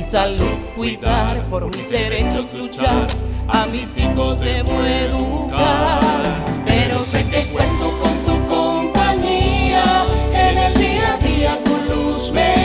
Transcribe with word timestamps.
Mi 0.00 0.06
salud 0.06 0.56
cuidar, 0.74 1.36
por 1.50 1.68
mis 1.76 1.90
derechos 1.90 2.54
luchar, 2.54 3.06
a 3.46 3.66
mis 3.66 3.98
hijos 3.98 4.40
debo 4.40 4.82
educar. 4.82 6.36
Pero 6.64 6.98
sé 6.98 7.22
que 7.26 7.46
cuento 7.52 7.98
con 7.98 8.14
tu 8.24 8.46
compañía, 8.48 10.06
en 10.32 10.56
el 10.56 10.74
día 10.78 11.12
a 11.12 11.18
día 11.18 11.62
tu 11.62 11.76
luz 11.92 12.32
me 12.32 12.59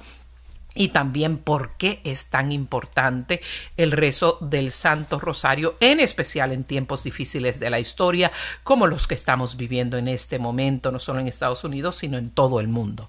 y 0.78 0.88
también 0.88 1.38
por 1.38 1.76
qué 1.76 2.00
es 2.05 2.26
tan 2.26 2.53
importante 2.53 3.41
el 3.76 3.91
rezo 3.91 4.38
del 4.41 4.70
Santo 4.70 5.19
Rosario, 5.19 5.76
en 5.81 5.99
especial 5.99 6.53
en 6.53 6.62
tiempos 6.65 7.03
difíciles 7.03 7.59
de 7.59 7.69
la 7.69 7.81
historia, 7.81 8.31
como 8.62 8.87
los 8.87 9.09
que 9.09 9.15
estamos 9.15 9.56
viviendo 9.56 9.97
en 9.97 10.06
este 10.06 10.38
momento, 10.38 10.93
no 10.93 11.00
solo 11.00 11.19
en 11.19 11.26
Estados 11.26 11.65
Unidos, 11.65 11.97
sino 11.97 12.16
en 12.16 12.31
todo 12.31 12.60
el 12.60 12.69
mundo. 12.69 13.09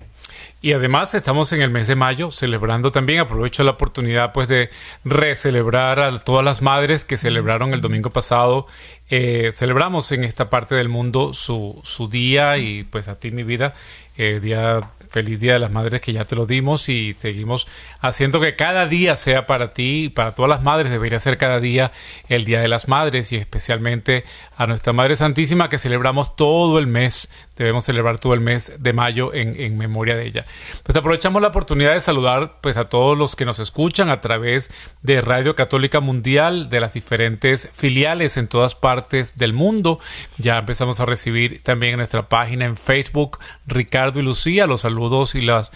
Y 0.62 0.74
además 0.74 1.14
estamos 1.14 1.54
en 1.54 1.62
el 1.62 1.70
mes 1.70 1.88
de 1.88 1.96
mayo 1.96 2.32
celebrando 2.32 2.92
también, 2.92 3.20
aprovecho 3.20 3.64
la 3.64 3.72
oportunidad 3.72 4.34
pues 4.34 4.48
de 4.48 4.70
recelebrar 5.06 6.00
a 6.00 6.20
todas 6.20 6.44
las 6.44 6.62
madres 6.62 7.06
que 7.06 7.18
celebraron 7.18 7.74
el 7.74 7.82
domingo 7.82 8.10
pasado. 8.10 8.68
Eh, 9.10 9.52
celebramos 9.54 10.12
en 10.12 10.24
esta 10.24 10.50
parte 10.50 10.76
del 10.76 10.90
mundo 10.90 11.34
su, 11.34 11.80
su 11.84 12.10
día 12.10 12.58
y 12.58 12.84
pues 12.84 13.08
a 13.08 13.16
ti 13.16 13.32
mi 13.32 13.44
vida, 13.44 13.74
eh, 14.18 14.40
día 14.42 14.82
feliz 15.10 15.40
día 15.40 15.54
de 15.54 15.60
las 15.60 15.72
madres 15.72 16.02
que 16.02 16.14
ya 16.14 16.26
te 16.26 16.36
lo 16.36 16.46
dimos 16.46 16.88
y 16.90 17.16
seguimos 17.18 17.68
haciendo 18.00 18.40
que 18.40 18.56
cada 18.56 18.86
día 18.86 19.16
sea 19.16 19.46
para 19.46 19.74
ti 19.74 20.06
y 20.06 20.10
para 20.10 20.34
todas 20.34 20.50
las 20.50 20.62
madres 20.62 20.92
debería 20.92 21.20
ser 21.20 21.38
cada 21.38 21.60
día 21.60 21.92
el 22.28 22.46
día 22.46 22.62
de 22.62 22.68
las 22.68 22.88
madres 22.88 23.32
y 23.32 23.38
especialmente 23.38 24.24
a 24.56 24.68
nuestra 24.68 24.94
Madre 24.94 25.16
Santísima 25.16 25.70
que 25.70 25.80
celebramos 25.80 26.36
todo 26.36 26.80
el 26.80 26.88
mes 26.88 27.32
debemos 27.64 27.84
celebrar 27.84 28.18
todo 28.18 28.34
el 28.34 28.40
mes 28.40 28.72
de 28.80 28.94
mayo 28.94 29.34
en, 29.34 29.78
memoria 29.78 30.16
de 30.16 30.26
ella. 30.26 30.46
Pues 30.84 30.98
aprovechamos 30.98 31.42
la 31.42 31.50
oportunidad 31.50 31.94
de 31.94 32.02
saludar 32.02 32.58
pues 32.62 32.78
a 32.78 32.90
todos 32.90 33.18
los 33.18 33.36
que 33.36 33.46
nos 33.46 33.60
escuchan 33.60 34.10
a 34.10 34.22
través 34.22 34.72
de 35.02 35.22
Radio 35.22 35.56
Católica 35.56 36.00
Mundial, 36.00 36.70
de 36.70 36.80
las 36.80 36.94
diferentes 36.94 37.70
filiales 37.74 38.38
en 38.38 38.48
todas 38.48 38.76
partes 38.76 39.38
del 39.38 39.54
mundo. 39.54 40.00
Ya 40.38 40.58
empezamos 40.58 41.00
a 41.00 41.06
recibir 41.06 41.62
también 41.64 41.94
en 41.94 41.98
nuestra 41.98 42.30
página 42.30 42.66
en 42.66 42.78
Facebook 42.78 43.40
Ricardo 43.68 44.20
y 44.20 44.24
Lucía 44.24 44.66
los 44.66 44.82
saludos 44.82 45.36
y 45.36 45.42
las 45.42 45.72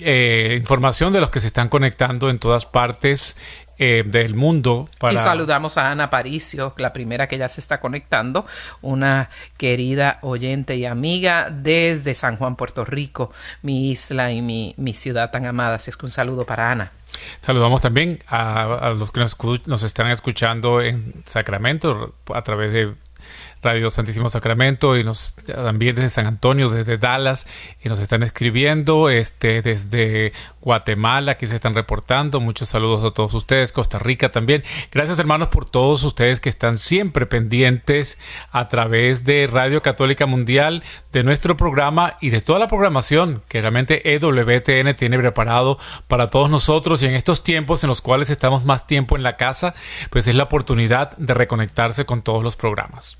eh, 0.00 0.54
información 0.56 1.12
de 1.12 1.20
los 1.20 1.30
que 1.30 1.40
se 1.40 1.48
están 1.48 1.68
conectando 1.68 2.30
en 2.30 2.38
todas 2.38 2.66
partes 2.66 3.36
eh, 3.78 4.04
del 4.06 4.34
mundo. 4.34 4.88
Para... 4.98 5.14
Y 5.14 5.16
saludamos 5.16 5.78
a 5.78 5.90
Ana 5.90 6.10
Paricio, 6.10 6.74
la 6.78 6.92
primera 6.92 7.28
que 7.28 7.38
ya 7.38 7.48
se 7.48 7.60
está 7.60 7.80
conectando, 7.80 8.46
una 8.80 9.30
querida 9.56 10.18
oyente 10.22 10.76
y 10.76 10.84
amiga 10.84 11.50
desde 11.50 12.14
San 12.14 12.36
Juan, 12.36 12.56
Puerto 12.56 12.84
Rico, 12.84 13.32
mi 13.62 13.90
isla 13.90 14.32
y 14.32 14.42
mi, 14.42 14.74
mi 14.76 14.94
ciudad 14.94 15.30
tan 15.30 15.46
amada. 15.46 15.76
Así 15.76 15.90
es 15.90 15.96
que 15.96 16.06
un 16.06 16.12
saludo 16.12 16.44
para 16.44 16.70
Ana. 16.70 16.92
Saludamos 17.40 17.80
también 17.80 18.22
a, 18.26 18.88
a 18.88 18.90
los 18.90 19.10
que 19.10 19.20
nos, 19.20 19.36
nos 19.66 19.82
están 19.82 20.10
escuchando 20.10 20.82
en 20.82 21.22
Sacramento 21.24 22.14
a 22.34 22.42
través 22.42 22.72
de 22.72 22.94
Radio 23.62 23.90
Santísimo 23.90 24.28
Sacramento 24.28 24.96
y 24.96 25.04
nos 25.04 25.34
también 25.46 25.96
desde 25.96 26.10
San 26.10 26.26
Antonio, 26.26 26.70
desde 26.70 26.98
Dallas 26.98 27.46
y 27.82 27.88
nos 27.88 27.98
están 27.98 28.22
escribiendo 28.22 29.10
este 29.10 29.62
desde 29.62 30.32
Guatemala, 30.60 31.32
aquí 31.32 31.46
se 31.46 31.54
están 31.54 31.74
reportando. 31.74 32.40
Muchos 32.40 32.68
saludos 32.68 33.04
a 33.04 33.12
todos 33.12 33.34
ustedes, 33.34 33.72
Costa 33.72 33.98
Rica 33.98 34.30
también. 34.30 34.62
Gracias 34.92 35.18
hermanos 35.18 35.48
por 35.48 35.68
todos 35.68 36.04
ustedes 36.04 36.40
que 36.40 36.48
están 36.48 36.78
siempre 36.78 37.26
pendientes 37.26 38.18
a 38.50 38.68
través 38.68 39.24
de 39.24 39.46
Radio 39.46 39.82
Católica 39.82 40.26
Mundial 40.26 40.82
de 41.12 41.22
nuestro 41.22 41.56
programa 41.56 42.16
y 42.20 42.30
de 42.30 42.40
toda 42.40 42.58
la 42.58 42.68
programación 42.68 43.42
que 43.48 43.60
realmente 43.60 44.14
EWTN 44.14 44.94
tiene 44.96 45.18
preparado 45.18 45.78
para 46.06 46.28
todos 46.28 46.50
nosotros 46.50 47.02
y 47.02 47.06
en 47.06 47.14
estos 47.14 47.42
tiempos 47.42 47.82
en 47.82 47.88
los 47.88 48.02
cuales 48.02 48.30
estamos 48.30 48.64
más 48.64 48.86
tiempo 48.86 49.16
en 49.16 49.22
la 49.22 49.36
casa, 49.36 49.74
pues 50.10 50.26
es 50.26 50.34
la 50.34 50.44
oportunidad 50.44 51.16
de 51.16 51.34
reconectarse 51.34 52.04
con 52.04 52.22
todos 52.22 52.42
los 52.42 52.56
programas. 52.56 53.18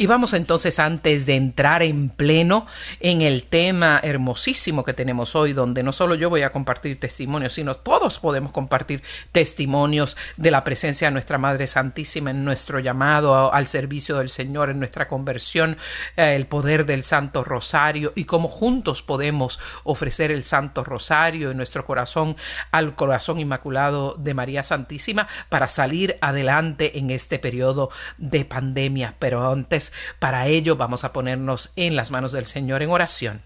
Y 0.00 0.06
vamos 0.06 0.32
entonces 0.32 0.78
antes 0.78 1.26
de 1.26 1.34
entrar 1.34 1.82
en 1.82 2.08
pleno 2.08 2.66
en 3.00 3.20
el 3.20 3.42
tema 3.42 3.98
hermosísimo 4.00 4.84
que 4.84 4.92
tenemos 4.94 5.34
hoy, 5.34 5.54
donde 5.54 5.82
no 5.82 5.92
solo 5.92 6.14
yo 6.14 6.30
voy 6.30 6.42
a 6.42 6.52
compartir 6.52 7.00
testimonios, 7.00 7.54
sino 7.54 7.74
todos 7.74 8.20
podemos 8.20 8.52
compartir 8.52 9.02
testimonios 9.32 10.16
de 10.36 10.52
la 10.52 10.62
presencia 10.62 11.08
de 11.08 11.12
nuestra 11.12 11.36
Madre 11.36 11.66
Santísima 11.66 12.30
en 12.30 12.44
nuestro 12.44 12.78
llamado 12.78 13.52
al 13.52 13.66
servicio 13.66 14.18
del 14.18 14.28
Señor, 14.28 14.70
en 14.70 14.78
nuestra 14.78 15.08
conversión, 15.08 15.76
eh, 16.16 16.36
el 16.36 16.46
poder 16.46 16.86
del 16.86 17.02
Santo 17.02 17.42
Rosario 17.42 18.12
y 18.14 18.22
cómo 18.22 18.46
juntos 18.46 19.02
podemos 19.02 19.58
ofrecer 19.82 20.30
el 20.30 20.44
Santo 20.44 20.84
Rosario 20.84 21.50
en 21.50 21.56
nuestro 21.56 21.84
corazón 21.84 22.36
al 22.70 22.94
corazón 22.94 23.40
inmaculado 23.40 24.14
de 24.16 24.32
María 24.32 24.62
Santísima 24.62 25.26
para 25.48 25.66
salir 25.66 26.18
adelante 26.20 27.00
en 27.00 27.10
este 27.10 27.40
periodo 27.40 27.90
de 28.16 28.44
pandemia. 28.44 29.16
Pero 29.18 29.50
antes 29.50 29.87
para 30.18 30.46
ello 30.46 30.76
vamos 30.76 31.04
a 31.04 31.12
ponernos 31.12 31.72
en 31.76 31.96
las 31.96 32.10
manos 32.10 32.32
del 32.32 32.46
Señor 32.46 32.82
en 32.82 32.90
oración. 32.90 33.42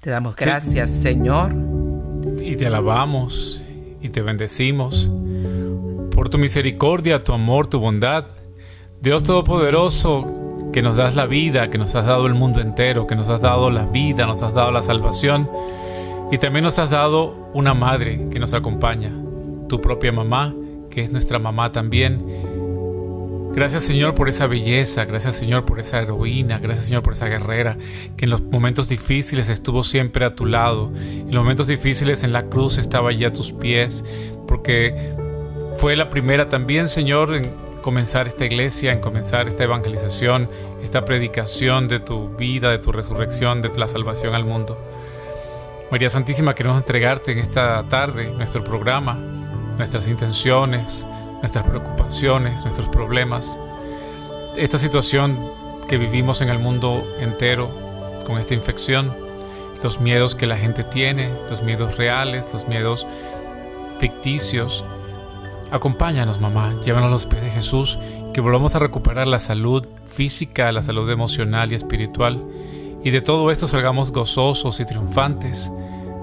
Te 0.00 0.10
damos 0.10 0.36
gracias, 0.36 0.90
Señor. 0.90 1.52
Y 2.40 2.54
te 2.56 2.66
alabamos 2.66 3.62
y 4.00 4.08
te 4.10 4.22
bendecimos 4.22 5.10
por 6.12 6.28
tu 6.28 6.38
misericordia, 6.38 7.18
tu 7.18 7.32
amor, 7.32 7.66
tu 7.66 7.80
bondad. 7.80 8.26
Dios 9.00 9.24
Todopoderoso, 9.24 10.70
que 10.72 10.80
nos 10.80 10.96
das 10.96 11.14
la 11.14 11.26
vida, 11.26 11.70
que 11.70 11.78
nos 11.78 11.94
has 11.94 12.06
dado 12.06 12.26
el 12.26 12.34
mundo 12.34 12.60
entero, 12.60 13.06
que 13.06 13.16
nos 13.16 13.28
has 13.28 13.40
dado 13.40 13.70
la 13.70 13.86
vida, 13.86 14.26
nos 14.26 14.42
has 14.42 14.54
dado 14.54 14.70
la 14.70 14.82
salvación. 14.82 15.50
Y 16.30 16.38
también 16.38 16.64
nos 16.64 16.78
has 16.78 16.90
dado 16.90 17.50
una 17.52 17.74
madre 17.74 18.28
que 18.30 18.38
nos 18.38 18.54
acompaña, 18.54 19.12
tu 19.68 19.80
propia 19.80 20.12
mamá, 20.12 20.54
que 20.88 21.02
es 21.02 21.10
nuestra 21.10 21.38
mamá 21.38 21.72
también 21.72 22.24
Gracias 23.56 23.84
Señor 23.84 24.14
por 24.14 24.28
esa 24.28 24.46
belleza, 24.46 25.06
gracias 25.06 25.36
Señor 25.36 25.64
por 25.64 25.80
esa 25.80 26.02
heroína, 26.02 26.58
gracias 26.58 26.88
Señor 26.88 27.02
por 27.02 27.14
esa 27.14 27.26
guerrera 27.26 27.78
que 28.18 28.26
en 28.26 28.30
los 28.30 28.42
momentos 28.42 28.90
difíciles 28.90 29.48
estuvo 29.48 29.82
siempre 29.82 30.26
a 30.26 30.30
tu 30.30 30.44
lado, 30.44 30.92
en 30.94 31.32
los 31.32 31.42
momentos 31.42 31.66
difíciles 31.66 32.22
en 32.22 32.34
la 32.34 32.50
cruz 32.50 32.76
estaba 32.76 33.08
allí 33.08 33.24
a 33.24 33.32
tus 33.32 33.54
pies, 33.54 34.04
porque 34.46 35.14
fue 35.78 35.96
la 35.96 36.10
primera 36.10 36.50
también 36.50 36.86
Señor 36.86 37.34
en 37.34 37.50
comenzar 37.80 38.28
esta 38.28 38.44
iglesia, 38.44 38.92
en 38.92 39.00
comenzar 39.00 39.48
esta 39.48 39.64
evangelización, 39.64 40.50
esta 40.84 41.06
predicación 41.06 41.88
de 41.88 41.98
tu 41.98 42.28
vida, 42.36 42.70
de 42.70 42.78
tu 42.78 42.92
resurrección, 42.92 43.62
de 43.62 43.70
la 43.70 43.88
salvación 43.88 44.34
al 44.34 44.44
mundo. 44.44 44.78
María 45.90 46.10
Santísima, 46.10 46.54
queremos 46.54 46.76
entregarte 46.76 47.32
en 47.32 47.38
esta 47.38 47.88
tarde 47.88 48.34
nuestro 48.36 48.62
programa, 48.62 49.14
nuestras 49.78 50.08
intenciones, 50.08 51.06
nuestras 51.40 51.64
preocupaciones, 51.64 52.62
nuestros 52.62 52.88
problemas, 52.88 53.58
esta 54.56 54.78
situación 54.78 55.50
que 55.88 55.98
vivimos 55.98 56.40
en 56.40 56.48
el 56.48 56.58
mundo 56.58 57.06
entero 57.20 57.70
con 58.24 58.38
esta 58.38 58.54
infección, 58.54 59.14
los 59.82 60.00
miedos 60.00 60.34
que 60.34 60.46
la 60.46 60.56
gente 60.56 60.82
tiene, 60.82 61.30
los 61.50 61.62
miedos 61.62 61.96
reales, 61.96 62.48
los 62.52 62.66
miedos 62.66 63.06
ficticios. 63.98 64.84
Acompáñanos, 65.70 66.40
mamá, 66.40 66.74
llévanos 66.84 67.10
los 67.10 67.26
pies 67.26 67.42
de 67.42 67.50
Jesús, 67.50 67.98
que 68.32 68.40
volvamos 68.40 68.74
a 68.74 68.78
recuperar 68.78 69.26
la 69.26 69.38
salud 69.38 69.86
física, 70.08 70.72
la 70.72 70.82
salud 70.82 71.10
emocional 71.10 71.72
y 71.72 71.74
espiritual, 71.74 72.42
y 73.04 73.10
de 73.10 73.20
todo 73.20 73.50
esto 73.50 73.68
salgamos 73.68 74.12
gozosos 74.12 74.80
y 74.80 74.84
triunfantes, 74.84 75.70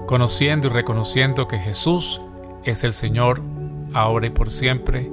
conociendo 0.06 0.68
y 0.68 0.70
reconociendo 0.70 1.48
que 1.48 1.58
Jesús 1.58 2.20
es 2.64 2.84
el 2.84 2.92
Señor 2.92 3.40
ahora 3.94 4.26
y 4.26 4.30
por 4.30 4.50
siempre. 4.50 5.08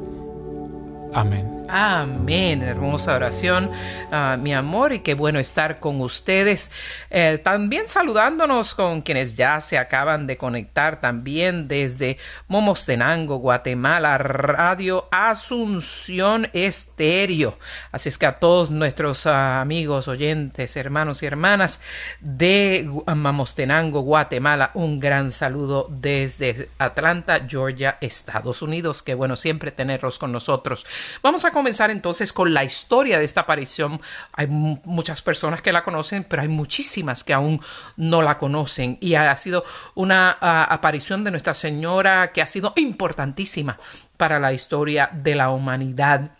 Amén. 1.14 1.61
Amén, 1.74 2.64
hermosa 2.64 3.16
oración, 3.16 3.72
ah, 4.12 4.36
mi 4.38 4.54
amor, 4.54 4.92
y 4.92 5.00
qué 5.00 5.14
bueno 5.14 5.40
estar 5.40 5.80
con 5.80 6.02
ustedes. 6.02 6.70
Eh, 7.10 7.40
también 7.42 7.88
saludándonos 7.88 8.76
con 8.76 9.02
quienes 9.02 9.38
ya 9.38 9.62
se 9.62 9.78
acaban 9.78 10.28
de 10.28 10.36
conectar 10.36 11.00
también 11.00 11.70
desde 11.70 12.18
Momostenango, 12.50 13.38
Guatemala, 13.38 14.18
Radio 14.18 15.08
Asunción 15.12 16.50
Estéreo. 16.52 17.58
Así 17.94 18.10
es 18.10 18.18
que 18.18 18.26
a 18.26 18.40
todos 18.40 18.70
nuestros 18.70 19.26
ah, 19.26 19.62
amigos, 19.62 20.10
oyentes, 20.10 20.76
hermanos 20.76 21.24
y 21.24 21.26
hermanas 21.26 21.80
de 22.20 22.86
Momostenango, 23.16 24.02
Guatemala, 24.02 24.72
un 24.74 25.00
gran 25.00 25.32
saludo 25.32 25.88
desde 25.90 26.68
Atlanta, 26.80 27.46
Georgia, 27.48 27.98
Estados 28.02 28.62
Unidos. 28.62 29.02
Qué 29.02 29.14
bueno 29.14 29.38
siempre 29.38 29.72
tenerlos 29.72 30.20
con 30.20 30.34
nosotros. 30.34 30.86
Vamos 31.24 31.46
a 31.46 31.61
comenzar 31.62 31.92
entonces 31.92 32.34
con 32.34 32.56
la 32.56 32.64
historia 32.64 33.20
de 33.20 33.24
esta 33.24 33.42
aparición. 33.42 34.02
Hay 34.34 34.48
muchas 34.48 35.22
personas 35.22 35.62
que 35.62 35.72
la 35.72 35.84
conocen, 35.84 36.24
pero 36.24 36.42
hay 36.42 36.48
muchísimas 36.48 37.24
que 37.24 37.34
aún 37.34 37.62
no 37.98 38.24
la 38.24 38.40
conocen. 38.40 38.98
Y 39.00 39.14
ha 39.14 39.38
sido 39.38 39.64
una 39.94 40.36
ah, 40.42 40.66
aparición 40.68 41.24
de 41.24 41.30
Nuestra 41.30 41.54
Señora 41.54 42.32
que 42.32 42.42
ha 42.42 42.48
sido 42.48 42.74
importantísima 42.78 43.78
para 44.18 44.40
la 44.40 44.54
historia 44.54 45.12
de 45.14 45.36
la 45.36 45.52
humanidad 45.52 46.32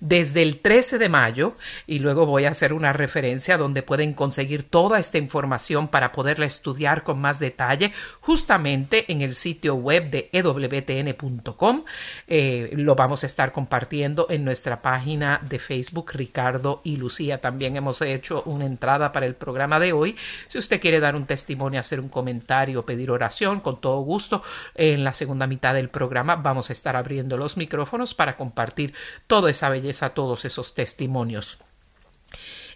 desde 0.00 0.42
el 0.42 0.60
13 0.60 0.98
de 0.98 1.08
mayo 1.08 1.54
y 1.86 1.98
luego 1.98 2.24
voy 2.24 2.46
a 2.46 2.50
hacer 2.50 2.72
una 2.72 2.92
referencia 2.92 3.58
donde 3.58 3.82
pueden 3.82 4.14
conseguir 4.14 4.62
toda 4.62 4.98
esta 4.98 5.18
información 5.18 5.88
para 5.88 6.10
poderla 6.12 6.46
estudiar 6.46 7.04
con 7.04 7.20
más 7.20 7.38
detalle 7.38 7.92
justamente 8.20 9.12
en 9.12 9.20
el 9.20 9.34
sitio 9.34 9.74
web 9.74 10.10
de 10.10 10.30
ewtn.com. 10.32 11.84
Eh, 12.26 12.70
lo 12.72 12.94
vamos 12.94 13.24
a 13.24 13.26
estar 13.26 13.52
compartiendo 13.52 14.26
en 14.30 14.44
nuestra 14.44 14.80
página 14.80 15.40
de 15.48 15.58
Facebook, 15.58 16.12
Ricardo 16.14 16.80
y 16.82 16.96
Lucía. 16.96 17.40
También 17.40 17.76
hemos 17.76 18.00
hecho 18.00 18.42
una 18.46 18.64
entrada 18.64 19.12
para 19.12 19.26
el 19.26 19.34
programa 19.34 19.78
de 19.78 19.92
hoy. 19.92 20.16
Si 20.46 20.56
usted 20.56 20.80
quiere 20.80 21.00
dar 21.00 21.14
un 21.14 21.26
testimonio, 21.26 21.78
hacer 21.78 22.00
un 22.00 22.08
comentario, 22.08 22.86
pedir 22.86 23.10
oración, 23.10 23.60
con 23.60 23.80
todo 23.80 24.00
gusto, 24.00 24.42
en 24.74 25.04
la 25.04 25.12
segunda 25.12 25.46
mitad 25.46 25.74
del 25.74 25.90
programa 25.90 26.36
vamos 26.36 26.70
a 26.70 26.72
estar 26.72 26.96
abriendo 26.96 27.36
los 27.36 27.58
micrófonos 27.58 28.14
para 28.14 28.36
compartir 28.36 28.94
toda 29.26 29.50
esa 29.50 29.68
belleza 29.68 29.89
a 30.02 30.10
todos 30.10 30.44
esos 30.44 30.74
testimonios. 30.74 31.58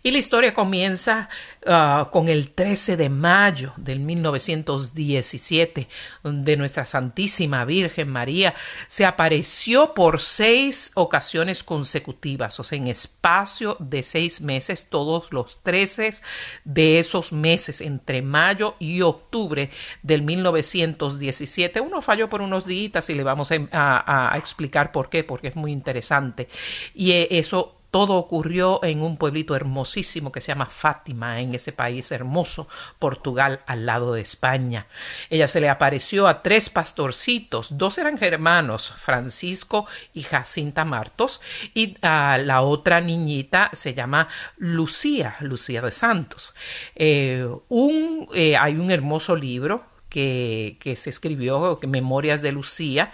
Y 0.06 0.10
la 0.10 0.18
historia 0.18 0.52
comienza 0.52 1.30
ah, 1.66 2.10
con 2.12 2.28
el 2.28 2.50
13 2.50 2.98
de 2.98 3.08
mayo 3.08 3.72
del 3.78 4.00
1917, 4.00 5.88
donde 6.22 6.58
nuestra 6.58 6.84
Santísima 6.84 7.64
Virgen 7.64 8.10
María 8.10 8.54
se 8.86 9.06
apareció 9.06 9.94
por 9.94 10.20
seis 10.20 10.90
ocasiones 10.92 11.64
consecutivas, 11.64 12.60
o 12.60 12.64
sea, 12.64 12.76
en 12.76 12.88
espacio 12.88 13.78
de 13.80 14.02
seis 14.02 14.42
meses, 14.42 14.90
todos 14.90 15.32
los 15.32 15.62
13 15.62 16.16
de 16.64 16.98
esos 16.98 17.32
meses, 17.32 17.80
entre 17.80 18.20
mayo 18.20 18.76
y 18.78 19.00
octubre 19.00 19.70
del 20.02 20.20
1917. 20.20 21.80
Uno 21.80 22.02
falló 22.02 22.28
por 22.28 22.42
unos 22.42 22.66
días 22.66 23.08
y 23.08 23.14
le 23.14 23.22
vamos 23.22 23.50
a, 23.72 24.32
a 24.34 24.36
explicar 24.36 24.92
por 24.92 25.08
qué, 25.08 25.24
porque 25.24 25.48
es 25.48 25.56
muy 25.56 25.72
interesante. 25.72 26.46
Y 26.94 27.12
eh, 27.12 27.28
eso 27.30 27.78
todo 27.94 28.16
ocurrió 28.16 28.80
en 28.82 29.02
un 29.02 29.16
pueblito 29.16 29.54
hermosísimo 29.54 30.32
que 30.32 30.40
se 30.40 30.48
llama 30.48 30.66
Fátima, 30.66 31.40
en 31.40 31.54
ese 31.54 31.70
país 31.70 32.10
hermoso, 32.10 32.66
Portugal, 32.98 33.60
al 33.66 33.86
lado 33.86 34.14
de 34.14 34.20
España. 34.20 34.88
Ella 35.30 35.46
se 35.46 35.60
le 35.60 35.68
apareció 35.68 36.26
a 36.26 36.42
tres 36.42 36.70
pastorcitos, 36.70 37.78
dos 37.78 37.96
eran 37.98 38.18
hermanos, 38.20 38.92
Francisco 38.98 39.86
y 40.12 40.24
Jacinta 40.24 40.84
Martos, 40.84 41.40
y 41.72 41.96
a 42.02 42.36
la 42.38 42.62
otra 42.62 43.00
niñita 43.00 43.70
se 43.74 43.94
llama 43.94 44.26
Lucía, 44.56 45.36
Lucía 45.38 45.80
de 45.80 45.92
Santos. 45.92 46.52
Eh, 46.96 47.46
un, 47.68 48.28
eh, 48.34 48.56
hay 48.56 48.74
un 48.74 48.90
hermoso 48.90 49.36
libro 49.36 49.93
que, 50.14 50.94
se 50.96 51.10
escribió, 51.10 51.80
Memorias 51.88 52.40
de 52.40 52.52
Lucía, 52.52 53.10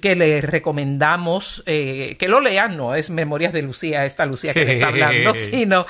que 0.00 0.16
le 0.16 0.40
recomendamos 0.40 1.62
eh, 1.66 2.16
que 2.18 2.28
lo 2.28 2.40
lean, 2.40 2.78
no 2.78 2.94
es 2.94 3.10
Memorias 3.10 3.52
de 3.52 3.60
Lucía, 3.60 4.06
esta 4.06 4.24
Lucía 4.24 4.54
que 4.54 4.64
le 4.64 4.72
está 4.72 4.88
hablando, 4.88 5.34
sino 5.36 5.86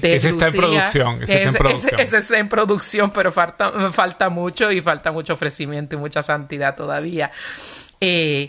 de 0.00 0.16
ese 0.16 0.30
Lucía. 0.30 0.46
Está 0.46 0.56
en 0.56 0.62
producción, 0.62 1.22
ese, 1.22 1.42
está 1.42 1.48
en 1.48 1.54
producción. 1.54 2.00
Ese, 2.00 2.16
está 2.16 2.38
en 2.38 2.48
producción, 2.48 3.10
pero 3.10 3.30
falta, 3.30 3.90
falta 3.90 4.30
mucho 4.30 4.72
y 4.72 4.80
falta 4.80 5.12
mucho 5.12 5.34
ofrecimiento 5.34 5.96
y 5.96 5.98
mucha 5.98 6.22
santidad 6.22 6.74
todavía. 6.74 7.30
Eh, 8.00 8.48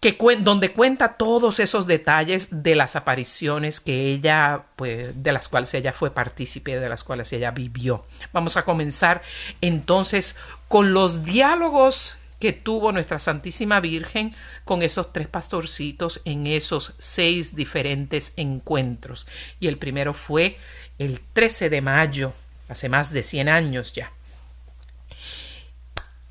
que 0.00 0.16
donde 0.38 0.70
cuenta 0.70 1.14
todos 1.14 1.58
esos 1.58 1.88
detalles 1.88 2.48
de 2.50 2.76
las 2.76 2.94
apariciones 2.94 3.80
que 3.80 4.12
ella, 4.12 4.62
pues, 4.76 5.22
de 5.22 5.32
las 5.32 5.48
cuales 5.48 5.74
ella 5.74 5.92
fue 5.92 6.12
partícipe, 6.12 6.78
de 6.78 6.88
las 6.88 7.02
cuales 7.02 7.32
ella 7.32 7.50
vivió. 7.50 8.06
Vamos 8.32 8.56
a 8.56 8.64
comenzar 8.64 9.22
entonces 9.60 10.36
con 10.68 10.92
los 10.92 11.24
diálogos 11.24 12.16
que 12.38 12.52
tuvo 12.52 12.92
nuestra 12.92 13.18
Santísima 13.18 13.80
Virgen 13.80 14.34
con 14.64 14.82
esos 14.82 15.12
tres 15.12 15.28
pastorcitos 15.28 16.20
en 16.24 16.46
esos 16.46 16.94
seis 16.98 17.56
diferentes 17.56 18.32
encuentros. 18.36 19.26
Y 19.58 19.66
el 19.66 19.78
primero 19.78 20.14
fue 20.14 20.56
el 20.98 21.20
13 21.20 21.70
de 21.70 21.80
mayo, 21.80 22.32
hace 22.68 22.88
más 22.88 23.12
de 23.12 23.22
100 23.22 23.48
años 23.48 23.92
ya. 23.92 24.12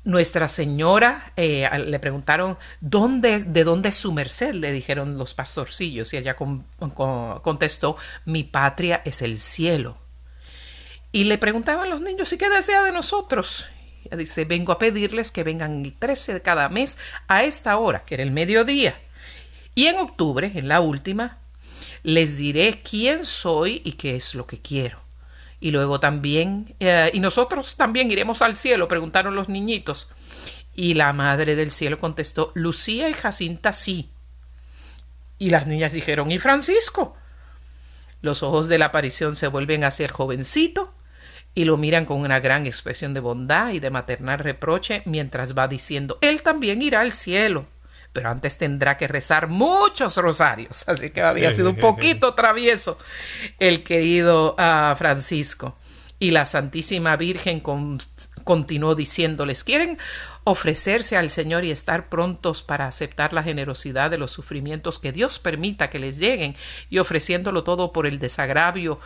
Nuestra 0.04 0.48
Señora 0.48 1.32
eh, 1.36 1.68
le 1.84 1.98
preguntaron 1.98 2.56
¿dónde, 2.80 3.40
de 3.40 3.64
dónde 3.64 3.90
es 3.90 3.96
su 3.96 4.12
merced, 4.12 4.54
le 4.54 4.72
dijeron 4.72 5.18
los 5.18 5.34
pastorcillos, 5.34 6.14
y 6.14 6.16
ella 6.16 6.34
contestó, 6.34 7.96
mi 8.24 8.44
patria 8.44 9.02
es 9.04 9.20
el 9.20 9.38
cielo. 9.38 9.98
Y 11.12 11.24
le 11.24 11.36
preguntaban 11.36 11.90
los 11.90 12.00
niños, 12.00 12.32
¿y 12.32 12.38
qué 12.38 12.48
desea 12.48 12.82
de 12.84 12.92
nosotros? 12.92 13.66
Dice, 14.16 14.44
vengo 14.44 14.72
a 14.72 14.78
pedirles 14.78 15.30
que 15.32 15.44
vengan 15.44 15.84
el 15.84 15.92
13 15.92 16.34
de 16.34 16.42
cada 16.42 16.68
mes 16.68 16.98
a 17.26 17.44
esta 17.44 17.76
hora, 17.76 18.04
que 18.04 18.14
era 18.14 18.22
el 18.22 18.30
mediodía. 18.30 18.98
Y 19.74 19.86
en 19.86 19.98
octubre, 19.98 20.52
en 20.54 20.68
la 20.68 20.80
última, 20.80 21.38
les 22.02 22.36
diré 22.36 22.82
quién 22.82 23.24
soy 23.24 23.82
y 23.84 23.92
qué 23.92 24.16
es 24.16 24.34
lo 24.34 24.46
que 24.46 24.60
quiero. 24.60 25.00
Y 25.60 25.70
luego 25.70 26.00
también, 26.00 26.74
eh, 26.80 27.10
y 27.12 27.20
nosotros 27.20 27.76
también 27.76 28.10
iremos 28.10 28.42
al 28.42 28.56
cielo, 28.56 28.88
preguntaron 28.88 29.34
los 29.34 29.48
niñitos. 29.48 30.08
Y 30.74 30.94
la 30.94 31.12
madre 31.12 31.56
del 31.56 31.70
cielo 31.70 31.98
contestó, 31.98 32.52
Lucía 32.54 33.08
y 33.08 33.12
Jacinta 33.12 33.72
sí. 33.72 34.10
Y 35.38 35.50
las 35.50 35.66
niñas 35.66 35.92
dijeron, 35.92 36.30
¿y 36.30 36.38
Francisco? 36.38 37.16
Los 38.20 38.42
ojos 38.42 38.68
de 38.68 38.78
la 38.78 38.86
aparición 38.86 39.36
se 39.36 39.48
vuelven 39.48 39.84
hacia 39.84 40.06
el 40.06 40.12
jovencito 40.12 40.92
y 41.58 41.64
lo 41.64 41.76
miran 41.76 42.04
con 42.04 42.20
una 42.20 42.38
gran 42.38 42.66
expresión 42.66 43.14
de 43.14 43.20
bondad 43.20 43.70
y 43.70 43.80
de 43.80 43.90
maternal 43.90 44.38
reproche 44.38 45.02
mientras 45.06 45.58
va 45.58 45.66
diciendo, 45.66 46.16
él 46.20 46.42
también 46.42 46.82
irá 46.82 47.00
al 47.00 47.10
cielo 47.10 47.66
pero 48.12 48.30
antes 48.30 48.58
tendrá 48.58 48.96
que 48.96 49.08
rezar 49.08 49.48
muchos 49.48 50.16
rosarios, 50.16 50.88
así 50.88 51.10
que 51.10 51.20
había 51.20 51.52
sido 51.52 51.70
un 51.70 51.76
poquito 51.80 52.34
travieso 52.34 52.96
el 53.58 53.82
querido 53.84 54.54
ah, 54.58 54.94
Francisco. 54.96 55.76
Y 56.18 56.32
la 56.32 56.44
Santísima 56.44 57.16
Virgen 57.16 57.60
continuó 58.48 58.94
diciéndoles, 58.94 59.62
¿quieren 59.62 59.98
ofrecerse 60.44 61.18
al 61.18 61.28
Señor 61.28 61.66
y 61.66 61.70
estar 61.70 62.08
prontos 62.08 62.62
para 62.62 62.86
aceptar 62.86 63.34
la 63.34 63.42
generosidad 63.42 64.10
de 64.10 64.16
los 64.16 64.30
sufrimientos 64.30 64.98
que 64.98 65.12
Dios 65.12 65.38
permita 65.38 65.90
que 65.90 65.98
les 65.98 66.16
lleguen 66.16 66.56
y 66.88 66.98
ofreciéndolo 66.98 67.62
todo 67.62 67.92
por 67.92 68.06
el 68.06 68.18
desagravio, 68.18 69.00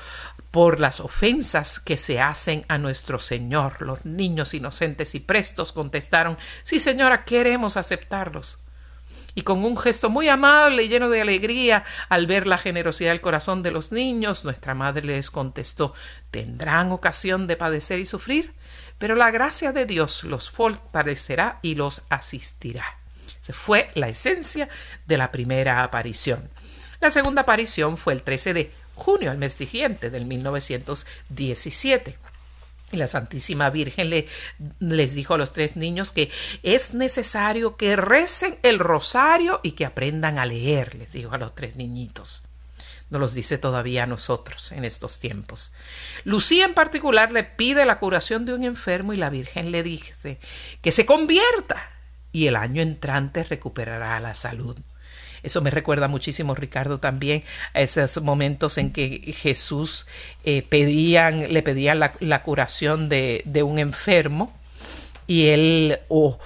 por 0.52 0.78
las 0.78 1.00
ofensas 1.00 1.80
que 1.80 1.96
se 1.96 2.20
hacen 2.20 2.64
a 2.68 2.78
nuestro 2.78 3.18
Señor? 3.18 3.82
Los 3.82 4.04
niños 4.04 4.54
inocentes 4.54 5.16
y 5.16 5.18
prestos 5.18 5.72
contestaron, 5.72 6.38
sí, 6.62 6.78
Señora, 6.78 7.25
queremos 7.25 7.76
aceptarlos 7.76 8.61
y 9.34 9.42
con 9.42 9.64
un 9.64 9.76
gesto 9.76 10.08
muy 10.08 10.28
amable 10.28 10.84
y 10.84 10.88
lleno 10.88 11.08
de 11.08 11.20
alegría 11.20 11.82
al 12.08 12.28
ver 12.28 12.46
la 12.46 12.58
generosidad 12.58 13.11
del 13.11 13.20
corazón 13.20 13.64
de 13.64 13.72
los 13.72 13.90
niños, 13.90 14.44
nuestra 14.44 14.75
madre 14.75 15.04
les 15.04 15.32
contestó 15.32 15.94
tendrán 16.30 16.92
ocasión 16.92 17.46
de 17.46 17.56
padecer 17.56 17.99
y 17.99 18.06
sufrir, 18.06 18.54
pero 19.02 19.16
la 19.16 19.32
gracia 19.32 19.73
de 19.73 19.85
Dios 19.85 20.23
los 20.23 20.49
fortalecerá 20.49 21.59
y 21.61 21.75
los 21.75 22.02
asistirá. 22.09 22.85
Esa 23.42 23.52
fue 23.52 23.90
la 23.94 24.06
esencia 24.06 24.68
de 25.06 25.18
la 25.18 25.32
primera 25.32 25.82
aparición. 25.82 26.49
La 27.00 27.11
segunda 27.11 27.42
aparición 27.42 27.97
fue 27.97 28.12
el 28.12 28.23
13 28.23 28.54
de 28.54 28.71
junio, 28.94 29.32
al 29.32 29.38
mes 29.38 29.54
siguiente 29.54 30.09
del 30.09 30.25
1917. 30.26 32.16
Y 32.92 32.97
la 32.97 33.09
Santísima 33.09 33.71
Virgen 33.71 34.09
le, 34.09 34.28
les 34.78 35.16
dijo 35.16 35.35
a 35.35 35.38
los 35.38 35.52
tres 35.52 35.75
niños 35.75 36.12
que 36.12 36.30
es 36.62 36.94
necesario 36.94 37.76
que 37.76 37.97
recen 37.97 38.56
el 38.62 38.78
rosario 38.78 39.59
y 39.64 39.73
que 39.73 39.85
aprendan 39.85 40.38
a 40.38 40.47
leer, 40.47 40.94
les 40.94 41.11
dijo 41.11 41.35
a 41.35 41.38
los 41.38 41.56
tres 41.56 41.75
niñitos. 41.75 42.44
No 43.12 43.19
los 43.19 43.35
dice 43.35 43.59
todavía 43.59 44.04
a 44.04 44.07
nosotros 44.07 44.73
en 44.73 44.87
estos 44.87 45.21
tiempos. 45.21 45.71
Lucía 46.25 46.64
en 46.64 46.73
particular 46.73 47.31
le 47.31 47.45
pide 47.45 47.85
la 47.85 47.99
curación 47.99 48.47
de 48.47 48.54
un 48.54 48.64
enfermo 48.64 49.12
y 49.12 49.19
la 49.19 49.28
Virgen 49.28 49.71
le 49.71 49.83
dice 49.83 50.38
que 50.81 50.92
se 50.92 51.04
convierta 51.04 51.76
y 52.33 52.47
el 52.47 52.57
año 52.57 52.81
entrante 52.81 53.45
recuperará 53.45 54.19
la 54.19 54.33
salud. 54.33 54.78
Eso 55.42 55.61
me 55.61 55.71
recuerda 55.71 56.09
muchísimo, 56.09 56.54
Ricardo, 56.54 57.00
también 57.00 57.45
a 57.75 57.83
esos 57.83 58.23
momentos 58.23 58.78
en 58.78 58.95
que 58.95 59.35
Jesús 59.37 60.07
eh, 60.45 60.66
le 60.71 61.62
pedían 61.62 62.00
la, 62.00 62.42
curación 62.42 63.11
de, 63.11 63.62
un 63.62 63.78
enfermo 63.78 64.59
y 65.26 65.49
él 65.49 65.99
o 66.09 66.38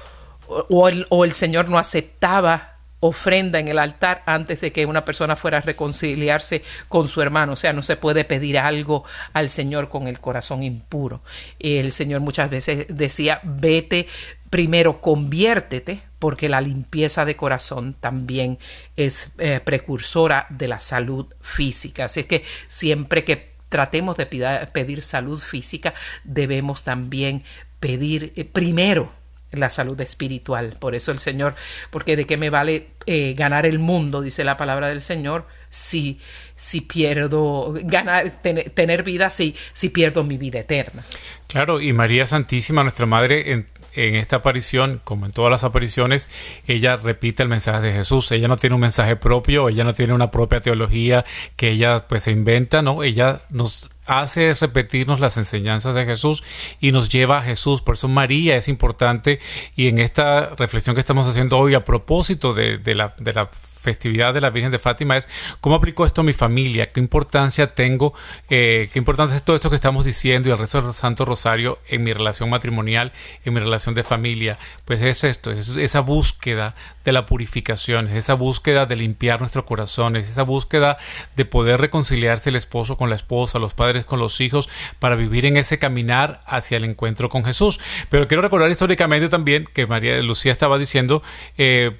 el 1.25 1.32
Señor 1.32 1.68
no 1.68 1.78
aceptaba 1.78 2.75
ofrenda 3.06 3.58
en 3.58 3.68
el 3.68 3.78
altar 3.78 4.22
antes 4.26 4.60
de 4.60 4.72
que 4.72 4.86
una 4.86 5.04
persona 5.04 5.36
fuera 5.36 5.58
a 5.58 5.62
reconciliarse 5.62 6.62
con 6.88 7.08
su 7.08 7.22
hermano. 7.22 7.52
O 7.52 7.56
sea, 7.56 7.72
no 7.72 7.82
se 7.82 7.96
puede 7.96 8.25
pedir 8.25 8.58
algo 8.58 9.04
al 9.32 9.48
Señor 9.48 9.88
con 9.88 10.06
el 10.06 10.20
corazón 10.20 10.62
impuro. 10.62 11.22
El 11.58 11.92
Señor 11.92 12.20
muchas 12.20 12.50
veces 12.50 12.86
decía, 12.88 13.40
vete 13.42 14.06
primero, 14.50 15.00
conviértete, 15.00 16.02
porque 16.18 16.48
la 16.48 16.60
limpieza 16.60 17.25
de 17.25 17.36
corazón 17.36 17.94
también 17.94 18.58
es 18.96 19.30
eh, 19.38 19.60
precursora 19.62 20.46
de 20.50 20.68
la 20.68 20.80
salud 20.80 21.26
física. 21.40 22.06
Así 22.06 22.25
que 22.25 22.44
siempre 22.68 23.25
que 23.25 23.56
tratemos 23.68 24.16
de 24.16 24.26
pedir 24.72 25.02
salud 25.02 25.38
física, 25.38 25.94
debemos 26.25 26.84
también 26.84 27.42
pedir 27.80 28.32
eh, 28.36 28.44
primero 28.44 29.12
la 29.58 29.70
salud 29.70 30.00
espiritual. 30.00 30.76
Por 30.78 30.94
eso 30.94 31.12
el 31.12 31.18
Señor, 31.18 31.54
porque 31.90 32.16
de 32.16 32.25
qué 32.25 32.36
me 32.36 32.50
vale 32.50 32.88
eh, 33.06 33.34
ganar 33.36 33.66
el 33.66 33.78
mundo, 33.78 34.20
dice 34.20 34.44
la 34.44 34.56
palabra 34.56 34.88
del 34.88 35.02
Señor, 35.02 35.46
si, 35.68 36.18
si 36.54 36.80
pierdo, 36.80 37.75
ganar, 37.82 38.30
tener 38.42 39.02
vida, 39.02 39.30
si, 39.30 39.54
si 39.72 39.88
pierdo 39.88 40.25
mi 40.25 40.38
vida 40.38 40.60
eterna. 40.60 41.02
Claro, 41.46 41.80
y 41.80 41.92
María 41.92 42.26
Santísima, 42.26 42.82
nuestra 42.82 43.06
Madre, 43.06 43.52
en, 43.52 43.66
en 43.96 44.14
esta 44.14 44.36
aparición, 44.36 45.00
como 45.04 45.26
en 45.26 45.32
todas 45.32 45.50
las 45.50 45.64
apariciones, 45.64 46.28
ella 46.66 46.96
repite 46.96 47.42
el 47.42 47.48
mensaje 47.48 47.80
de 47.80 47.92
Jesús. 47.92 48.30
Ella 48.32 48.48
no 48.48 48.56
tiene 48.56 48.75
un 48.75 48.80
mensaje 48.80 49.16
propio, 49.16 49.68
ella 49.68 49.84
no 49.84 49.94
tiene 49.94 50.12
una 50.12 50.30
propia 50.30 50.60
teología 50.60 51.25
que 51.56 51.70
ella 51.70 52.06
pues 52.06 52.25
se 52.25 52.30
inventa, 52.30 52.82
¿no? 52.82 53.02
Ella 53.02 53.40
nos 53.50 53.88
hace 54.06 54.54
repetirnos 54.54 55.20
las 55.20 55.36
enseñanzas 55.36 55.94
de 55.94 56.04
Jesús 56.04 56.42
y 56.80 56.92
nos 56.92 57.08
lleva 57.08 57.38
a 57.38 57.42
Jesús. 57.42 57.82
Por 57.82 57.96
eso 57.96 58.08
María 58.08 58.56
es 58.56 58.68
importante 58.68 59.40
y 59.75 59.88
en 59.88 59.98
esta 59.98 60.54
reflexión 60.56 60.94
que 60.94 61.00
estamos 61.00 61.28
haciendo 61.28 61.58
hoy 61.58 61.75
a 61.75 61.84
propósito 61.84 62.52
de, 62.52 62.78
de 62.78 62.94
la, 62.94 63.14
de 63.18 63.32
la 63.32 63.50
festividad 63.86 64.34
de 64.34 64.40
la 64.40 64.50
Virgen 64.50 64.72
de 64.72 64.80
Fátima 64.80 65.16
es 65.16 65.28
cómo 65.60 65.76
aplico 65.76 66.04
esto 66.04 66.22
a 66.22 66.24
mi 66.24 66.32
familia, 66.32 66.90
qué 66.90 66.98
importancia 66.98 67.68
tengo, 67.68 68.14
eh, 68.50 68.90
qué 68.92 68.98
importancia 68.98 69.36
es 69.36 69.44
todo 69.44 69.54
esto 69.54 69.70
que 69.70 69.76
estamos 69.76 70.04
diciendo 70.04 70.48
y 70.48 70.52
el 70.52 70.58
resto 70.58 70.82
del 70.82 70.92
Santo 70.92 71.24
Rosario 71.24 71.78
en 71.86 72.02
mi 72.02 72.12
relación 72.12 72.50
matrimonial, 72.50 73.12
en 73.44 73.54
mi 73.54 73.60
relación 73.60 73.94
de 73.94 74.02
familia. 74.02 74.58
Pues 74.84 75.02
es 75.02 75.22
esto, 75.22 75.52
es 75.52 75.68
esa 75.76 76.00
búsqueda 76.00 76.74
de 77.04 77.12
la 77.12 77.26
purificación, 77.26 78.08
es 78.08 78.16
esa 78.16 78.34
búsqueda 78.34 78.86
de 78.86 78.96
limpiar 78.96 79.38
nuestros 79.38 79.64
corazones, 79.64 80.28
esa 80.28 80.42
búsqueda 80.42 80.98
de 81.36 81.44
poder 81.44 81.80
reconciliarse 81.80 82.50
el 82.50 82.56
esposo 82.56 82.96
con 82.96 83.08
la 83.08 83.14
esposa, 83.14 83.60
los 83.60 83.74
padres 83.74 84.04
con 84.04 84.18
los 84.18 84.40
hijos, 84.40 84.68
para 84.98 85.14
vivir 85.14 85.46
en 85.46 85.56
ese 85.58 85.78
caminar 85.78 86.42
hacia 86.44 86.76
el 86.76 86.84
encuentro 86.84 87.28
con 87.28 87.44
Jesús. 87.44 87.78
Pero 88.10 88.26
quiero 88.26 88.42
recordar 88.42 88.68
históricamente 88.68 89.28
también 89.28 89.68
que 89.72 89.86
María 89.86 90.20
Lucía 90.22 90.50
estaba 90.50 90.76
diciendo 90.76 91.22
eh, 91.56 91.92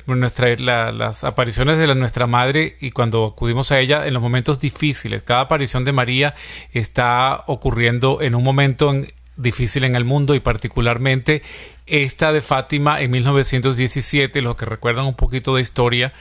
las 0.59 1.23
apariciones 1.23 1.76
de 1.79 1.87
la, 1.87 1.95
nuestra 1.95 2.27
madre 2.27 2.77
y 2.81 2.91
cuando 2.91 3.27
acudimos 3.27 3.73
a 3.73 3.81
ella 3.81 4.07
en 4.07 4.15
los 4.15 4.23
momentos 4.23 4.59
difíciles. 4.59 5.23
Cada 5.23 5.43
aparición 5.43 5.85
de 5.85 5.93
María 5.93 6.35
está 6.73 7.45
ocurriendo 7.47 8.21
en 8.23 8.35
un 8.35 8.45
momento 8.45 8.93
difícil 9.37 9.85
en 9.85 9.97
el 9.97 10.05
mundo 10.05 10.35
y 10.35 10.41
particularmente 10.41 11.43
esta 11.87 12.33
de 12.33 12.41
Fátima 12.41 13.01
en 13.01 13.11
1917, 13.13 14.43
los 14.43 14.57
que 14.57 14.65
recuerdan 14.65 15.07
un 15.07 15.15
poquito 15.15 15.55
de 15.55 15.63
historia, 15.63 16.13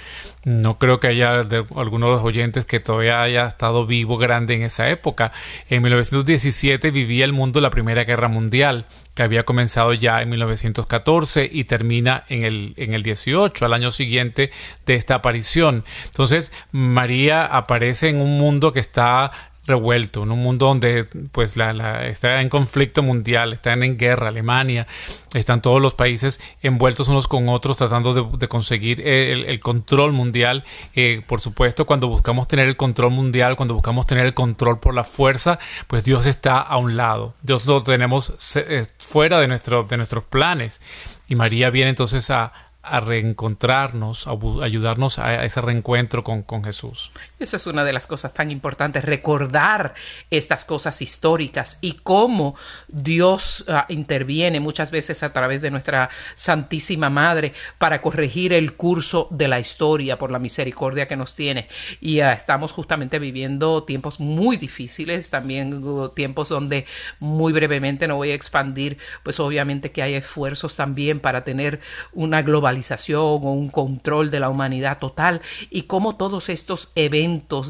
no 0.44 0.78
creo 0.78 1.00
que 1.00 1.08
haya 1.08 1.42
de, 1.44 1.66
alguno 1.76 2.08
de 2.08 2.14
los 2.14 2.24
oyentes 2.24 2.66
que 2.66 2.80
todavía 2.80 3.22
haya 3.22 3.48
estado 3.48 3.88
vivo 3.88 4.18
grande 4.18 4.54
en 4.54 4.62
esa 4.62 4.90
época. 4.90 5.32
En 5.70 5.82
1917 5.82 6.92
vivía 6.92 7.26
el 7.26 7.34
mundo 7.34 7.62
la 7.62 7.72
Primera 7.72 8.04
Guerra 8.04 8.28
Mundial, 8.28 8.86
que 9.16 9.24
había 9.24 9.44
comenzado 9.44 9.94
ya 9.94 10.22
en 10.22 10.30
1914 10.30 11.50
y 11.52 11.64
termina 11.64 12.26
en 12.30 12.44
el, 12.44 12.74
en 12.78 12.94
el 12.94 13.02
18, 13.02 13.66
al 13.66 13.74
año 13.74 13.90
siguiente 13.90 14.52
de 14.86 14.94
esta 14.94 15.16
aparición. 15.16 15.84
Entonces, 16.06 16.52
María 16.72 17.46
aparece 17.46 18.10
en 18.10 18.18
un 18.18 18.38
mundo 18.38 18.72
que 18.72 18.80
está 18.80 19.32
revuelto, 19.66 20.24
en 20.24 20.32
un 20.32 20.40
mundo 20.40 20.68
donde 20.68 21.06
pues 21.32 21.58
la, 21.58 22.06
está 22.08 22.42
en 22.42 22.50
conflicto 22.50 23.04
mundial, 23.04 23.54
están 23.54 23.84
en 23.84 23.98
guerra, 23.98 24.30
Alemania, 24.30 24.88
están 25.34 25.62
todos 25.62 25.82
los 25.82 25.94
países 25.94 26.40
envueltos 26.62 27.08
unos 27.08 27.28
con 27.28 27.50
otros 27.50 27.78
tratando 27.78 28.14
de, 28.14 28.48
conseguir 28.48 29.02
el, 29.02 29.60
control 29.60 30.14
mundial. 30.14 30.64
Eh, 30.96 31.22
por 31.26 31.42
supuesto, 31.42 31.86
cuando 31.86 32.08
buscamos 32.08 32.48
tener 32.48 32.68
el 32.68 32.78
control 32.78 33.12
mundial, 33.12 33.56
cuando 33.56 33.74
buscamos 33.74 34.06
tener 34.06 34.26
el 34.26 34.34
control 34.34 34.80
por 34.80 34.94
la 34.94 35.04
fuerza, 35.04 35.60
pues 35.88 36.04
Dios 36.04 36.26
está 36.26 36.60
a 36.60 36.78
un 36.78 36.96
lado. 36.98 37.34
Dios 37.42 37.66
lo 37.66 37.84
tenemos 37.84 38.56
eh, 38.56 38.86
fuera 39.00 39.40
de, 39.40 39.48
nuestro, 39.48 39.84
de 39.84 39.98
nuestros 39.98 40.24
planes. 40.26 40.82
Y 41.28 41.36
María 41.36 41.72
viene 41.72 41.90
entonces 41.90 42.30
a, 42.30 42.54
a 42.86 43.00
reencontrarnos, 43.00 44.28
a 44.28 44.38
ayudarnos 44.64 45.20
a 45.20 45.44
ese 45.44 45.62
reencuentro 45.62 46.24
con, 46.24 46.44
con, 46.44 46.64
Jesús. 46.64 47.12
Esa 47.38 47.58
es 47.58 47.68
una 47.68 47.84
de 47.84 47.92
las 47.92 48.08
cosas 48.08 48.34
tan 48.34 48.50
importantes, 48.50 49.04
recordar 49.04 49.94
estas 50.32 50.64
cosas 50.64 51.02
históricas 51.02 51.78
y 51.82 51.92
cómo 52.02 52.56
Dios 52.88 53.66
uh, 53.68 53.92
interviene 53.92 54.62
muchas 54.62 54.90
veces 54.90 55.22
a 55.22 55.34
través 55.34 55.62
de 55.62 55.70
nuestra 55.70 56.10
Santísima 56.36 57.10
Madre 57.10 57.52
para 57.78 58.02
corregir 58.02 58.54
el 58.54 58.76
curso 58.76 59.28
de 59.32 59.50
la 59.50 59.60
historia 59.60 60.18
por 60.18 60.32
la 60.32 60.40
misericordia 60.40 61.10
que 61.10 61.18
nos 61.18 61.36
tiene. 61.36 61.68
Y 62.00 62.22
uh, 62.22 62.28
estamos 62.28 62.72
justamente 62.72 63.20
viviendo 63.20 63.84
tiempos 63.84 64.22
muy 64.22 64.56
difíciles, 64.56 65.30
también 65.30 65.84
uh, 65.84 66.08
tiempos 66.08 66.48
donde 66.48 66.86
muy 67.20 67.52
brevemente 67.52 68.08
no 68.08 68.16
voy 68.16 68.32
a 68.32 68.36
expandir, 68.36 68.98
pues 69.24 69.42
obviamente 69.42 69.92
que 69.92 70.02
hay 70.02 70.14
esfuerzos 70.14 70.78
también 70.78 71.20
para 71.20 71.44
tener 71.44 71.82
una 72.14 72.42
globalización 72.44 73.20
o 73.20 73.52
un 73.52 73.68
control 73.68 74.32
de 74.32 74.40
la 74.40 74.48
humanidad 74.48 75.00
total 75.00 75.42
y 75.70 75.82
cómo 75.82 76.16
todos 76.16 76.48
estos 76.48 76.94
eventos 76.96 77.25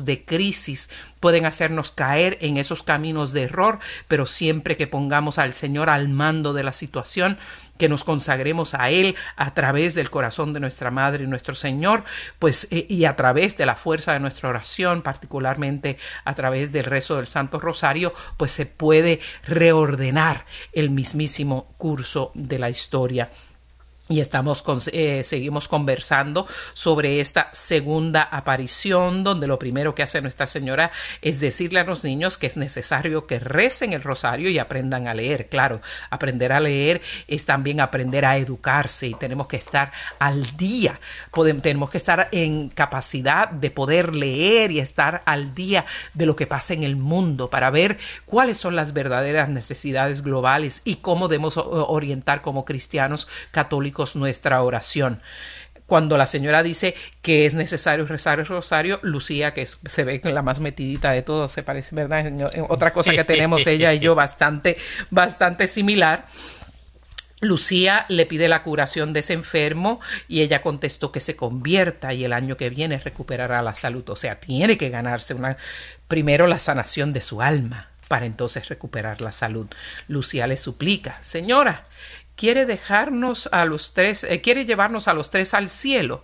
de 0.05 0.25
crisis 0.25 0.89
pueden 1.19 1.45
hacernos 1.45 1.91
caer 1.91 2.37
en 2.41 2.57
esos 2.57 2.83
caminos 2.83 3.31
de 3.31 3.43
error, 3.43 3.79
pero 4.07 4.25
siempre 4.25 4.77
que 4.77 4.87
pongamos 4.87 5.39
al 5.39 5.53
Señor 5.53 5.89
al 5.89 6.07
mando 6.09 6.53
de 6.53 6.63
la 6.63 6.73
situación, 6.73 7.37
que 7.77 7.89
nos 7.89 8.03
consagremos 8.03 8.73
a 8.73 8.89
Él 8.89 9.15
a 9.35 9.53
través 9.53 9.95
del 9.95 10.09
corazón 10.09 10.53
de 10.53 10.59
nuestra 10.59 10.91
Madre 10.91 11.23
y 11.23 11.27
nuestro 11.27 11.55
Señor, 11.55 12.03
pues 12.37 12.67
eh, 12.71 12.85
y 12.89 13.05
a 13.05 13.15
través 13.15 13.57
de 13.57 13.65
la 13.65 13.75
fuerza 13.75 14.13
de 14.13 14.19
nuestra 14.19 14.49
oración, 14.49 15.01
particularmente 15.01 15.97
a 16.25 16.33
través 16.35 16.71
del 16.71 16.85
rezo 16.85 17.15
del 17.15 17.27
Santo 17.27 17.59
Rosario, 17.59 18.13
pues 18.37 18.51
se 18.51 18.65
puede 18.65 19.19
reordenar 19.45 20.45
el 20.73 20.89
mismísimo 20.89 21.73
curso 21.77 22.31
de 22.35 22.59
la 22.59 22.69
historia 22.69 23.29
y 24.07 24.19
estamos 24.19 24.63
eh, 24.93 25.23
seguimos 25.23 25.67
conversando 25.67 26.45
sobre 26.73 27.19
esta 27.19 27.49
segunda 27.53 28.21
aparición 28.21 29.23
donde 29.23 29.47
lo 29.47 29.57
primero 29.57 29.95
que 29.95 30.03
hace 30.03 30.21
Nuestra 30.21 30.45
Señora 30.45 30.91
es 31.23 31.39
decirle 31.39 31.79
a 31.79 31.85
los 31.85 32.03
niños 32.03 32.37
que 32.37 32.45
es 32.45 32.55
necesario 32.55 33.25
que 33.25 33.39
recen 33.39 33.93
el 33.93 34.03
rosario 34.03 34.51
y 34.51 34.59
aprendan 34.59 35.07
a 35.07 35.15
leer. 35.15 35.49
Claro, 35.49 35.81
aprender 36.11 36.51
a 36.51 36.59
leer 36.59 37.01
es 37.27 37.45
también 37.45 37.81
aprender 37.81 38.25
a 38.25 38.37
educarse 38.37 39.07
y 39.07 39.15
tenemos 39.15 39.47
que 39.47 39.57
estar 39.57 39.91
al 40.19 40.55
día, 40.55 40.99
Podemos, 41.31 41.63
tenemos 41.63 41.89
que 41.89 41.97
estar 41.97 42.29
en 42.31 42.69
capacidad 42.69 43.49
de 43.49 43.71
poder 43.71 44.15
leer 44.15 44.69
y 44.69 44.79
estar 44.79 45.23
al 45.25 45.55
día 45.55 45.85
de 46.13 46.27
lo 46.27 46.35
que 46.35 46.45
pasa 46.45 46.75
en 46.75 46.83
el 46.83 46.95
mundo 46.95 47.49
para 47.49 47.71
ver 47.71 47.97
cuáles 48.25 48.59
son 48.59 48.75
las 48.75 48.93
verdaderas 48.93 49.49
necesidades 49.49 50.21
globales 50.21 50.83
y 50.85 50.97
cómo 50.97 51.27
debemos 51.27 51.57
orientar 51.57 52.43
como 52.43 52.65
cristianos 52.65 53.27
católicos 53.49 53.94
nuestra 54.15 54.61
oración 54.61 55.21
cuando 55.85 56.17
la 56.17 56.25
señora 56.25 56.63
dice 56.63 56.95
que 57.21 57.45
es 57.45 57.53
necesario 57.53 58.05
rezar 58.07 58.39
el 58.39 58.45
rosario, 58.45 58.99
Lucía, 59.03 59.53
que 59.53 59.65
se 59.65 60.03
ve 60.03 60.19
la 60.23 60.41
más 60.41 60.59
metidita 60.59 61.11
de 61.11 61.21
todos, 61.21 61.51
se 61.51 61.63
parece, 61.63 61.95
¿verdad? 61.95 62.25
Otra 62.69 62.91
cosa 62.91 63.11
que 63.11 63.23
tenemos 63.23 63.65
ella 63.67 63.93
y 63.93 63.99
yo 63.99 64.15
bastante, 64.15 64.77
bastante 65.11 65.67
similar. 65.67 66.25
Lucía 67.41 68.05
le 68.09 68.25
pide 68.25 68.47
la 68.47 68.63
curación 68.63 69.13
de 69.13 69.19
ese 69.19 69.33
enfermo 69.33 69.99
y 70.27 70.41
ella 70.41 70.61
contestó 70.61 71.11
que 71.11 71.19
se 71.19 71.35
convierta 71.35 72.13
y 72.13 72.25
el 72.25 72.33
año 72.33 72.57
que 72.57 72.69
viene 72.69 72.97
recuperará 72.97 73.61
la 73.61 73.75
salud. 73.75 74.09
O 74.09 74.15
sea, 74.15 74.39
tiene 74.39 74.77
que 74.77 74.89
ganarse 74.89 75.35
una, 75.35 75.57
primero 76.07 76.47
la 76.47 76.57
sanación 76.57 77.13
de 77.13 77.21
su 77.21 77.41
alma 77.41 77.89
para 78.07 78.25
entonces 78.25 78.69
recuperar 78.69 79.21
la 79.21 79.31
salud. 79.31 79.67
Lucía 80.07 80.47
le 80.47 80.57
suplica, 80.57 81.21
señora, 81.21 81.85
quiere 82.35 82.65
dejarnos 82.65 83.49
a 83.51 83.65
los 83.65 83.93
tres, 83.93 84.23
eh, 84.23 84.41
quiere 84.41 84.65
llevarnos 84.65 85.07
a 85.07 85.13
los 85.13 85.29
tres 85.31 85.53
al 85.53 85.69
cielo. 85.69 86.23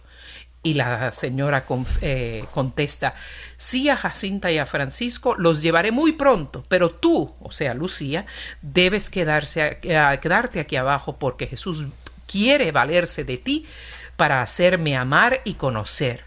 Y 0.64 0.76
la 0.76 1.12
señora 1.12 1.66
eh, 2.02 2.46
contesta, 2.52 3.16
sí 3.58 3.90
a 3.90 3.98
Jacinta 3.98 4.52
y 4.52 4.60
a 4.60 4.68
Francisco 4.68 5.34
los 5.36 5.64
llevaré 5.64 5.92
muy 5.92 6.12
pronto, 6.12 6.64
pero 6.68 6.92
tú, 6.92 7.34
o 7.40 7.52
sea, 7.52 7.74
Lucía, 7.74 8.28
debes 8.62 9.10
quedarse, 9.10 9.80
quedarte 9.82 10.60
aquí 10.60 10.76
abajo 10.76 11.18
porque 11.18 11.48
Jesús 11.48 11.88
quiere 12.28 12.72
valerse 12.72 13.24
de 13.24 13.38
ti 13.38 13.66
para 14.18 14.44
hacerme 14.44 14.96
amar 14.96 15.42
y 15.46 15.56
conocer. 15.56 16.26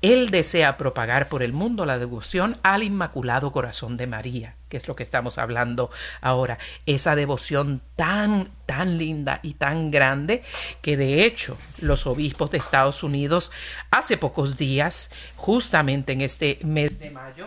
Él 0.00 0.30
desea 0.30 0.76
propagar 0.76 1.28
por 1.28 1.42
el 1.42 1.52
mundo 1.52 1.86
la 1.86 1.98
devoción 1.98 2.58
al 2.62 2.82
Inmaculado 2.82 3.52
Corazón 3.52 3.96
de 3.96 4.06
María, 4.06 4.54
que 4.74 4.78
es 4.78 4.88
lo 4.88 4.96
que 4.96 5.04
estamos 5.04 5.38
hablando 5.38 5.88
ahora. 6.20 6.58
Esa 6.84 7.14
devoción 7.14 7.80
tan, 7.94 8.48
tan 8.66 8.98
linda 8.98 9.38
y 9.40 9.54
tan 9.54 9.92
grande 9.92 10.42
que 10.82 10.96
de 10.96 11.24
hecho 11.24 11.56
los 11.78 12.08
obispos 12.08 12.50
de 12.50 12.58
Estados 12.58 13.04
Unidos 13.04 13.52
hace 13.92 14.16
pocos 14.16 14.56
días, 14.56 15.10
justamente 15.36 16.12
en 16.12 16.22
este 16.22 16.58
mes 16.64 16.98
de 16.98 17.12
mayo, 17.12 17.46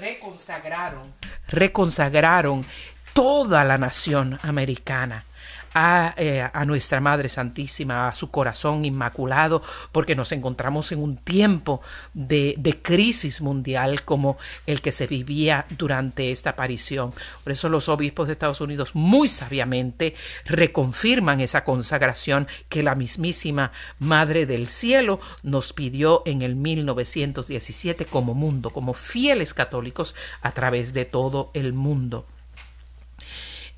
reconsagraron, 0.00 1.14
reconsagraron 1.46 2.66
toda 3.12 3.64
la 3.64 3.78
nación 3.78 4.40
americana 4.42 5.26
eh, 5.74 6.48
a, 6.52 6.64
nuestra 6.64 7.00
Madre 7.00 7.28
Santísima, 7.28 8.08
a 8.08 8.14
su 8.14 8.30
corazón 8.30 8.84
inmaculado, 8.84 9.62
porque 9.92 10.16
nos 10.16 10.32
encontramos 10.32 10.90
en 10.92 11.02
un 11.02 11.16
tiempo 11.16 11.80
de, 12.14 12.56
crisis 12.82 13.40
mundial 13.40 14.02
como 14.02 14.38
el 14.66 14.80
que 14.80 14.92
se 14.92 15.06
vivía 15.06 15.66
durante 15.70 16.32
esta 16.32 16.50
aparición. 16.50 17.12
Por 17.44 17.52
eso 17.52 17.68
los 17.68 17.88
obispos 17.88 18.26
de 18.26 18.32
Estados 18.32 18.60
Unidos 18.60 18.94
muy 18.94 19.28
sabiamente 19.28 20.14
reconfirman 20.46 21.40
esa 21.40 21.64
consagración 21.64 22.48
que 22.68 22.82
la 22.82 22.94
mismísima 22.94 23.72
Madre 23.98 24.46
del 24.46 24.68
Cielo 24.68 25.20
nos 25.42 25.72
pidió 25.72 26.22
en 26.24 26.42
el 26.42 26.56
1917 26.56 28.06
como 28.06 28.34
mundo, 28.34 28.70
como 28.70 28.94
fieles 28.94 29.54
católicos 29.54 30.14
a 30.40 30.52
través 30.52 30.92
de 30.94 31.04
todo 31.04 31.50
el 31.54 31.72
mundo. 31.72 32.26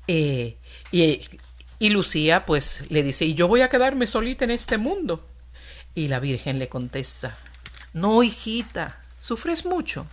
Eh, 0.07 0.57
y 0.91 1.21
y 1.81 1.89
Lucía 1.89 2.45
pues 2.45 2.83
le 2.89 3.01
dice, 3.01 3.25
¿y 3.25 3.33
yo 3.33 3.47
voy 3.47 3.61
a 3.61 3.69
quedarme 3.69 4.05
solita 4.05 4.45
en 4.45 4.51
este 4.51 4.77
mundo? 4.77 5.25
Y 5.95 6.09
la 6.09 6.19
Virgen 6.19 6.59
le 6.59 6.69
contesta, 6.69 7.39
no, 7.91 8.21
hijita, 8.21 8.99
sufres 9.19 9.65
mucho, 9.65 10.05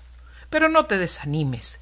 pero 0.49 0.71
no 0.71 0.87
te 0.87 0.97
desanimes, 0.97 1.79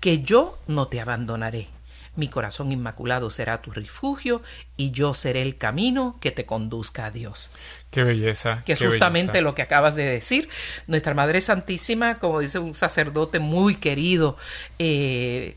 que 0.00 0.22
yo 0.22 0.58
no 0.66 0.88
te 0.88 1.00
abandonaré. 1.00 1.68
Mi 2.16 2.26
corazón 2.26 2.72
inmaculado 2.72 3.30
será 3.30 3.62
tu 3.62 3.70
refugio 3.70 4.42
y 4.76 4.90
yo 4.90 5.14
seré 5.14 5.42
el 5.42 5.56
camino 5.56 6.18
que 6.20 6.32
te 6.32 6.44
conduzca 6.44 7.04
a 7.04 7.12
Dios. 7.12 7.52
Qué 7.92 8.02
belleza. 8.02 8.64
Que 8.66 8.72
es 8.72 8.82
justamente 8.82 9.40
lo 9.40 9.54
que 9.54 9.62
acabas 9.62 9.94
de 9.94 10.02
decir. 10.02 10.48
Nuestra 10.88 11.14
Madre 11.14 11.40
Santísima, 11.42 12.18
como 12.18 12.40
dice 12.40 12.58
un 12.58 12.74
sacerdote 12.74 13.38
muy 13.38 13.76
querido, 13.76 14.36
eh, 14.80 15.54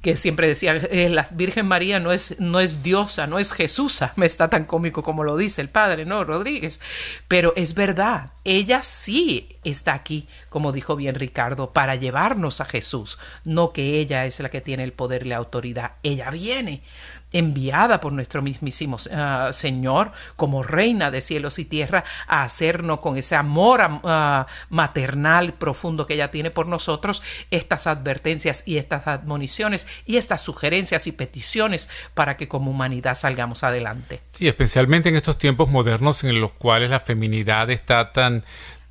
que 0.00 0.16
siempre 0.16 0.46
decía, 0.46 0.76
eh, 0.76 1.10
la 1.10 1.26
Virgen 1.32 1.66
María 1.66 2.00
no 2.00 2.12
es, 2.12 2.40
no 2.40 2.60
es 2.60 2.82
diosa, 2.82 3.26
no 3.26 3.38
es 3.38 3.52
Jesusa, 3.52 4.12
me 4.16 4.26
está 4.26 4.48
tan 4.48 4.64
cómico 4.64 5.02
como 5.02 5.24
lo 5.24 5.36
dice 5.36 5.60
el 5.60 5.68
padre, 5.68 6.04
¿no? 6.04 6.24
Rodríguez. 6.24 6.80
Pero 7.28 7.52
es 7.56 7.74
verdad, 7.74 8.30
ella 8.44 8.82
sí 8.82 9.56
está 9.62 9.92
aquí, 9.92 10.26
como 10.48 10.72
dijo 10.72 10.96
bien 10.96 11.14
Ricardo, 11.14 11.72
para 11.72 11.96
llevarnos 11.96 12.60
a 12.60 12.64
Jesús, 12.64 13.18
no 13.44 13.72
que 13.72 14.00
ella 14.00 14.24
es 14.24 14.40
la 14.40 14.48
que 14.48 14.62
tiene 14.62 14.84
el 14.84 14.92
poder 14.92 15.26
y 15.26 15.28
la 15.28 15.36
autoridad, 15.36 15.92
ella 16.02 16.30
viene 16.30 16.82
enviada 17.32 18.00
por 18.00 18.12
nuestro 18.12 18.42
mismísimo 18.42 18.96
ah, 19.12 19.50
Señor 19.52 20.12
como 20.36 20.62
reina 20.62 21.10
de 21.10 21.20
cielos 21.20 21.58
y 21.58 21.64
tierra 21.64 22.04
a 22.26 22.42
hacernos 22.42 23.00
con 23.00 23.16
ese 23.16 23.36
amor 23.36 23.80
uh, 23.80 24.44
maternal 24.68 25.54
profundo 25.54 26.06
que 26.06 26.14
ella 26.14 26.30
tiene 26.30 26.50
por 26.50 26.66
nosotros 26.66 27.22
estas 27.50 27.86
advertencias 27.86 28.62
y 28.66 28.78
estas 28.78 29.06
admoniciones 29.06 29.86
y 30.06 30.16
estas 30.16 30.42
sugerencias 30.42 31.06
y 31.06 31.12
peticiones 31.12 31.88
para 32.14 32.36
que 32.36 32.48
como 32.48 32.70
humanidad 32.70 33.14
salgamos 33.14 33.64
adelante. 33.64 34.20
Sí, 34.32 34.48
especialmente 34.48 35.08
en 35.08 35.16
estos 35.16 35.38
tiempos 35.38 35.68
modernos 35.68 36.24
en 36.24 36.40
los 36.40 36.52
cuales 36.52 36.90
la 36.90 37.00
feminidad 37.00 37.70
está 37.70 38.12
tan 38.12 38.44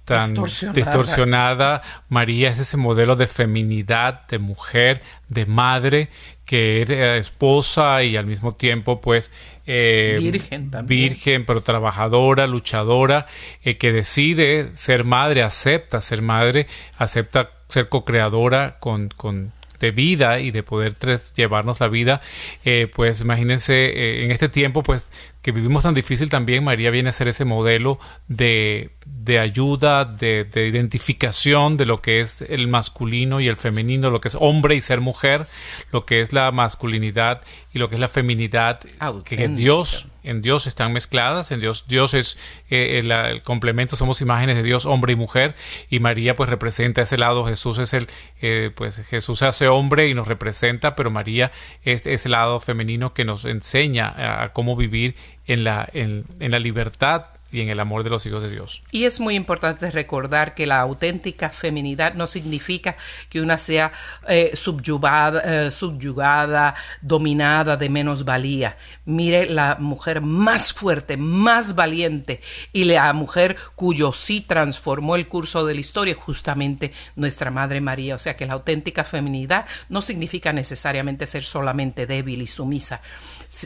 tan 0.06 0.34
distorsionada. 0.73 1.84
María 2.10 2.49
es 2.49 2.60
ese 2.60 2.78
modelo 2.78 3.15
de 3.15 3.28
feminidad, 3.28 4.25
de 4.28 4.39
mujer, 4.39 5.04
de 5.28 5.45
madre, 5.45 6.10
que 6.50 6.82
era 6.82 7.18
esposa 7.18 8.02
y 8.02 8.18
al 8.18 8.26
mismo 8.26 8.54
tiempo 8.54 9.00
pues 9.02 9.32
eh, 9.68 10.18
virgen, 10.20 10.72
virgen, 10.86 11.46
pero 11.46 11.62
trabajadora, 11.62 12.48
luchadora, 12.48 13.28
eh, 13.62 13.78
que 13.78 13.94
decide 13.94 14.72
ser 14.74 15.04
madre, 15.04 15.44
acepta 15.44 16.02
ser 16.02 16.24
madre, 16.24 16.66
acepta 16.98 17.52
ser 17.68 17.88
co-creadora 17.88 18.78
con, 18.80 19.10
con 19.10 19.52
de 19.80 19.92
vida 19.92 20.40
y 20.40 20.50
de 20.50 20.64
poder 20.64 20.96
llevarnos 21.36 21.80
la 21.80 21.88
vida, 21.88 22.22
eh, 22.66 22.92
pues 22.94 23.22
imagínense 23.22 23.86
eh, 23.86 24.24
en 24.24 24.32
este 24.32 24.50
tiempo 24.50 24.84
pues 24.84 25.12
que 25.41 25.52
vivimos 25.52 25.84
tan 25.84 25.93
difícil 25.93 26.30
también, 26.30 26.63
María 26.63 26.91
viene 26.91 27.10
a 27.10 27.13
ser 27.13 27.28
ese 27.28 27.45
modelo 27.45 27.97
de, 28.28 28.91
de 29.06 29.39
ayuda, 29.39 30.06
de, 30.06 30.43
de, 30.43 30.67
identificación 30.67 31.78
de 31.78 31.86
lo 31.86 32.02
que 32.02 32.19
es 32.19 32.41
el 32.41 32.67
masculino 32.67 33.39
y 33.39 33.47
el 33.47 33.56
femenino, 33.56 34.10
lo 34.10 34.19
que 34.19 34.28
es 34.28 34.38
hombre 34.39 34.75
y 34.75 34.82
ser 34.82 34.99
mujer, 34.99 35.47
lo 35.91 36.06
que 36.06 36.21
es 36.21 36.34
la 36.34 36.52
masculinidad 36.52 37.41
y 37.71 37.78
lo 37.78 37.88
que 37.88 37.95
es 37.95 38.02
la 38.02 38.08
feminidad, 38.08 38.80
que 39.23 39.47
Dios, 39.47 40.08
en 40.23 40.41
Dios 40.41 40.65
están 40.65 40.91
mezcladas, 40.91 41.52
en 41.52 41.60
Dios, 41.60 41.86
Dios 41.88 42.15
es 42.15 42.38
eh, 42.71 42.99
el, 42.99 43.43
complemento, 43.43 43.95
somos 43.95 44.21
imágenes 44.21 44.56
de 44.56 44.63
Dios, 44.63 44.88
hombre 44.88 45.13
y 45.13 45.15
mujer, 45.15 45.56
y 45.88 45.99
María 45.99 46.36
pues 46.36 46.49
representa 46.49 47.04
ese 47.04 47.19
lado, 47.19 47.45
Jesús 47.45 47.78
es 47.78 47.93
el, 47.93 48.08
eh, 48.41 48.71
pues 48.73 48.97
Jesús 49.06 49.39
se 49.39 49.45
hace 49.45 49.67
hombre 49.67 50.08
y 50.08 50.15
nos 50.15 50.28
representa, 50.28 50.95
pero 50.95 51.12
María 51.12 51.52
es 51.84 52.08
ese 52.08 52.28
lado 52.28 52.60
femenino 52.60 53.13
que 53.13 53.23
nos 53.23 53.45
enseña 53.45 54.43
a, 54.43 54.52
cómo 54.54 54.75
vivir 54.75 55.15
en 55.50 55.64
la, 55.64 55.90
en, 55.94 56.26
la 56.40 56.60
libertad 56.60 57.26
y 57.52 57.62
en 57.62 57.70
el 57.70 57.80
amor 57.80 58.04
de 58.04 58.12
los 58.12 58.24
hijos 58.28 58.44
de 58.44 58.52
Dios. 58.52 58.84
Y 58.92 59.06
es 59.06 59.20
muy 59.20 59.34
importante 59.34 59.90
recordar 59.90 60.54
que 60.54 60.68
la 60.68 60.80
auténtica 60.80 61.50
feminidad 61.50 62.14
no 62.14 62.28
significa 62.28 62.96
que 63.30 63.42
una 63.42 63.58
sea 63.58 63.92
eh, 64.28 64.52
subyugada, 64.54 65.42
eh, 65.66 65.72
subyugada, 65.72 66.76
dominada 67.02 67.78
de 67.78 67.90
menos 67.90 68.26
valía. 68.26 68.78
Mire 69.06 69.50
la 69.50 69.78
mujer 69.80 70.22
más 70.22 70.72
fuerte, 70.72 71.18
más 71.18 71.74
valiente 71.74 72.42
y 72.72 72.84
la 72.84 73.12
mujer 73.14 73.58
cuyo 73.74 74.14
sí 74.14 74.42
transformó 74.42 75.16
el 75.16 75.28
curso 75.28 75.66
de 75.66 75.74
la 75.74 75.80
historia, 75.80 76.14
justamente 76.14 76.94
nuestra 77.16 77.50
Madre 77.50 77.82
María. 77.82 78.14
O 78.14 78.20
sea 78.20 78.38
que 78.38 78.46
la 78.46 78.54
auténtica 78.54 79.04
feminidad 79.04 79.66
no 79.90 80.04
significa 80.04 80.54
necesariamente 80.54 81.26
ser 81.26 81.44
solamente 81.44 82.06
débil 82.06 82.44
y 82.44 82.48
sumisa. 82.48 83.02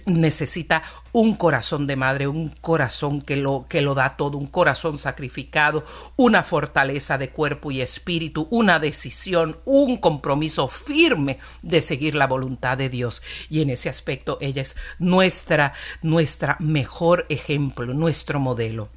Necesita 0.05 0.81
un 1.11 1.35
corazón 1.35 1.87
de 1.87 1.95
madre, 1.95 2.27
un 2.27 2.49
corazón 2.49 3.21
que 3.21 3.35
lo 3.35 3.65
que 3.67 3.81
lo 3.81 3.93
da 3.95 4.15
todo, 4.15 4.37
un 4.37 4.47
corazón 4.47 4.97
sacrificado, 4.97 5.83
una 6.15 6.41
fortaleza 6.41 7.17
de 7.17 7.31
cuerpo 7.31 7.69
y 7.69 7.81
espíritu, 7.81 8.47
una 8.49 8.79
decisión, 8.79 9.57
un 9.65 9.97
compromiso 9.97 10.67
firme 10.67 11.39
de 11.61 11.81
seguir 11.81 12.15
la 12.15 12.27
voluntad 12.27 12.77
de 12.77 12.89
Dios. 12.89 13.21
Y 13.49 13.61
en 13.61 13.69
ese 13.69 13.89
aspecto 13.89 14.37
ella 14.39 14.61
es 14.61 14.75
nuestra, 14.99 15.73
nuestra 16.01 16.55
mejor 16.59 17.25
ejemplo, 17.29 17.93
nuestro 17.93 18.39
modelo. 18.39 18.89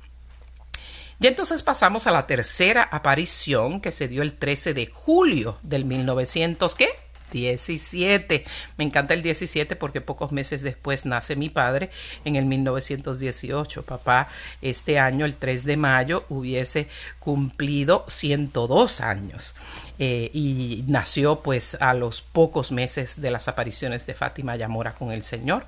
Y 1.19 1.27
entonces 1.27 1.63
pasamos 1.63 2.07
a 2.07 2.11
la 2.11 2.27
tercera 2.27 2.83
aparición 2.83 3.81
que 3.81 3.91
se 3.91 4.07
dio 4.07 4.23
el 4.23 4.35
13 4.35 4.75
de 4.75 4.87
julio 4.87 5.59
del 5.63 5.87
1900, 5.87 6.75
¿qué? 6.75 6.89
17. 7.33 8.45
Me 8.77 8.85
encanta 8.85 9.15
el 9.15 9.23
17 9.23 9.77
porque 9.77 10.01
pocos 10.01 10.33
meses 10.33 10.63
después 10.63 11.07
nace 11.07 11.37
mi 11.37 11.49
padre 11.49 11.91
en 12.25 12.37
el 12.37 12.45
1918. 12.45 13.83
Papá 13.83 14.29
este 14.63 14.99
año, 14.99 15.25
el 15.25 15.37
3 15.37 15.65
de 15.65 15.77
mayo, 15.77 16.25
hubiese 16.29 16.89
cumplido 17.19 18.05
102 18.09 19.01
años. 19.01 19.55
Eh, 19.99 20.31
y 20.33 20.85
nació 20.87 21.41
pues 21.43 21.77
a 21.81 21.95
los 21.95 22.21
pocos 22.23 22.73
meses 22.73 23.21
de 23.21 23.31
las 23.31 23.49
apariciones 23.49 24.07
de 24.07 24.15
Fátima 24.15 24.57
Yamora 24.57 24.95
con 24.95 25.13
el 25.13 25.23
Señor. 25.23 25.65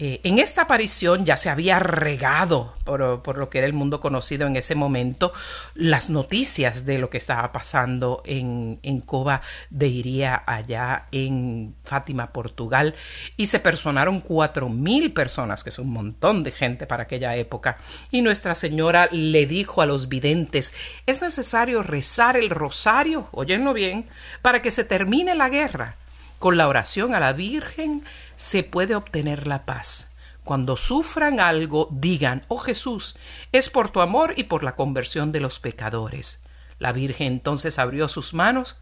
Eh, 0.00 0.20
en 0.22 0.38
esta 0.38 0.62
aparición 0.62 1.24
ya 1.24 1.36
se 1.36 1.50
había 1.50 1.80
regado 1.80 2.72
por, 2.84 3.36
lo 3.36 3.50
que 3.50 3.58
era 3.58 3.66
el 3.66 3.72
mundo 3.72 3.98
conocido 3.98 4.46
en 4.46 4.54
ese 4.54 4.76
momento 4.76 5.32
las 5.74 6.08
noticias 6.08 6.86
de 6.86 6.98
lo 6.98 7.10
que 7.10 7.18
estaba 7.18 7.50
pasando 7.50 8.22
en, 8.24 8.78
en 8.84 9.00
Coba 9.00 9.42
de 9.70 9.88
Iría 9.88 10.44
allá 10.46 11.06
en 11.10 11.74
Fátima, 11.82 12.28
Portugal, 12.28 12.94
y 13.36 13.46
se 13.46 13.58
personaron 13.58 14.20
cuatro 14.20 14.68
mil 14.68 15.12
personas, 15.12 15.64
que 15.64 15.70
es 15.70 15.80
un 15.80 15.90
montón 15.90 16.44
de 16.44 16.52
gente 16.52 16.86
para 16.86 17.02
aquella 17.02 17.34
época, 17.34 17.78
y 18.12 18.22
Nuestra 18.22 18.54
Señora 18.54 19.08
le 19.10 19.46
dijo 19.46 19.82
a 19.82 19.86
los 19.86 20.08
videntes, 20.08 20.74
es 21.06 21.22
necesario 21.22 21.82
rezar 21.82 22.36
el 22.36 22.50
rosario, 22.50 23.28
óyenlo 23.32 23.72
bien, 23.72 24.06
para 24.42 24.62
que 24.62 24.70
se 24.70 24.84
termine 24.84 25.34
la 25.34 25.48
guerra. 25.48 25.96
Con 26.38 26.56
la 26.56 26.68
oración 26.68 27.14
a 27.14 27.20
la 27.20 27.32
Virgen 27.32 28.04
se 28.36 28.62
puede 28.62 28.94
obtener 28.94 29.46
la 29.46 29.64
paz. 29.64 30.08
Cuando 30.44 30.76
sufran 30.76 31.40
algo, 31.40 31.88
digan, 31.90 32.44
oh 32.48 32.58
Jesús, 32.58 33.16
es 33.52 33.68
por 33.68 33.90
tu 33.90 34.00
amor 34.00 34.34
y 34.36 34.44
por 34.44 34.62
la 34.62 34.76
conversión 34.76 35.32
de 35.32 35.40
los 35.40 35.58
pecadores. 35.58 36.40
La 36.78 36.92
Virgen 36.92 37.26
entonces 37.26 37.78
abrió 37.78 38.06
sus 38.06 38.34
manos 38.34 38.78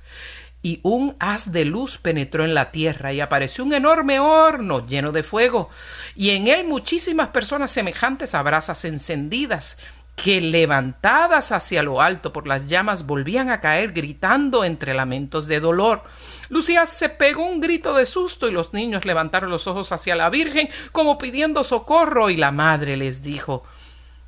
y 0.62 0.80
un 0.82 1.16
haz 1.18 1.50
de 1.50 1.64
luz 1.64 1.96
penetró 1.96 2.44
en 2.44 2.52
la 2.52 2.70
tierra 2.72 3.12
y 3.12 3.20
apareció 3.20 3.64
un 3.64 3.72
enorme 3.72 4.20
horno 4.20 4.86
lleno 4.86 5.12
de 5.12 5.22
fuego 5.22 5.70
y 6.14 6.30
en 6.30 6.48
él 6.48 6.66
muchísimas 6.66 7.28
personas 7.28 7.70
semejantes 7.70 8.34
a 8.34 8.42
brasas 8.42 8.84
encendidas 8.84 9.78
que 10.16 10.40
levantadas 10.40 11.52
hacia 11.52 11.82
lo 11.82 12.00
alto 12.00 12.32
por 12.32 12.46
las 12.46 12.66
llamas 12.66 13.06
volvían 13.06 13.50
a 13.50 13.60
caer 13.60 13.92
gritando 13.92 14.64
entre 14.64 14.94
lamentos 14.94 15.46
de 15.46 15.60
dolor. 15.60 16.02
Lucía 16.48 16.86
se 16.86 17.08
pegó 17.08 17.44
un 17.44 17.60
grito 17.60 17.94
de 17.94 18.06
susto 18.06 18.48
y 18.48 18.52
los 18.52 18.72
niños 18.72 19.04
levantaron 19.04 19.50
los 19.50 19.66
ojos 19.66 19.92
hacia 19.92 20.16
la 20.16 20.30
Virgen 20.30 20.68
como 20.92 21.18
pidiendo 21.18 21.64
socorro 21.64 22.30
y 22.30 22.36
la 22.36 22.50
madre 22.50 22.96
les 22.96 23.22
dijo 23.22 23.64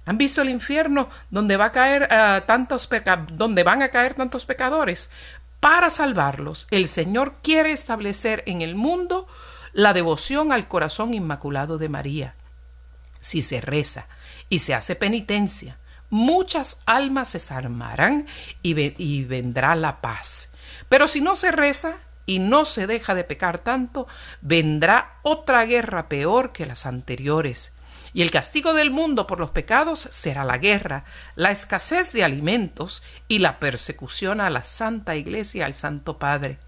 ¿Han 0.09 0.17
visto 0.17 0.41
el 0.41 0.49
infierno 0.49 1.11
donde 1.31 1.59
va 1.59 1.67
a 1.67 1.73
caer 1.73 2.05
uh, 2.05 2.47
tantos 2.47 2.89
donde 3.33 3.63
van 3.63 3.83
a 3.83 3.91
caer 3.91 4.15
tantos 4.15 4.47
pecadores? 4.47 5.11
Para 5.61 5.91
salvarlos, 5.91 6.67
el 6.71 6.89
Señor 6.89 7.35
quiere 7.43 7.73
establecer 7.73 8.43
en 8.47 8.63
el 8.63 8.75
mundo 8.75 9.27
la 9.75 9.93
devoción 9.93 10.51
al 10.51 10.67
corazón 10.67 11.13
inmaculado 11.13 11.77
de 11.77 11.91
María. 11.91 12.35
Si 13.21 13.43
se 13.43 13.61
reza, 13.61 14.07
y 14.49 14.61
se 14.61 14.75
hace 14.75 14.97
penitencia, 14.97 15.79
muchas 16.11 16.81
almas 16.87 17.29
se 17.29 17.39
salvarán 17.39 18.27
y, 18.63 18.95
y 19.03 19.25
vendrá 19.25 19.75
la 19.75 20.01
paz. 20.01 20.51
Pero 20.89 21.07
si 21.07 21.21
no 21.21 21.37
se 21.37 21.51
reza 21.51 21.99
y 22.29 22.41
no 22.41 22.67
se 22.67 22.87
deja 22.87 23.15
de 23.15 23.25
pecar 23.25 23.59
tanto, 23.59 24.07
vendrá 24.43 25.19
otra 25.23 25.65
guerra 25.65 26.11
peor 26.11 26.53
que 26.53 26.67
las 26.67 26.85
anteriores. 26.85 27.73
Y 28.13 28.21
el 28.21 28.31
castigo 28.31 28.75
del 28.75 28.91
mundo 28.91 29.27
por 29.27 29.41
los 29.41 29.51
pecados 29.51 30.01
será 30.11 30.45
la 30.45 30.59
guerra, 30.59 31.07
la 31.37 31.51
escasez 31.51 32.13
de 32.13 32.25
alimentos 32.25 33.03
y 33.29 33.39
la 33.39 33.59
persecución 33.59 34.43
a 34.43 34.51
la 34.51 34.63
Santa 34.63 35.17
Iglesia, 35.17 35.65
al 35.65 35.73
Santo 35.73 36.19
Padre. 36.19 36.59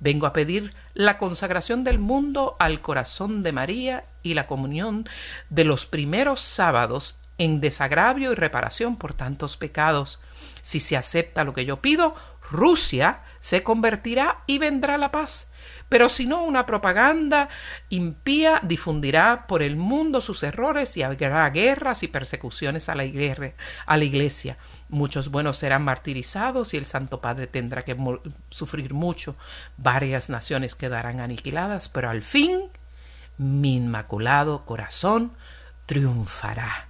Vengo 0.00 0.26
a 0.26 0.32
pedir 0.32 0.74
la 0.94 1.16
consagración 1.16 1.84
del 1.84 2.00
mundo 2.00 2.56
al 2.58 2.80
corazón 2.80 3.44
de 3.44 3.52
María 3.52 4.04
y 4.24 4.34
la 4.34 4.48
comunión 4.48 5.08
de 5.48 5.62
los 5.62 5.86
primeros 5.86 6.40
sábados 6.40 7.20
en 7.38 7.60
desagravio 7.60 8.32
y 8.32 8.34
reparación 8.34 8.96
por 8.96 9.14
tantos 9.14 9.56
pecados. 9.56 10.18
Si 10.60 10.80
se 10.80 10.96
acepta 10.96 11.44
lo 11.44 11.54
que 11.54 11.64
yo 11.64 11.80
pido, 11.80 12.16
Rusia 12.50 13.22
se 13.40 13.62
convertirá 13.62 14.42
y 14.46 14.58
vendrá 14.58 14.98
la 14.98 15.10
paz. 15.10 15.50
Pero 15.88 16.08
si 16.08 16.26
no, 16.26 16.44
una 16.44 16.66
propaganda 16.66 17.48
impía 17.88 18.60
difundirá 18.62 19.46
por 19.46 19.62
el 19.62 19.76
mundo 19.76 20.20
sus 20.20 20.42
errores 20.42 20.96
y 20.96 21.02
habrá 21.02 21.48
guerras 21.50 22.02
y 22.02 22.08
persecuciones 22.08 22.88
a 22.88 22.94
la, 22.94 23.04
iglesia, 23.04 23.54
a 23.86 23.96
la 23.96 24.04
iglesia. 24.04 24.58
Muchos 24.88 25.30
buenos 25.30 25.56
serán 25.56 25.84
martirizados 25.84 26.74
y 26.74 26.76
el 26.76 26.84
Santo 26.84 27.20
Padre 27.20 27.46
tendrá 27.46 27.84
que 27.84 27.96
sufrir 28.50 28.92
mucho. 28.92 29.36
Varias 29.76 30.28
naciones 30.28 30.74
quedarán 30.74 31.20
aniquiladas, 31.20 31.88
pero 31.88 32.10
al 32.10 32.22
fin 32.22 32.70
mi 33.38 33.76
inmaculado 33.76 34.66
corazón 34.66 35.32
triunfará. 35.86 36.87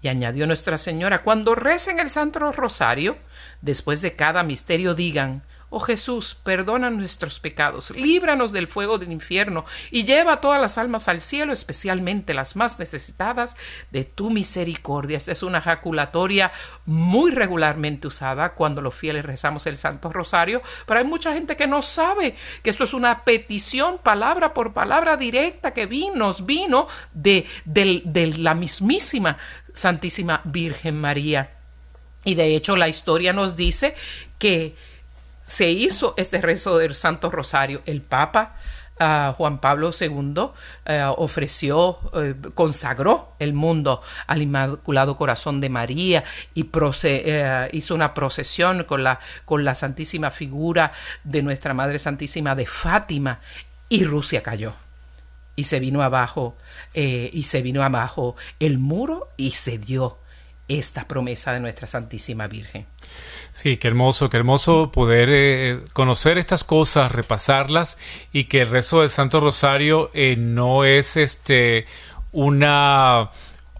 Y 0.00 0.08
añadió 0.08 0.46
Nuestra 0.46 0.78
Señora, 0.78 1.22
cuando 1.22 1.54
recen 1.54 1.98
el 1.98 2.08
Santo 2.08 2.52
Rosario, 2.52 3.18
después 3.62 4.00
de 4.00 4.14
cada 4.14 4.42
misterio 4.42 4.94
digan, 4.94 5.42
Oh 5.70 5.80
Jesús, 5.80 6.34
perdona 6.34 6.88
nuestros 6.88 7.40
pecados, 7.40 7.90
líbranos 7.90 8.52
del 8.52 8.68
fuego 8.68 8.96
del 8.96 9.12
infierno 9.12 9.66
y 9.90 10.04
lleva 10.04 10.40
todas 10.40 10.58
las 10.60 10.78
almas 10.78 11.08
al 11.08 11.20
cielo, 11.20 11.52
especialmente 11.52 12.32
las 12.32 12.56
más 12.56 12.78
necesitadas 12.78 13.54
de 13.90 14.04
tu 14.04 14.30
misericordia. 14.30 15.18
Esta 15.18 15.32
es 15.32 15.42
una 15.42 15.60
jaculatoria 15.60 16.52
muy 16.86 17.32
regularmente 17.32 18.08
usada 18.08 18.54
cuando 18.54 18.80
los 18.80 18.94
fieles 18.94 19.26
rezamos 19.26 19.66
el 19.66 19.76
Santo 19.76 20.10
Rosario, 20.10 20.62
pero 20.86 21.00
hay 21.00 21.06
mucha 21.06 21.34
gente 21.34 21.54
que 21.54 21.66
no 21.66 21.82
sabe 21.82 22.34
que 22.62 22.70
esto 22.70 22.84
es 22.84 22.94
una 22.94 23.24
petición 23.24 23.98
palabra 23.98 24.54
por 24.54 24.72
palabra 24.72 25.18
directa 25.18 25.74
que 25.74 25.84
vino, 25.84 26.32
vino 26.44 26.88
de, 27.12 27.46
de 27.66 28.34
la 28.38 28.54
mismísima 28.54 29.36
Santísima 29.74 30.40
Virgen 30.44 30.98
María. 30.98 31.50
Y 32.24 32.34
de 32.34 32.56
hecho 32.56 32.74
la 32.74 32.88
historia 32.88 33.34
nos 33.34 33.54
dice 33.54 33.94
que 34.38 34.74
se 35.48 35.70
hizo 35.70 36.12
este 36.18 36.42
rezo 36.42 36.76
del 36.76 36.94
Santo 36.94 37.30
Rosario. 37.30 37.80
El 37.86 38.02
Papa 38.02 38.56
ah, 39.00 39.32
Juan 39.34 39.58
Pablo 39.60 39.92
II 39.98 40.34
ah, 40.84 41.14
ofreció, 41.16 41.98
eh, 42.14 42.34
consagró 42.54 43.34
el 43.38 43.54
mundo 43.54 44.02
al 44.26 44.42
Inmaculado 44.42 45.16
Corazón 45.16 45.62
de 45.62 45.70
María 45.70 46.22
y 46.52 46.68
eh, 47.02 47.68
hizo 47.72 47.94
una 47.94 48.12
procesión 48.12 48.84
con 48.84 49.02
la, 49.02 49.20
con 49.46 49.64
la 49.64 49.74
Santísima 49.74 50.30
Figura 50.30 50.92
de 51.24 51.42
Nuestra 51.42 51.72
Madre 51.72 51.98
Santísima 51.98 52.54
de 52.54 52.66
Fátima 52.66 53.40
y 53.88 54.04
Rusia 54.04 54.42
cayó. 54.42 54.74
Y 55.56 55.64
se 55.64 55.80
vino 55.80 56.02
abajo, 56.02 56.56
eh, 56.92 57.30
y 57.32 57.44
se 57.44 57.62
vino 57.62 57.82
abajo 57.82 58.36
el 58.60 58.78
muro 58.78 59.30
y 59.38 59.52
se 59.52 59.78
dio 59.78 60.18
esta 60.68 61.08
promesa 61.08 61.52
de 61.52 61.60
nuestra 61.60 61.86
Santísima 61.86 62.46
Virgen. 62.48 62.86
Sí, 63.52 63.76
qué 63.76 63.88
hermoso, 63.88 64.28
qué 64.28 64.36
hermoso 64.36 64.92
poder 64.92 65.28
eh, 65.32 65.80
conocer 65.92 66.38
estas 66.38 66.62
cosas, 66.64 67.10
repasarlas 67.10 67.98
y 68.32 68.44
que 68.44 68.62
el 68.62 68.70
rezo 68.70 69.00
del 69.00 69.10
Santo 69.10 69.40
Rosario 69.40 70.10
eh, 70.14 70.36
no 70.38 70.84
es 70.84 71.16
este 71.16 71.86
una 72.30 73.30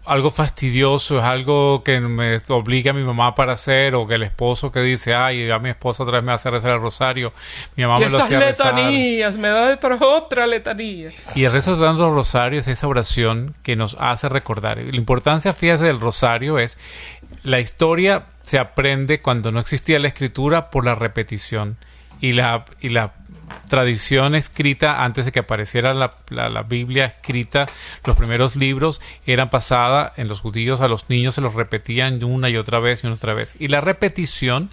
algo 0.09 0.31
fastidioso, 0.31 1.19
es 1.19 1.23
algo 1.23 1.83
que 1.83 1.99
me 1.99 2.41
obliga 2.49 2.91
a 2.91 2.93
mi 2.95 3.03
mamá 3.03 3.35
para 3.35 3.53
hacer, 3.53 3.93
o 3.93 4.07
que 4.07 4.15
el 4.15 4.23
esposo 4.23 4.71
que 4.71 4.81
dice, 4.81 5.13
ay, 5.13 5.51
a 5.51 5.59
mi 5.59 5.69
esposa 5.69 6.01
otra 6.01 6.17
vez 6.17 6.23
me 6.23 6.31
hace 6.31 6.49
rezar 6.49 6.71
el 6.71 6.81
rosario, 6.81 7.31
mi 7.75 7.83
mamá 7.83 7.99
me 7.99 8.09
lo 8.09 8.23
hacía 8.23 8.39
letanías, 8.39 9.37
me 9.37 9.49
da 9.49 9.77
otra 10.01 10.47
letanía. 10.47 11.11
Y 11.35 11.43
el 11.43 11.51
rezo 11.51 11.75
del 11.75 11.95
rosario 11.97 12.59
es 12.59 12.67
esa 12.67 12.87
oración 12.87 13.55
que 13.61 13.75
nos 13.75 13.95
hace 13.99 14.29
recordar. 14.29 14.79
La 14.79 14.97
importancia, 14.97 15.53
fíjate, 15.53 15.83
del 15.83 15.99
rosario 15.99 16.57
es 16.57 16.79
la 17.43 17.59
historia 17.59 18.25
se 18.43 18.59
aprende 18.59 19.21
cuando 19.21 19.51
no 19.51 19.59
existía 19.59 19.99
la 19.99 20.07
escritura 20.07 20.69
por 20.69 20.85
la 20.85 20.95
repetición 20.95 21.77
y 22.21 22.33
la, 22.33 22.65
y 22.81 22.89
la 22.89 23.13
tradición 23.67 24.35
escrita 24.35 25.03
antes 25.03 25.25
de 25.25 25.31
que 25.31 25.39
apareciera 25.39 25.93
la, 25.93 26.15
la, 26.29 26.63
Biblia 26.63 27.05
escrita, 27.05 27.67
los 28.05 28.17
primeros 28.17 28.55
libros 28.55 29.01
eran 29.25 29.49
pasadas 29.49 30.13
en 30.17 30.27
los 30.27 30.41
judíos, 30.41 30.81
a 30.81 30.87
los 30.87 31.09
niños 31.09 31.35
se 31.35 31.41
los 31.41 31.53
repetían 31.53 32.23
una 32.23 32.49
y 32.49 32.57
otra 32.57 32.79
vez 32.79 33.03
y 33.03 33.07
una 33.07 33.15
otra 33.15 33.33
vez. 33.33 33.55
Y 33.59 33.67
la 33.67 33.81
repetición 33.81 34.69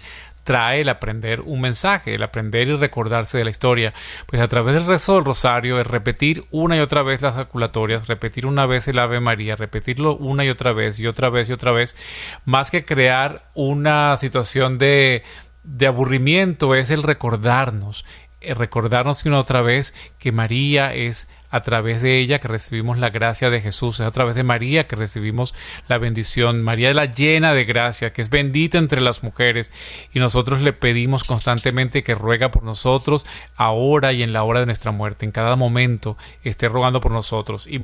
trae 0.47 0.79
el 0.79 0.87
aprender 0.87 1.41
un 1.41 1.59
mensaje, 1.59 2.15
el 2.15 2.23
aprender 2.23 2.69
y 2.69 2.75
recordarse 2.77 3.37
de 3.37 3.43
la 3.43 3.49
historia. 3.49 3.93
Pues 4.27 4.41
a 4.41 4.47
través 4.47 4.75
del 4.75 4.85
rezo 4.85 5.15
del 5.15 5.25
rosario, 5.25 5.77
el 5.77 5.83
repetir 5.83 6.45
una 6.51 6.77
y 6.77 6.79
otra 6.79 7.03
vez 7.03 7.21
las 7.21 7.33
calculatorias, 7.33 8.07
repetir 8.07 8.45
una 8.45 8.65
vez 8.65 8.87
el 8.87 8.97
Ave 8.97 9.19
María, 9.19 9.57
repetirlo 9.57 10.15
una 10.15 10.45
y 10.45 10.49
otra 10.49 10.71
vez 10.71 11.01
y 11.01 11.05
otra 11.05 11.29
vez 11.29 11.49
y 11.49 11.51
otra 11.51 11.71
vez, 11.73 11.97
más 12.45 12.71
que 12.71 12.85
crear 12.85 13.51
una 13.55 14.15
situación 14.15 14.77
de, 14.77 15.23
de 15.63 15.87
aburrimiento, 15.87 16.75
es 16.75 16.91
el 16.91 17.03
recordarnos, 17.03 18.05
el 18.39 18.55
recordarnos 18.55 19.25
una 19.25 19.39
otra 19.39 19.61
vez 19.61 19.93
que 20.17 20.31
María 20.31 20.93
es 20.93 21.27
a 21.49 21.61
través 21.61 22.01
de 22.01 22.19
ella 22.19 22.39
que 22.39 22.47
recibimos 22.47 22.97
la 22.97 23.09
gracia 23.09 23.49
de 23.49 23.61
Jesús, 23.61 23.99
es 23.99 24.05
a 24.05 24.11
través 24.11 24.35
de 24.35 24.43
María 24.43 24.87
que 24.87 24.95
recibimos 24.95 25.53
la 25.87 25.97
bendición. 25.97 26.61
María 26.63 26.89
es 26.89 26.95
la 26.95 27.05
llena 27.05 27.53
de 27.53 27.65
gracia, 27.65 28.13
que 28.13 28.21
es 28.21 28.29
bendita 28.29 28.77
entre 28.77 29.01
las 29.01 29.23
mujeres, 29.23 29.71
y 30.13 30.19
nosotros 30.19 30.61
le 30.61 30.73
pedimos 30.73 31.23
constantemente 31.23 32.03
que 32.03 32.15
ruega 32.15 32.51
por 32.51 32.63
nosotros 32.63 33.25
ahora 33.55 34.13
y 34.13 34.23
en 34.23 34.33
la 34.33 34.43
hora 34.43 34.59
de 34.59 34.65
nuestra 34.65 34.91
muerte, 34.91 35.25
en 35.25 35.31
cada 35.31 35.55
momento 35.55 36.17
esté 36.43 36.69
rogando 36.69 37.01
por 37.01 37.11
nosotros. 37.11 37.67
Y 37.67 37.83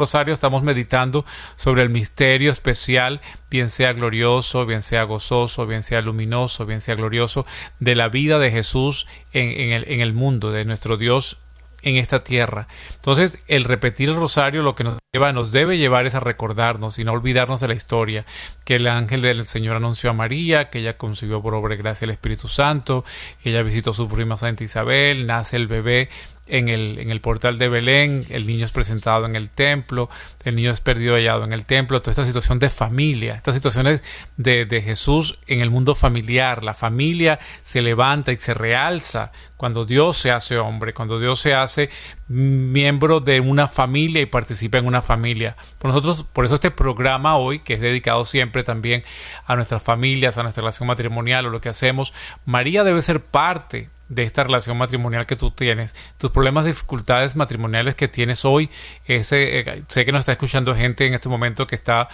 Rosario 0.00 0.32
estamos 0.32 0.62
meditando 0.62 1.26
sobre 1.56 1.82
el 1.82 1.90
misterio 1.90 2.50
especial, 2.50 3.20
bien 3.50 3.68
sea 3.68 3.92
glorioso, 3.92 4.64
bien 4.64 4.80
sea 4.80 5.02
gozoso, 5.02 5.66
bien 5.66 5.82
sea 5.82 6.00
luminoso, 6.00 6.64
bien 6.64 6.80
sea 6.80 6.94
glorioso, 6.94 7.44
de 7.80 7.94
la 7.94 8.08
vida 8.08 8.38
de 8.38 8.50
Jesús 8.50 9.06
en, 9.34 9.72
el, 9.72 9.84
en 9.88 10.00
el 10.00 10.14
mundo, 10.14 10.52
de 10.52 10.64
nuestro 10.64 10.96
Dios 10.96 11.36
en 11.82 11.96
esta 11.96 12.24
tierra. 12.24 12.68
Entonces, 12.94 13.38
el 13.48 13.64
repetir 13.64 14.08
el 14.08 14.16
rosario 14.16 14.62
lo 14.62 14.74
que 14.74 14.84
nos 14.84 14.98
lleva, 15.12 15.32
nos 15.32 15.52
debe 15.52 15.78
llevar 15.78 16.06
es 16.06 16.14
a 16.14 16.20
recordarnos 16.20 16.98
y 16.98 17.04
no 17.04 17.12
olvidarnos 17.12 17.60
de 17.60 17.68
la 17.68 17.74
historia, 17.74 18.24
que 18.64 18.76
el 18.76 18.86
ángel 18.86 19.22
del 19.22 19.46
Señor 19.46 19.76
anunció 19.76 20.10
a 20.10 20.14
María, 20.14 20.70
que 20.70 20.80
ella 20.80 20.96
concibió 20.96 21.42
por 21.42 21.54
obra 21.54 21.74
y 21.74 21.78
gracia 21.78 22.06
del 22.06 22.14
Espíritu 22.14 22.48
Santo, 22.48 23.04
que 23.42 23.50
ella 23.50 23.62
visitó 23.62 23.92
su 23.94 24.08
prima 24.08 24.36
Santa 24.36 24.64
Isabel, 24.64 25.26
nace 25.26 25.56
el 25.56 25.66
bebé 25.66 26.08
en 26.50 26.68
el, 26.68 26.98
en 26.98 27.10
el 27.10 27.20
portal 27.20 27.58
de 27.58 27.68
Belén, 27.68 28.24
el 28.30 28.46
niño 28.46 28.64
es 28.64 28.72
presentado 28.72 29.26
en 29.26 29.36
el 29.36 29.50
templo, 29.50 30.10
el 30.44 30.56
niño 30.56 30.70
es 30.70 30.80
perdido 30.80 31.14
hallado 31.14 31.44
en 31.44 31.52
el 31.52 31.64
templo, 31.64 32.00
toda 32.00 32.10
esta 32.10 32.26
situación 32.26 32.58
de 32.58 32.70
familia, 32.70 33.34
estas 33.34 33.54
situaciones 33.54 34.02
de, 34.36 34.66
de 34.66 34.82
Jesús 34.82 35.38
en 35.46 35.60
el 35.60 35.70
mundo 35.70 35.94
familiar, 35.94 36.62
la 36.62 36.74
familia 36.74 37.38
se 37.62 37.82
levanta 37.82 38.32
y 38.32 38.36
se 38.36 38.54
realza 38.54 39.32
cuando 39.56 39.84
Dios 39.84 40.16
se 40.16 40.30
hace 40.30 40.58
hombre, 40.58 40.94
cuando 40.94 41.18
Dios 41.18 41.38
se 41.38 41.54
hace 41.54 41.90
miembro 42.28 43.20
de 43.20 43.40
una 43.40 43.68
familia 43.68 44.22
y 44.22 44.26
participa 44.26 44.78
en 44.78 44.86
una 44.86 45.02
familia. 45.02 45.56
Por 45.78 45.90
nosotros, 45.90 46.22
por 46.22 46.44
eso 46.44 46.54
este 46.54 46.70
programa 46.70 47.36
hoy, 47.36 47.58
que 47.58 47.74
es 47.74 47.80
dedicado 47.80 48.24
siempre 48.24 48.64
también 48.64 49.04
a 49.46 49.56
nuestras 49.56 49.82
familias, 49.82 50.38
a 50.38 50.42
nuestra 50.42 50.62
relación 50.62 50.86
matrimonial 50.86 51.46
o 51.46 51.50
lo 51.50 51.60
que 51.60 51.68
hacemos, 51.68 52.14
María 52.46 52.84
debe 52.84 53.02
ser 53.02 53.20
parte 53.20 53.90
de 54.10 54.24
esta 54.24 54.42
relación 54.42 54.76
matrimonial 54.76 55.24
que 55.24 55.36
tú 55.36 55.50
tienes, 55.52 55.94
tus 56.18 56.30
problemas, 56.30 56.66
dificultades 56.66 57.36
matrimoniales 57.36 57.94
que 57.94 58.08
tienes 58.08 58.44
hoy. 58.44 58.68
Ese, 59.06 59.60
eh, 59.60 59.84
sé 59.88 60.04
que 60.04 60.12
nos 60.12 60.20
está 60.20 60.32
escuchando 60.32 60.74
gente 60.74 61.06
en 61.06 61.14
este 61.14 61.30
momento 61.30 61.66
que 61.66 61.76
está 61.76 62.08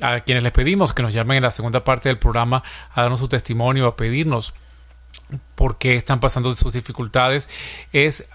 a 0.00 0.20
quienes 0.20 0.42
les 0.42 0.52
pedimos 0.52 0.94
que 0.94 1.02
nos 1.02 1.12
llamen 1.12 1.38
en 1.38 1.42
la 1.42 1.50
segunda 1.50 1.84
parte 1.84 2.08
del 2.08 2.18
programa 2.18 2.62
a 2.94 3.02
darnos 3.02 3.20
su 3.20 3.28
testimonio, 3.28 3.86
a 3.86 3.96
pedirnos 3.96 4.54
por 5.56 5.76
qué 5.76 5.96
están 5.96 6.20
pasando 6.20 6.50
sus 6.52 6.72
dificultades, 6.72 7.48
es 7.92 8.26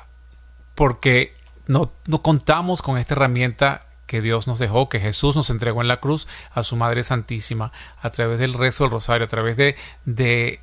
porque 0.76 1.36
no, 1.68 1.92
no 2.06 2.22
contamos 2.22 2.82
con 2.82 2.98
esta 2.98 3.16
herramienta 3.16 3.88
que 4.06 4.22
Dios 4.22 4.46
nos 4.46 4.60
dejó, 4.60 4.90
que 4.90 5.00
Jesús 5.00 5.36
nos 5.36 5.50
entregó 5.50 5.82
en 5.82 5.88
la 5.88 6.00
cruz 6.00 6.28
a 6.54 6.64
su 6.64 6.76
Madre 6.76 7.04
Santísima, 7.04 7.72
a 8.02 8.12
través 8.12 8.38
del 8.38 8.54
rezo 8.54 8.84
del 8.84 8.92
rosario, 8.92 9.26
a 9.26 9.30
través 9.30 9.58
de, 9.58 9.76
de 10.06 10.62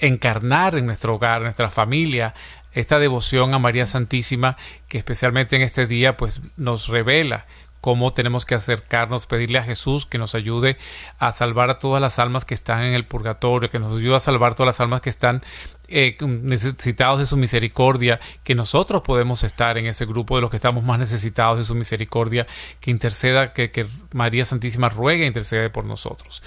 encarnar 0.00 0.76
en 0.76 0.86
nuestro 0.86 1.14
hogar, 1.14 1.42
nuestra 1.42 1.70
familia, 1.70 2.34
esta 2.72 2.98
devoción 2.98 3.54
a 3.54 3.58
María 3.58 3.86
Santísima 3.86 4.56
que 4.88 4.98
especialmente 4.98 5.56
en 5.56 5.62
este 5.62 5.86
día 5.86 6.16
pues 6.16 6.40
nos 6.56 6.88
revela 6.88 7.46
cómo 7.80 8.12
tenemos 8.12 8.44
que 8.44 8.54
acercarnos, 8.54 9.26
pedirle 9.26 9.58
a 9.58 9.62
Jesús 9.62 10.06
que 10.06 10.18
nos 10.18 10.34
ayude 10.34 10.76
a 11.18 11.32
salvar 11.32 11.70
a 11.70 11.78
todas 11.78 12.00
las 12.00 12.18
almas 12.18 12.44
que 12.44 12.54
están 12.54 12.82
en 12.84 12.94
el 12.94 13.06
purgatorio, 13.06 13.70
que 13.70 13.78
nos 13.78 13.96
ayude 13.96 14.16
a 14.16 14.20
salvar 14.20 14.54
todas 14.54 14.66
las 14.66 14.80
almas 14.80 15.00
que 15.00 15.10
están 15.10 15.42
eh, 15.88 16.16
necesitados 16.20 17.18
de 17.18 17.26
su 17.26 17.36
misericordia, 17.36 18.20
que 18.44 18.54
nosotros 18.54 19.02
podemos 19.02 19.44
estar 19.44 19.78
en 19.78 19.86
ese 19.86 20.04
grupo 20.04 20.36
de 20.36 20.42
los 20.42 20.50
que 20.50 20.56
estamos 20.56 20.84
más 20.84 20.98
necesitados 20.98 21.58
de 21.58 21.64
su 21.64 21.74
misericordia, 21.74 22.46
que 22.80 22.90
interceda, 22.90 23.52
que, 23.52 23.70
que 23.70 23.86
María 24.12 24.44
Santísima 24.44 24.88
ruegue 24.88 25.24
e 25.24 25.26
intercede 25.26 25.70
por 25.70 25.84
nosotros. 25.84 26.42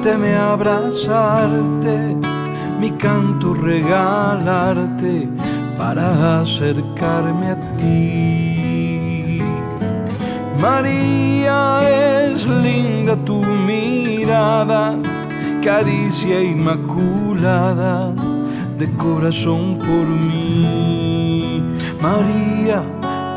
Permíteme 0.00 0.34
abrazarte, 0.34 2.16
mi 2.80 2.90
canto 2.92 3.52
regalarte 3.52 5.28
para 5.76 6.40
acercarme 6.40 7.50
a 7.50 7.76
ti. 7.76 9.42
María 10.58 11.80
es 12.32 12.46
linda 12.46 13.16
tu 13.24 13.42
mirada, 13.66 14.96
caricia 15.62 16.42
inmaculada 16.42 18.12
de 18.78 18.90
corazón 18.96 19.78
por 19.78 20.06
mí. 20.06 21.62
María, 22.00 22.82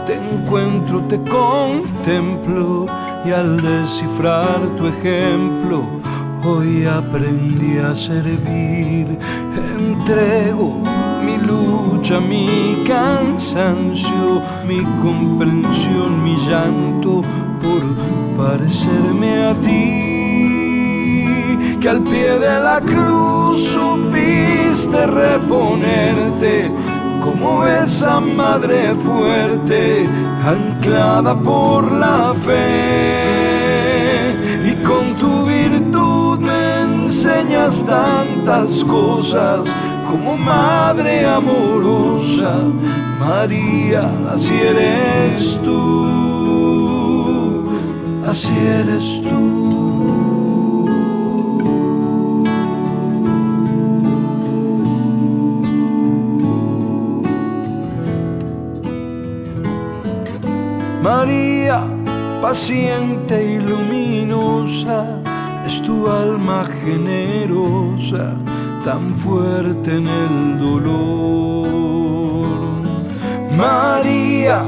te 0.06 0.16
encuentro, 0.16 1.02
te 1.10 1.20
contemplo 1.24 2.86
y 3.26 3.32
al 3.32 3.58
descifrar 3.62 4.62
tu 4.78 4.88
ejemplo, 4.88 6.03
hoy 6.46 6.86
aprendí 6.86 7.78
a 7.78 7.96
servir. 7.96 9.18
Entrego 9.78 10.82
mi 11.26 11.38
lucha, 11.38 12.20
mi 12.20 12.84
cansancio, 12.86 14.42
mi 14.68 14.84
comprensión, 15.02 16.24
mi 16.24 16.36
llanto 16.38 17.22
por 17.62 17.84
parecerme 18.38 19.46
a 19.46 19.54
ti 19.56 20.14
que 21.84 21.90
al 21.90 22.02
pie 22.02 22.40
de 22.40 22.60
la 22.62 22.80
cruz 22.80 23.62
supiste 23.62 25.06
reponerte 25.06 26.72
como 27.22 27.66
esa 27.66 28.22
madre 28.22 28.94
fuerte 28.94 30.06
anclada 30.46 31.38
por 31.38 31.92
la 31.92 32.34
fe 32.34 33.43
tantas 37.84 38.84
cosas 38.84 39.62
como 40.10 40.38
madre 40.38 41.26
amorosa 41.26 42.56
María 43.20 44.10
así 44.34 44.54
eres 44.54 45.60
tú 45.64 46.24
así 48.34 48.54
eres 48.82 49.22
tú. 49.22 49.44
María, 61.04 61.84
paciente 62.42 63.36
y 63.54 63.60
luminosa, 63.60 65.22
es 65.66 65.82
tu 65.82 66.08
alma 66.10 66.66
generosa, 66.84 68.34
tan 68.84 69.10
fuerte 69.10 69.96
en 69.96 70.08
el 70.08 70.60
dolor. 70.60 71.64
María, 73.58 74.66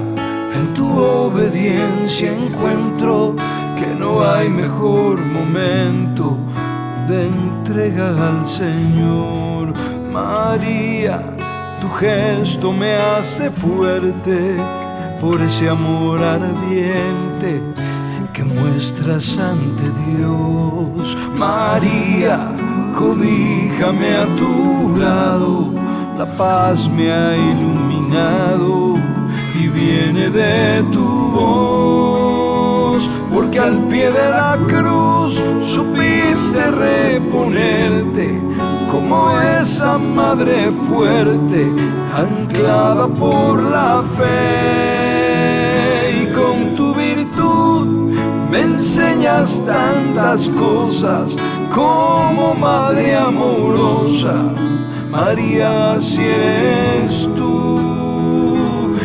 en 0.56 0.74
tu 0.74 0.88
obediencia 1.00 2.32
encuentro 2.32 3.36
que 3.78 3.88
no 4.00 4.24
hay 4.24 4.50
mejor 4.50 5.20
momento 5.26 6.38
de 7.08 7.28
entrega 7.28 8.10
al 8.30 8.48
Señor. 8.48 9.74
María, 10.12 11.36
tu 11.82 11.90
gesto 11.90 12.72
me 12.72 12.96
hace 12.96 13.50
fuerte 13.50 14.56
por 15.20 15.42
ese 15.42 15.70
amor 15.70 16.20
ardiente 16.24 17.62
que 18.36 18.44
muestras 18.44 19.38
ante 19.38 19.84
Dios. 20.06 21.18
María, 21.40 22.50
cobíjame 22.98 24.18
a 24.18 24.26
tu 24.36 24.98
lado, 24.98 25.72
la 26.18 26.26
paz 26.26 26.90
me 26.90 27.14
ha 27.14 27.34
iluminado 27.38 28.96
y 29.58 29.68
viene 29.70 30.30
de 30.30 30.84
tu 30.92 31.08
voz, 31.32 33.10
porque 33.34 33.60
al 33.60 33.78
pie 33.88 34.12
de 34.12 34.30
la 34.30 34.58
cruz 34.68 35.42
supiste 35.64 36.72
reponerte 36.72 38.38
como 38.92 39.40
esa 39.62 39.98
madre 39.98 40.72
fuerte, 40.90 41.72
anclada 42.14 43.08
por 43.08 43.64
la 43.64 44.04
fe. 44.18 45.05
Me 48.56 48.62
enseñas 48.62 49.62
tantas 49.66 50.48
cosas 50.48 51.36
como 51.74 52.56
madre 52.56 53.14
amorosa. 53.14 54.34
María, 55.12 56.00
si 56.00 56.22
eres 56.22 57.30
tú, 57.36 57.82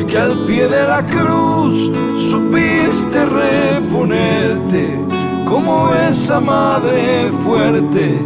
que 0.07 0.19
al 0.19 0.47
pie 0.47 0.69
de 0.69 0.87
la 0.87 1.05
cruz 1.05 1.91
supiste 2.17 3.27
reponerte 3.27 5.01
como 5.45 5.93
esa 5.95 6.39
madre 6.39 7.33
fuerte 7.45 8.21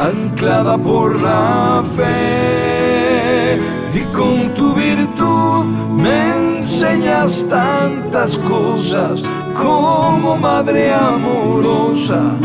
anclada 0.00 0.78
por 0.78 1.20
la 1.20 1.84
fe 1.94 3.60
y 3.92 4.00
con 4.14 4.54
tu 4.54 4.72
virtud 4.72 5.66
me 5.94 6.56
enseñas 6.56 7.46
tantas 7.50 8.38
cosas 8.38 9.22
como 9.56 10.36
madre 10.36 10.92
amorosa. 10.92 12.36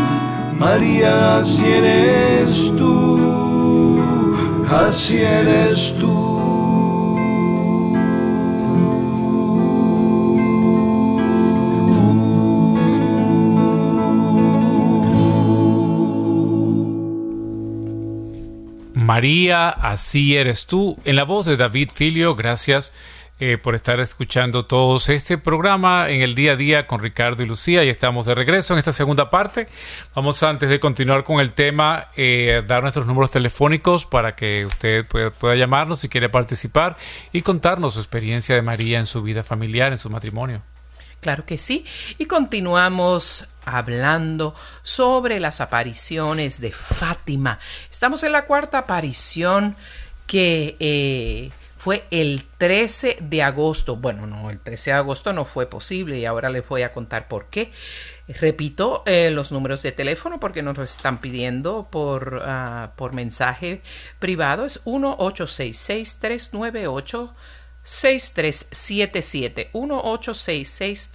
María, 0.58 1.38
así 1.38 1.66
eres 1.66 2.72
tú, 2.76 4.00
así 4.70 5.18
eres 5.18 5.94
tú. 5.98 6.26
María, 19.16 19.68
así 19.68 20.36
eres 20.36 20.66
tú. 20.66 20.98
En 21.04 21.16
la 21.16 21.24
voz 21.24 21.46
de 21.46 21.56
David 21.56 21.90
Filio, 21.94 22.34
gracias 22.34 22.92
eh, 23.38 23.58
por 23.58 23.74
estar 23.74 24.00
escuchando 24.00 24.64
todos 24.64 25.10
este 25.10 25.36
programa 25.36 26.08
en 26.08 26.22
el 26.22 26.34
día 26.34 26.52
a 26.52 26.56
día 26.56 26.86
con 26.86 27.00
Ricardo 27.00 27.42
y 27.42 27.46
Lucía. 27.46 27.84
Y 27.84 27.90
estamos 27.90 28.24
de 28.24 28.34
regreso 28.34 28.72
en 28.72 28.78
esta 28.78 28.94
segunda 28.94 29.28
parte. 29.28 29.68
Vamos 30.14 30.42
antes 30.42 30.70
de 30.70 30.80
continuar 30.80 31.22
con 31.22 31.40
el 31.40 31.52
tema, 31.52 32.08
eh, 32.16 32.62
dar 32.66 32.82
nuestros 32.82 33.06
números 33.06 33.30
telefónicos 33.30 34.06
para 34.06 34.34
que 34.34 34.64
usted 34.64 35.06
pueda, 35.06 35.54
llamarnos 35.54 36.00
si 36.00 36.08
quiere 36.08 36.30
participar 36.30 36.96
y 37.30 37.42
contarnos 37.42 37.94
su 37.94 38.00
experiencia 38.00 38.54
de 38.54 38.62
María 38.62 38.98
en 38.98 39.06
su 39.06 39.22
vida 39.22 39.42
familiar, 39.42 39.92
en 39.92 39.98
su 39.98 40.08
matrimonio. 40.08 40.62
Claro 41.20 41.44
que 41.44 41.58
sí. 41.58 41.84
Y 42.16 42.26
continuamos 42.26 43.46
hablando 43.66 44.54
sobre 44.82 45.40
las 45.40 45.60
apariciones 45.60 46.60
de 46.60 46.72
Fátima. 46.72 47.58
Estamos 47.90 48.22
en 48.22 48.32
la 48.32 48.46
cuarta 48.46 48.78
aparición 48.78 49.76
que 50.26 50.76
eh, 50.80 51.50
fue 51.86 52.02
el 52.10 52.42
13 52.58 53.18
de 53.20 53.44
agosto. 53.44 53.94
Bueno, 53.94 54.26
no, 54.26 54.50
el 54.50 54.58
13 54.58 54.90
de 54.90 54.96
agosto 54.96 55.32
no 55.32 55.44
fue 55.44 55.66
posible 55.66 56.18
y 56.18 56.24
ahora 56.24 56.50
les 56.50 56.66
voy 56.66 56.82
a 56.82 56.92
contar 56.92 57.28
por 57.28 57.46
qué. 57.46 57.70
Repito 58.26 59.04
eh, 59.06 59.30
los 59.30 59.52
números 59.52 59.84
de 59.84 59.92
teléfono 59.92 60.40
porque 60.40 60.62
nos 60.62 60.76
están 60.80 61.20
pidiendo 61.20 61.86
por, 61.88 62.42
uh, 62.44 62.88
por 62.96 63.12
mensaje 63.12 63.82
privado. 64.18 64.66
Es 64.66 64.84
1-866-398. 64.84 67.34
6377 67.84 69.70
1866 69.72 71.10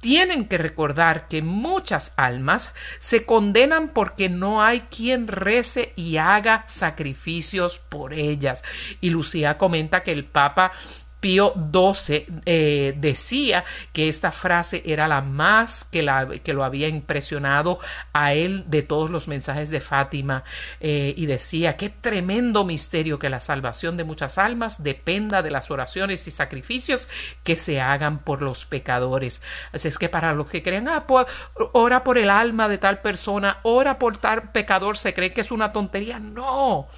tienen 0.01 0.47
que 0.47 0.59
recordar 0.59 1.29
que 1.29 1.43
muchas 1.43 2.13
almas 2.17 2.75
se 2.99 3.27
condenan 3.27 3.89
porque 3.89 4.29
no 4.29 4.63
hay 4.63 4.83
quien 4.83 5.27
rece 5.27 5.93
y 5.97 6.19
haga 6.19 6.65
sacrificios 6.67 7.79
por 7.79 8.15
ellas. 8.15 8.63
Y 9.01 9.11
Lucía 9.11 9.59
comenta 9.59 10.05
que 10.05 10.13
el 10.13 10.25
Papa 10.25 10.73
Pío 11.21 11.53
XII 11.73 12.27
eh, 12.47 12.95
decía 12.97 13.65
que 13.93 14.09
esta 14.09 14.33
frase 14.33 14.83
era 14.87 15.09
la 15.09 15.21
más 15.21 15.85
que, 15.85 16.03
la, 16.03 16.27
que 16.27 16.53
lo 16.53 16.65
había 16.65 16.89
impresionado 16.89 17.79
a 18.13 18.35
él 18.35 18.65
de 18.69 18.83
todos 18.83 19.11
los 19.11 19.29
mensajes 19.29 19.71
de 19.71 19.81
Fátima 19.81 20.45
eh, 20.81 21.15
y 21.17 21.27
decía 21.27 21.77
qué 21.77 21.91
tremendo 21.91 22.65
misterio 22.65 23.19
que 23.19 23.29
la 23.29 23.41
salvación 23.41 23.97
de 23.97 24.05
muchas 24.05 24.39
almas 24.39 24.83
dependa 24.83 25.43
de 25.43 25.51
las 25.51 25.71
oraciones 25.71 26.27
y 26.27 26.31
sacrificios 26.31 27.09
que 27.43 27.57
se 27.57 27.81
hagan 27.81 28.19
por 28.19 28.43
los 28.43 28.65
pecadores. 28.65 29.43
Así 29.73 29.89
es 29.89 29.99
que 29.99 30.09
para 30.09 30.35
los 30.35 30.49
que 30.49 30.63
creen, 30.63 30.89
ah, 30.89 31.05
ora 31.73 32.05
por 32.05 32.19
el 32.19 32.31
alma 32.31 32.69
de 32.69 32.79
tal 32.79 33.01
persona, 33.01 33.59
ora 33.63 33.99
por 33.99 34.17
tal 34.17 34.53
pecador, 34.53 34.97
se 34.97 35.15
cree 35.15 35.33
que 35.33 35.41
es 35.41 35.51
una 35.51 35.73
tontería. 35.73 36.19
No. 36.19 36.89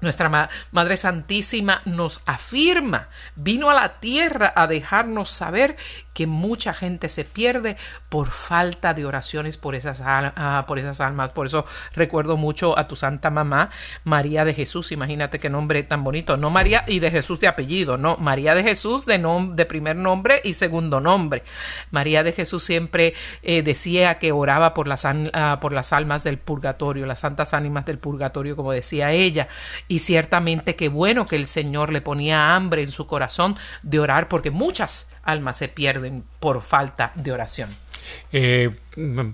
Nuestra 0.00 0.48
Madre 0.70 0.96
Santísima 0.96 1.82
nos 1.84 2.20
afirma, 2.24 3.08
vino 3.34 3.68
a 3.68 3.74
la 3.74 3.98
tierra 3.98 4.52
a 4.54 4.68
dejarnos 4.68 5.28
saber 5.28 5.76
que 6.18 6.26
mucha 6.26 6.74
gente 6.74 7.08
se 7.08 7.24
pierde 7.24 7.76
por 8.08 8.30
falta 8.30 8.92
de 8.92 9.06
oraciones 9.06 9.56
por 9.56 9.76
esas, 9.76 10.02
ah, 10.04 10.64
por 10.66 10.80
esas 10.80 11.00
almas. 11.00 11.30
Por 11.30 11.46
eso 11.46 11.64
recuerdo 11.94 12.36
mucho 12.36 12.76
a 12.76 12.88
tu 12.88 12.96
santa 12.96 13.30
mamá, 13.30 13.70
María 14.02 14.44
de 14.44 14.52
Jesús. 14.52 14.90
Imagínate 14.90 15.38
qué 15.38 15.48
nombre 15.48 15.82
tan 15.84 16.02
bonito. 16.02 16.36
No 16.36 16.50
María 16.50 16.84
y 16.88 16.98
de 16.98 17.12
Jesús 17.12 17.38
de 17.38 17.46
apellido, 17.46 17.98
no. 17.98 18.16
María 18.16 18.54
de 18.54 18.64
Jesús 18.64 19.06
de, 19.06 19.18
de 19.52 19.66
primer 19.66 19.94
nombre 19.94 20.40
y 20.42 20.54
segundo 20.54 21.00
nombre. 21.00 21.44
María 21.92 22.24
de 22.24 22.32
Jesús 22.32 22.64
siempre 22.64 23.14
eh, 23.42 23.62
decía 23.62 24.18
que 24.18 24.32
oraba 24.32 24.74
por 24.74 24.88
las, 24.88 25.04
ah, 25.04 25.58
por 25.60 25.72
las 25.72 25.92
almas 25.92 26.24
del 26.24 26.38
purgatorio, 26.38 27.06
las 27.06 27.20
santas 27.20 27.54
ánimas 27.54 27.84
del 27.84 27.98
purgatorio, 27.98 28.56
como 28.56 28.72
decía 28.72 29.12
ella. 29.12 29.46
Y 29.88 30.00
ciertamente 30.00 30.76
qué 30.76 30.88
bueno 30.88 31.26
que 31.26 31.36
el 31.36 31.46
Señor 31.46 31.92
le 31.92 32.02
ponía 32.02 32.54
hambre 32.54 32.82
en 32.82 32.90
su 32.90 33.06
corazón 33.06 33.56
de 33.82 33.98
orar 33.98 34.28
porque 34.28 34.50
muchas 34.50 35.10
almas 35.22 35.56
se 35.56 35.68
pierden 35.68 36.24
por 36.40 36.62
falta 36.62 37.12
de 37.14 37.32
oración. 37.32 37.74
Eh, 38.32 38.70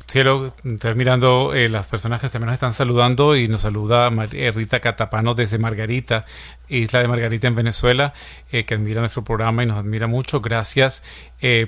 cielo, 0.07 0.55
estoy 0.63 0.95
mirando 0.95 1.55
eh, 1.55 1.69
las 1.69 1.87
personas 1.87 2.21
que 2.21 2.29
también 2.29 2.49
nos 2.49 2.55
están 2.55 2.75
saludando 2.75 3.35
y 3.35 3.49
nos 3.49 3.63
saluda 3.63 4.11
eh, 4.33 4.53
Rita 4.55 4.81
Catapano 4.81 5.35
desde 5.35 5.59
Margarita, 5.59 6.27
Isla 6.69 7.01
de 7.01 7.09
Margarita 7.09 7.47
en 7.47 7.55
Venezuela, 7.55 8.13
eh, 8.53 8.65
que 8.65 8.75
admira 8.75 9.01
nuestro 9.01 9.25
programa 9.25 9.63
y 9.63 9.67
nos 9.67 9.79
admira 9.79 10.07
mucho. 10.07 10.41
Gracias 10.41 11.03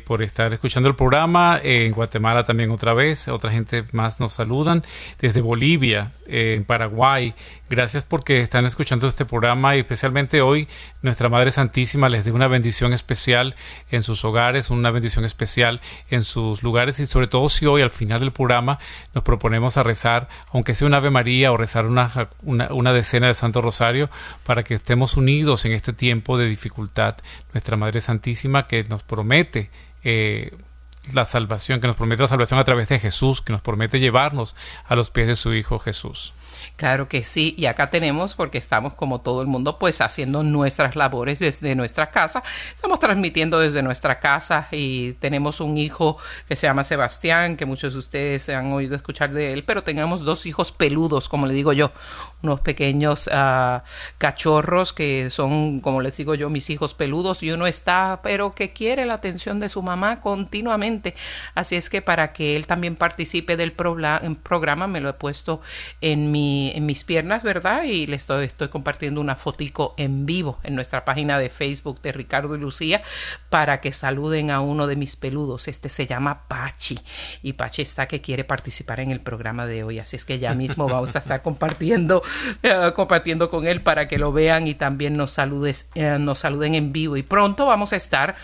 por 0.06 0.22
estar 0.22 0.54
escuchando 0.54 0.88
el 0.88 0.94
programa. 0.94 1.60
en 1.62 1.92
Guatemala 1.92 2.46
también 2.46 2.70
otra 2.70 2.94
vez, 2.94 3.28
otra 3.28 3.50
gente 3.50 3.84
más 3.92 4.20
nos 4.20 4.32
saludan. 4.32 4.82
Desde 5.18 5.42
Bolivia, 5.42 6.12
en 6.28 6.64
Paraguay, 6.64 7.34
gracias 7.68 8.02
porque 8.02 8.40
están 8.40 8.64
escuchando 8.64 9.06
este 9.06 9.26
programa 9.26 9.76
y 9.76 9.80
especialmente 9.80 10.40
hoy 10.40 10.66
nuestra 11.02 11.28
Madre 11.28 11.50
Santísima 11.50 12.08
les 12.08 12.24
dé 12.24 12.32
una 12.32 12.48
bendición 12.48 12.94
especial 12.94 13.54
en 13.90 14.02
sus 14.02 14.24
hogares, 14.24 14.70
una 14.70 14.90
bendición 14.90 15.26
especial 15.26 15.82
en 16.08 16.24
sus 16.24 16.62
lugares 16.62 16.98
y 16.98 17.04
sobre 17.04 17.26
todo 17.26 17.50
si 17.50 17.66
hoy 17.66 17.82
al 17.86 17.90
final 17.90 18.20
del 18.20 18.32
programa 18.32 18.78
nos 19.14 19.24
proponemos 19.24 19.76
a 19.76 19.82
rezar, 19.82 20.28
aunque 20.52 20.74
sea 20.74 20.86
una 20.86 20.98
Ave 20.98 21.10
María 21.10 21.52
o 21.52 21.56
rezar 21.56 21.86
una, 21.86 22.28
una, 22.42 22.92
decena 22.92 23.28
de 23.28 23.34
Santo 23.34 23.62
Rosario, 23.62 24.10
para 24.44 24.62
que 24.62 24.74
estemos 24.74 25.16
unidos 25.16 25.64
en 25.64 25.72
este 25.72 25.92
tiempo 25.92 26.38
de 26.38 26.46
dificultad. 26.46 27.16
Nuestra 27.52 27.76
Madre 27.76 28.00
Santísima 28.00 28.66
que 28.66 28.84
nos 28.84 29.02
promete 29.02 29.70
eh, 30.04 30.52
la 31.12 31.24
salvación, 31.24 31.80
que 31.80 31.86
nos 31.86 31.96
promete 31.96 32.22
la 32.22 32.28
salvación 32.28 32.60
a 32.60 32.64
través 32.64 32.88
de 32.88 32.98
Jesús, 32.98 33.42
que 33.42 33.52
nos 33.52 33.62
promete 33.62 34.00
llevarnos 34.00 34.56
a 34.86 34.96
los 34.96 35.10
pies 35.10 35.26
de 35.26 35.36
su 35.36 35.54
Hijo 35.54 35.78
Jesús. 35.78 36.32
Claro 36.76 37.08
que 37.08 37.24
sí, 37.24 37.54
y 37.56 37.64
acá 37.64 37.88
tenemos, 37.88 38.34
porque 38.34 38.58
estamos 38.58 38.92
como 38.92 39.22
todo 39.22 39.40
el 39.40 39.48
mundo, 39.48 39.78
pues 39.78 40.02
haciendo 40.02 40.42
nuestras 40.42 40.94
labores 40.94 41.38
desde 41.38 41.74
nuestra 41.74 42.10
casa. 42.10 42.42
Estamos 42.74 43.00
transmitiendo 43.00 43.58
desde 43.58 43.82
nuestra 43.82 44.20
casa 44.20 44.68
y 44.70 45.14
tenemos 45.14 45.60
un 45.60 45.78
hijo 45.78 46.18
que 46.46 46.54
se 46.54 46.66
llama 46.66 46.84
Sebastián, 46.84 47.56
que 47.56 47.64
muchos 47.64 47.94
de 47.94 47.98
ustedes 47.98 48.50
han 48.50 48.70
oído 48.74 48.94
escuchar 48.94 49.32
de 49.32 49.54
él, 49.54 49.64
pero 49.64 49.84
tenemos 49.84 50.20
dos 50.20 50.44
hijos 50.44 50.70
peludos, 50.70 51.30
como 51.30 51.46
le 51.46 51.54
digo 51.54 51.72
yo, 51.72 51.92
unos 52.42 52.60
pequeños 52.60 53.28
uh, 53.28 53.80
cachorros 54.18 54.92
que 54.92 55.30
son, 55.30 55.80
como 55.80 56.00
les 56.00 56.16
digo 56.16 56.34
yo, 56.34 56.48
mis 56.50 56.70
hijos 56.70 56.94
peludos, 56.94 57.42
y 57.42 57.50
uno 57.50 57.66
está, 57.66 58.20
pero 58.22 58.54
que 58.54 58.72
quiere 58.72 59.04
la 59.06 59.14
atención 59.14 59.58
de 59.60 59.68
su 59.68 59.82
mamá 59.82 60.20
continuamente. 60.20 61.14
Así 61.54 61.76
es 61.76 61.90
que 61.90 62.02
para 62.02 62.32
que 62.32 62.56
él 62.56 62.66
también 62.66 62.96
participe 62.96 63.56
del 63.56 63.72
programa, 63.72 64.86
me 64.86 65.00
lo 65.00 65.08
he 65.08 65.14
puesto 65.14 65.60
en 66.00 66.30
mi 66.30 66.72
en 66.74 66.86
mis 66.86 67.04
piernas, 67.04 67.42
¿verdad? 67.42 67.84
Y 67.84 68.06
le 68.06 68.16
estoy, 68.16 68.46
estoy 68.46 68.68
compartiendo 68.68 69.20
una 69.20 69.36
fotico 69.36 69.94
en 69.96 70.26
vivo 70.26 70.58
en 70.62 70.74
nuestra 70.74 71.04
página 71.04 71.38
de 71.38 71.48
Facebook 71.48 72.00
de 72.02 72.12
Ricardo 72.12 72.54
y 72.54 72.58
Lucía 72.58 73.02
para 73.50 73.80
que 73.80 73.92
saluden 73.92 74.50
a 74.50 74.60
uno 74.60 74.86
de 74.86 74.96
mis 74.96 75.16
peludos. 75.16 75.68
Este 75.68 75.88
se 75.88 76.06
llama 76.06 76.46
Pachi 76.48 76.98
y 77.42 77.54
Pachi 77.54 77.82
está 77.82 78.06
que 78.06 78.20
quiere 78.20 78.44
participar 78.44 79.00
en 79.00 79.10
el 79.10 79.20
programa 79.20 79.66
de 79.66 79.84
hoy, 79.84 79.98
así 79.98 80.16
es 80.16 80.24
que 80.24 80.38
ya 80.38 80.54
mismo 80.54 80.88
vamos 80.88 81.16
a 81.16 81.18
estar 81.18 81.42
compartiendo, 81.42 82.22
eh, 82.62 82.92
compartiendo 82.94 83.50
con 83.50 83.66
él 83.66 83.80
para 83.80 84.08
que 84.08 84.18
lo 84.18 84.32
vean 84.32 84.66
y 84.66 84.74
también 84.74 85.16
nos 85.16 85.32
saludes, 85.32 85.88
eh, 85.94 86.16
nos 86.18 86.40
saluden 86.40 86.74
en 86.74 86.92
vivo 86.92 87.16
y 87.16 87.22
pronto 87.22 87.66
vamos 87.66 87.92
a 87.92 87.96
estar 87.96 88.36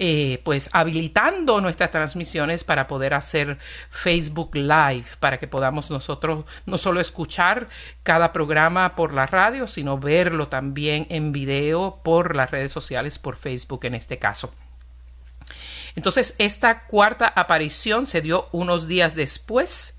eh, 0.00 0.40
pues 0.44 0.70
habilitando 0.72 1.60
nuestras 1.60 1.90
transmisiones 1.90 2.62
para 2.62 2.86
poder 2.86 3.14
hacer 3.14 3.58
Facebook 3.90 4.54
Live, 4.54 5.06
para 5.18 5.38
que 5.38 5.48
podamos 5.48 5.90
nosotros 5.90 6.44
no 6.66 6.78
solo 6.78 7.00
escuchar 7.00 7.68
cada 8.04 8.32
programa 8.32 8.94
por 8.94 9.12
la 9.12 9.26
radio, 9.26 9.66
sino 9.66 9.98
verlo 9.98 10.46
también 10.46 11.08
en 11.10 11.32
video 11.32 12.00
por 12.04 12.36
las 12.36 12.50
redes 12.52 12.70
sociales, 12.70 13.18
por 13.18 13.36
Facebook 13.36 13.86
en 13.86 13.96
este 13.96 14.18
caso. 14.18 14.52
Entonces, 15.96 16.36
esta 16.38 16.86
cuarta 16.86 17.26
aparición 17.34 18.06
se 18.06 18.20
dio 18.20 18.46
unos 18.52 18.86
días 18.86 19.16
después 19.16 19.97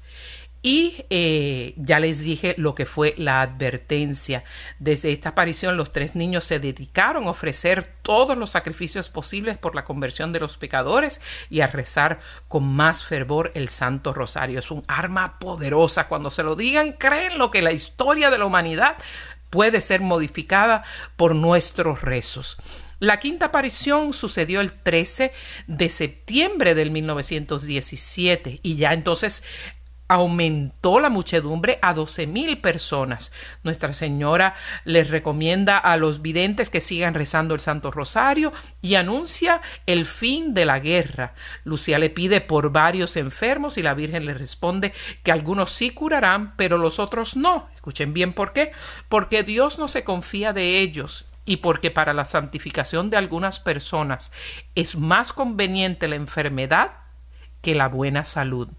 y 0.61 1.05
eh, 1.09 1.73
ya 1.77 1.99
les 1.99 2.19
dije 2.19 2.53
lo 2.57 2.75
que 2.75 2.85
fue 2.85 3.13
la 3.17 3.41
advertencia. 3.41 4.43
Desde 4.77 5.11
esta 5.11 5.29
aparición 5.29 5.77
los 5.77 5.93
tres 5.93 6.15
niños 6.15 6.43
se 6.43 6.59
dedicaron 6.59 7.27
a 7.27 7.31
ofrecer 7.31 7.95
todos 8.01 8.37
los 8.37 8.49
sacrificios 8.49 9.09
posibles 9.09 9.57
por 9.57 9.75
la 9.75 9.85
conversión 9.85 10.33
de 10.33 10.41
los 10.41 10.57
pecadores 10.57 11.21
y 11.49 11.61
a 11.61 11.67
rezar 11.67 12.19
con 12.47 12.65
más 12.65 13.03
fervor 13.03 13.51
el 13.55 13.69
Santo 13.69 14.13
Rosario. 14.13 14.59
Es 14.59 14.71
un 14.71 14.83
arma 14.87 15.39
poderosa. 15.39 16.07
Cuando 16.07 16.29
se 16.29 16.43
lo 16.43 16.55
digan, 16.55 16.91
creen 16.93 17.37
lo 17.37 17.51
que 17.51 17.61
la 17.61 17.71
historia 17.71 18.29
de 18.29 18.37
la 18.37 18.45
humanidad 18.45 18.97
puede 19.49 19.81
ser 19.81 20.01
modificada 20.01 20.83
por 21.15 21.35
nuestros 21.35 22.01
rezos. 22.01 22.57
La 22.99 23.21
quinta 23.21 23.45
aparición 23.45 24.11
sucedió 24.11 24.59
el 24.59 24.73
13 24.73 25.31
de 25.67 25.89
septiembre 25.89 26.75
del 26.75 26.91
1917 26.91 28.59
y 28.61 28.75
ya 28.75 28.91
entonces 28.91 29.41
aumentó 30.09 30.99
la 30.99 31.09
muchedumbre 31.09 31.77
a 31.83 31.93
doce 31.93 32.27
mil 32.27 32.59
personas. 32.59 33.31
Nuestra 33.63 33.93
Señora 33.93 34.55
les 34.83 35.09
recomienda 35.09 35.77
a 35.77 35.97
los 35.97 36.21
videntes 36.23 36.71
que 36.71 36.81
sigan 36.81 37.13
rezando 37.13 37.53
el 37.53 37.59
Santo 37.61 37.91
Rosario 37.91 38.51
y 38.81 38.95
anuncia 38.95 39.61
el 39.85 40.05
fin 40.05 40.55
de 40.55 40.65
la 40.65 40.79
guerra. 40.79 41.35
Lucía 41.63 41.99
le 41.99 42.09
pide 42.09 42.41
por 42.41 42.71
varios 42.71 43.15
enfermos 43.17 43.77
y 43.77 43.83
la 43.83 43.93
Virgen 43.93 44.25
le 44.25 44.33
responde 44.33 44.93
que 45.23 45.31
algunos 45.31 45.71
sí 45.71 45.91
curarán, 45.91 46.55
pero 46.57 46.79
los 46.79 46.97
otros 46.97 47.37
no. 47.37 47.69
Escuchen 47.75 48.11
bien 48.11 48.33
por 48.33 48.51
qué. 48.51 48.71
Porque 49.09 49.43
Dios 49.43 49.77
no 49.77 49.87
se 49.87 50.03
confía 50.03 50.53
de 50.53 50.79
ellos 50.79 51.27
y 51.45 51.57
porque 51.57 51.91
para 51.91 52.13
la 52.13 52.25
santificación 52.25 53.11
de 53.11 53.17
algunas 53.17 53.59
personas 53.59 54.31
es 54.73 54.95
más 54.95 55.33
conveniente 55.33 56.07
la 56.07 56.15
enfermedad 56.15 56.93
que 57.61 57.75
la 57.75 57.87
buena 57.87 58.23
salud 58.23 58.69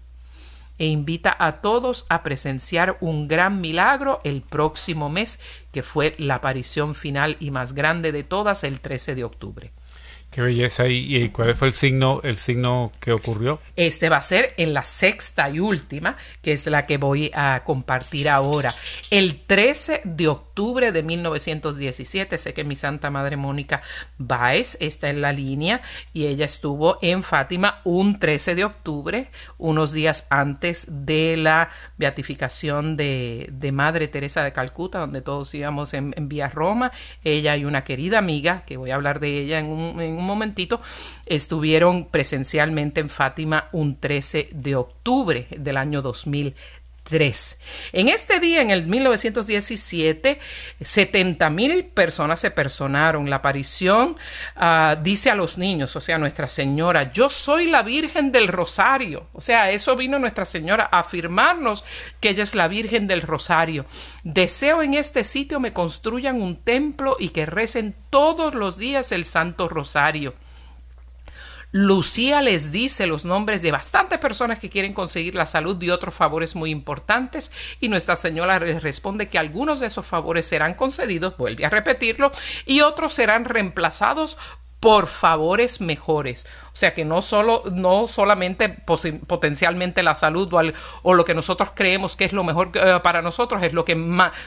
e 0.81 0.87
invita 0.87 1.35
a 1.37 1.61
todos 1.61 2.07
a 2.09 2.23
presenciar 2.23 2.97
un 3.01 3.27
gran 3.27 3.61
milagro 3.61 4.19
el 4.23 4.41
próximo 4.41 5.09
mes, 5.09 5.39
que 5.71 5.83
fue 5.83 6.15
la 6.17 6.37
aparición 6.37 6.95
final 6.95 7.37
y 7.39 7.51
más 7.51 7.73
grande 7.73 8.11
de 8.11 8.23
todas 8.23 8.63
el 8.63 8.79
13 8.79 9.13
de 9.13 9.23
octubre. 9.23 9.73
Qué 10.31 10.41
belleza. 10.41 10.87
¿Y, 10.87 11.27
cuál 11.29 11.55
fue 11.55 11.67
el 11.67 11.73
signo, 11.73 12.21
el 12.23 12.37
signo 12.37 12.89
que 13.01 13.11
ocurrió? 13.11 13.59
Este 13.75 14.07
va 14.07 14.15
a 14.15 14.21
ser 14.21 14.53
en 14.55 14.73
la 14.73 14.83
sexta 14.83 15.49
y 15.49 15.59
última, 15.59 16.15
que 16.41 16.53
es 16.53 16.65
la 16.67 16.85
que 16.85 16.97
voy 16.97 17.31
a 17.33 17.63
compartir 17.65 18.29
ahora. 18.29 18.71
El 19.09 19.41
13 19.41 20.01
de 20.05 20.29
octubre 20.29 20.93
de 20.93 21.03
1917, 21.03 22.37
sé 22.37 22.53
que 22.53 22.63
mi 22.63 22.77
Santa 22.77 23.11
Madre 23.11 23.35
Mónica 23.35 23.81
Baez 24.17 24.77
está 24.79 25.09
en 25.09 25.19
la 25.19 25.33
línea 25.33 25.81
y 26.13 26.27
ella 26.27 26.45
estuvo 26.45 26.97
en 27.01 27.23
Fátima 27.23 27.81
un 27.83 28.17
13 28.17 28.55
de 28.55 28.63
octubre, 28.63 29.29
unos 29.57 29.91
días 29.91 30.27
antes 30.29 30.87
de 30.89 31.35
la 31.35 31.67
beatificación 31.97 32.95
de, 32.95 33.49
de 33.51 33.71
Madre 33.73 34.07
Teresa 34.07 34.45
de 34.45 34.53
Calcuta, 34.53 34.99
donde 34.99 35.21
todos 35.21 35.53
íbamos 35.53 35.93
en, 35.93 36.13
vía 36.29 36.47
Roma. 36.47 36.93
Ella 37.25 37.57
y 37.57 37.65
una 37.65 37.83
querida 37.83 38.17
amiga, 38.17 38.61
que 38.65 38.77
voy 38.77 38.91
a 38.91 38.95
hablar 38.95 39.19
de 39.19 39.41
ella 39.41 39.59
en 39.59 39.65
un 39.65 40.20
un 40.21 40.27
momentito, 40.27 40.81
estuvieron 41.25 42.05
presencialmente 42.05 43.01
en 43.01 43.09
Fátima 43.09 43.67
un 43.71 43.99
13 43.99 44.49
de 44.53 44.75
octubre 44.75 45.47
del 45.57 45.77
año 45.77 46.01
2003. 47.11 47.59
En 47.93 48.09
este 48.09 48.39
día, 48.39 48.61
en 48.61 48.71
el 48.71 48.87
1917, 48.87 50.39
70 50.81 51.49
mil 51.49 51.85
personas 51.85 52.39
se 52.39 52.51
personaron. 52.51 53.29
La 53.29 53.37
aparición 53.37 54.17
ah, 54.55 54.97
dice 55.01 55.29
a 55.29 55.35
los 55.35 55.57
niños, 55.57 55.95
o 55.95 56.01
sea, 56.01 56.17
Nuestra 56.17 56.47
Señora, 56.47 57.11
yo 57.11 57.29
soy 57.29 57.67
la 57.67 57.83
Virgen 57.83 58.31
del 58.31 58.47
Rosario. 58.47 59.27
O 59.33 59.41
sea, 59.41 59.71
eso 59.71 59.95
vino 59.95 60.19
Nuestra 60.19 60.45
Señora 60.45 60.89
a 60.91 60.99
afirmarnos 60.99 61.83
que 62.19 62.29
ella 62.29 62.43
es 62.43 62.55
la 62.55 62.67
Virgen 62.67 63.07
del 63.07 63.21
Rosario. 63.21 63.85
Deseo 64.23 64.81
en 64.81 64.93
este 64.93 65.23
sitio 65.23 65.59
me 65.59 65.73
construyan 65.73 66.41
un 66.41 66.57
templo 66.57 67.17
y 67.19 67.29
que 67.29 67.45
recen 67.45 67.95
todos 68.09 68.55
los 68.55 68.77
días 68.77 69.11
el 69.11 69.25
Santo 69.25 69.67
Rosario. 69.67 70.33
Lucía 71.71 72.41
les 72.41 72.71
dice 72.71 73.07
los 73.07 73.23
nombres 73.23 73.61
de 73.61 73.71
bastantes 73.71 74.19
personas 74.19 74.59
que 74.59 74.69
quieren 74.69 74.93
conseguir 74.93 75.35
la 75.35 75.45
salud 75.45 75.81
y 75.81 75.89
otros 75.89 76.13
favores 76.13 76.53
muy 76.53 76.69
importantes 76.69 77.51
y 77.79 77.87
Nuestra 77.87 78.17
Señora 78.17 78.59
les 78.59 78.83
responde 78.83 79.29
que 79.29 79.37
algunos 79.37 79.79
de 79.79 79.87
esos 79.87 80.05
favores 80.05 80.45
serán 80.45 80.73
concedidos, 80.73 81.37
vuelve 81.37 81.65
a 81.65 81.69
repetirlo, 81.69 82.33
y 82.65 82.81
otros 82.81 83.13
serán 83.13 83.45
reemplazados 83.45 84.37
por 84.81 85.05
favores 85.05 85.79
mejores. 85.79 86.47
O 86.73 86.75
sea 86.75 86.93
que 86.95 87.05
no 87.05 87.21
solo, 87.21 87.63
no 87.71 88.07
solamente 88.07 88.67
potencialmente 88.67 90.01
la 90.01 90.15
salud 90.15 90.51
o, 91.03 91.13
lo 91.13 91.23
que 91.23 91.35
nosotros 91.35 91.69
creemos 91.75 92.15
que 92.15 92.25
es 92.25 92.33
lo 92.33 92.43
mejor 92.43 92.71
eh, 92.73 92.99
para 93.03 93.21
nosotros, 93.21 93.61
es 93.61 93.73
lo 93.73 93.85
que 93.85 93.95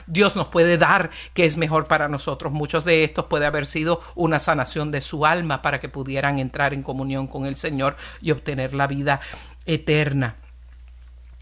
Dios 0.06 0.34
nos 0.34 0.48
puede 0.48 0.76
dar 0.76 1.10
que 1.34 1.46
es 1.46 1.56
mejor 1.56 1.86
para 1.86 2.08
nosotros. 2.08 2.52
Muchos 2.52 2.84
de 2.84 3.04
estos 3.04 3.26
puede 3.26 3.46
haber 3.46 3.64
sido 3.64 4.00
una 4.16 4.40
sanación 4.40 4.90
de 4.90 5.00
su 5.00 5.24
alma 5.24 5.62
para 5.62 5.78
que 5.78 5.88
pudieran 5.88 6.40
entrar 6.40 6.74
en 6.74 6.82
comunión 6.82 7.28
con 7.28 7.46
el 7.46 7.54
Señor 7.54 7.96
y 8.20 8.32
obtener 8.32 8.74
la 8.74 8.88
vida 8.88 9.20
eterna. 9.66 10.36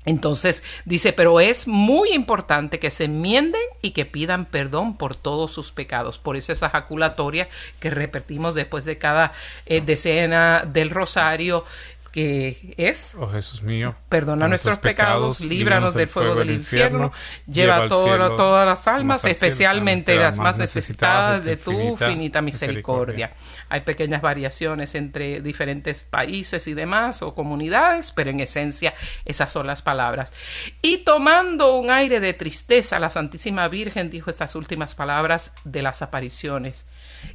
Entonces 0.04 0.64
dice, 0.84 1.12
pero 1.12 1.40
es 1.40 1.68
muy 1.68 2.12
importante 2.12 2.78
que 2.80 2.90
se 2.90 3.04
enmienden 3.04 3.62
y 3.82 3.92
que 3.92 4.04
pidan 4.04 4.46
perdón 4.46 4.96
por 4.96 5.14
todos 5.14 5.52
sus 5.52 5.72
pecados. 5.72 6.18
Por 6.18 6.36
eso 6.36 6.52
esa 6.52 6.70
jaculatoria 6.70 7.48
que 7.78 7.90
repetimos 7.90 8.54
después 8.54 8.84
de 8.84 8.98
cada 8.98 9.32
eh, 9.66 9.80
decena 9.80 10.64
del 10.66 10.90
rosario 10.90 11.64
que 12.12 12.74
es, 12.76 13.16
oh 13.18 13.26
Jesús 13.26 13.62
mío, 13.62 13.94
perdona 14.10 14.46
nuestros 14.46 14.78
pecados, 14.78 15.40
líbranos 15.40 15.94
del 15.94 16.08
fuego 16.08 16.34
del 16.34 16.50
infierno, 16.50 17.10
lleva 17.46 17.88
todas 17.88 18.66
las 18.66 18.86
almas, 18.86 19.24
especialmente 19.24 20.14
las 20.16 20.36
más 20.36 20.58
necesitadas 20.58 21.44
de 21.44 21.56
tu 21.56 21.96
finita 21.96 22.42
misericordia. 22.42 23.32
Hay 23.70 23.80
pequeñas 23.80 24.20
variaciones 24.20 24.94
entre 24.94 25.40
diferentes 25.40 26.02
países 26.02 26.66
y 26.66 26.74
demás 26.74 27.22
o 27.22 27.34
comunidades, 27.34 28.12
pero 28.12 28.28
en 28.28 28.40
esencia 28.40 28.92
esas 29.24 29.50
son 29.50 29.66
las 29.66 29.80
palabras. 29.80 30.34
Y 30.82 30.98
tomando 30.98 31.76
un 31.76 31.90
aire 31.90 32.20
de 32.20 32.34
tristeza, 32.34 32.98
la 32.98 33.08
Santísima 33.08 33.68
Virgen 33.68 34.10
dijo 34.10 34.28
estas 34.28 34.54
últimas 34.54 34.94
palabras 34.94 35.52
de 35.64 35.80
las 35.80 36.02
apariciones, 36.02 36.86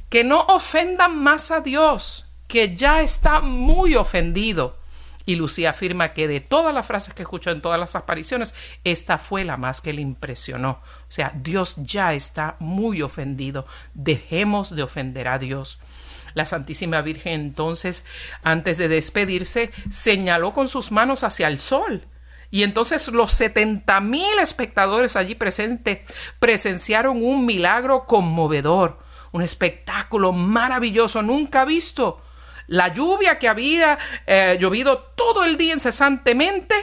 que 0.08 0.22
no 0.22 0.42
ofendan 0.42 1.18
más 1.18 1.50
a 1.50 1.62
Dios 1.62 2.27
que 2.48 2.74
ya 2.74 3.02
está 3.02 3.40
muy 3.40 3.94
ofendido. 3.94 4.76
Y 5.26 5.36
Lucía 5.36 5.70
afirma 5.70 6.14
que 6.14 6.26
de 6.26 6.40
todas 6.40 6.74
las 6.74 6.86
frases 6.86 7.12
que 7.12 7.22
escuchó 7.22 7.50
en 7.50 7.60
todas 7.60 7.78
las 7.78 7.94
apariciones, 7.94 8.54
esta 8.82 9.18
fue 9.18 9.44
la 9.44 9.58
más 9.58 9.82
que 9.82 9.92
le 9.92 10.00
impresionó. 10.00 10.70
O 10.70 11.10
sea, 11.10 11.32
Dios 11.36 11.76
ya 11.76 12.14
está 12.14 12.56
muy 12.60 13.02
ofendido. 13.02 13.66
Dejemos 13.92 14.74
de 14.74 14.82
ofender 14.82 15.28
a 15.28 15.38
Dios. 15.38 15.80
La 16.32 16.46
Santísima 16.46 17.02
Virgen 17.02 17.34
entonces, 17.34 18.06
antes 18.42 18.78
de 18.78 18.88
despedirse, 18.88 19.70
señaló 19.90 20.54
con 20.54 20.66
sus 20.66 20.92
manos 20.92 21.24
hacia 21.24 21.48
el 21.48 21.58
sol. 21.58 22.06
Y 22.50 22.62
entonces 22.62 23.08
los 23.08 23.32
setenta 23.32 24.00
mil 24.00 24.38
espectadores 24.40 25.16
allí 25.16 25.34
presentes 25.34 26.08
presenciaron 26.38 27.22
un 27.22 27.44
milagro 27.44 28.06
conmovedor, 28.06 28.98
un 29.32 29.42
espectáculo 29.42 30.32
maravilloso 30.32 31.20
nunca 31.20 31.66
visto 31.66 32.22
la 32.68 32.88
lluvia 32.88 33.38
que 33.38 33.48
había 33.48 33.98
eh, 34.26 34.56
llovido 34.60 34.98
todo 35.16 35.42
el 35.42 35.56
día 35.56 35.74
incesantemente, 35.74 36.74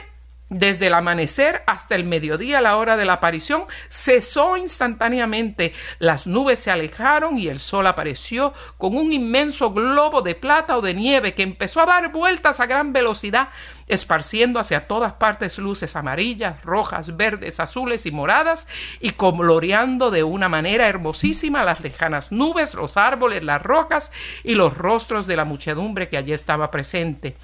desde 0.48 0.86
el 0.86 0.94
amanecer 0.94 1.62
hasta 1.66 1.94
el 1.94 2.04
mediodía, 2.04 2.60
la 2.60 2.76
hora 2.76 2.96
de 2.96 3.04
la 3.04 3.14
aparición, 3.14 3.64
cesó 3.88 4.56
instantáneamente. 4.56 5.72
Las 5.98 6.26
nubes 6.26 6.60
se 6.60 6.70
alejaron 6.70 7.38
y 7.38 7.48
el 7.48 7.58
sol 7.58 7.86
apareció 7.86 8.52
con 8.78 8.96
un 8.96 9.12
inmenso 9.12 9.72
globo 9.72 10.22
de 10.22 10.34
plata 10.34 10.76
o 10.76 10.80
de 10.82 10.94
nieve 10.94 11.34
que 11.34 11.42
empezó 11.42 11.80
a 11.80 11.86
dar 11.86 12.12
vueltas 12.12 12.60
a 12.60 12.66
gran 12.66 12.92
velocidad 12.92 13.48
esparciendo 13.88 14.58
hacia 14.58 14.86
todas 14.88 15.14
partes 15.14 15.58
luces 15.58 15.96
amarillas, 15.96 16.62
rojas, 16.62 17.16
verdes, 17.16 17.60
azules 17.60 18.06
y 18.06 18.10
moradas, 18.10 18.66
y 19.00 19.10
coloreando 19.10 20.10
de 20.10 20.24
una 20.24 20.48
manera 20.48 20.88
hermosísima 20.88 21.64
las 21.64 21.80
lejanas 21.80 22.32
nubes, 22.32 22.74
los 22.74 22.96
árboles, 22.96 23.44
las 23.44 23.62
rocas 23.62 24.12
y 24.42 24.54
los 24.54 24.76
rostros 24.76 25.26
de 25.26 25.36
la 25.36 25.44
muchedumbre 25.44 26.08
que 26.08 26.16
allí 26.16 26.32
estaba 26.32 26.70
presente. 26.70 27.36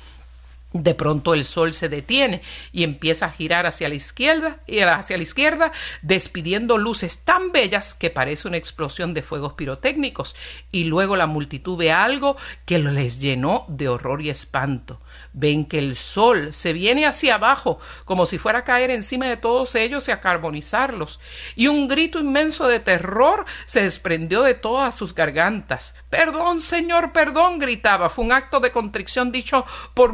De 0.72 0.94
pronto 0.94 1.34
el 1.34 1.44
sol 1.44 1.74
se 1.74 1.88
detiene 1.88 2.40
y 2.72 2.84
empieza 2.84 3.26
a 3.26 3.30
girar 3.30 3.66
hacia 3.66 3.88
la 3.88 3.94
izquierda 3.94 4.60
y 4.66 4.80
hacia 4.80 5.16
la 5.16 5.22
izquierda, 5.22 5.72
despidiendo 6.00 6.78
luces 6.78 7.24
tan 7.24 7.52
bellas 7.52 7.94
que 7.94 8.10
parece 8.10 8.48
una 8.48 8.56
explosión 8.56 9.12
de 9.12 9.22
fuegos 9.22 9.52
pirotécnicos, 9.52 10.34
y 10.70 10.84
luego 10.84 11.16
la 11.16 11.26
multitud 11.26 11.76
ve 11.76 11.92
algo 11.92 12.36
que 12.64 12.78
les 12.78 13.20
llenó 13.20 13.66
de 13.68 13.88
horror 13.88 14.22
y 14.22 14.30
espanto 14.30 15.00
ven 15.32 15.64
que 15.64 15.78
el 15.78 15.96
sol 15.96 16.52
se 16.52 16.72
viene 16.72 17.06
hacia 17.06 17.34
abajo, 17.34 17.78
como 18.04 18.26
si 18.26 18.38
fuera 18.38 18.60
a 18.60 18.64
caer 18.64 18.90
encima 18.90 19.26
de 19.26 19.36
todos 19.36 19.74
ellos 19.74 20.08
y 20.08 20.12
a 20.12 20.20
carbonizarlos, 20.20 21.20
y 21.56 21.68
un 21.68 21.88
grito 21.88 22.20
inmenso 22.20 22.68
de 22.68 22.80
terror 22.80 23.44
se 23.64 23.82
desprendió 23.82 24.42
de 24.42 24.54
todas 24.54 24.94
sus 24.94 25.14
gargantas. 25.14 25.94
Perdón, 26.10 26.60
Señor, 26.60 27.12
perdón, 27.12 27.58
gritaba. 27.58 28.10
Fue 28.10 28.24
un 28.24 28.32
acto 28.32 28.60
de 28.60 28.72
contrición 28.72 29.32
dicho 29.32 29.64
por 29.94 30.12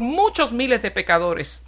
miles 0.53 0.81
de 0.81 0.91
pecadores. 0.91 1.63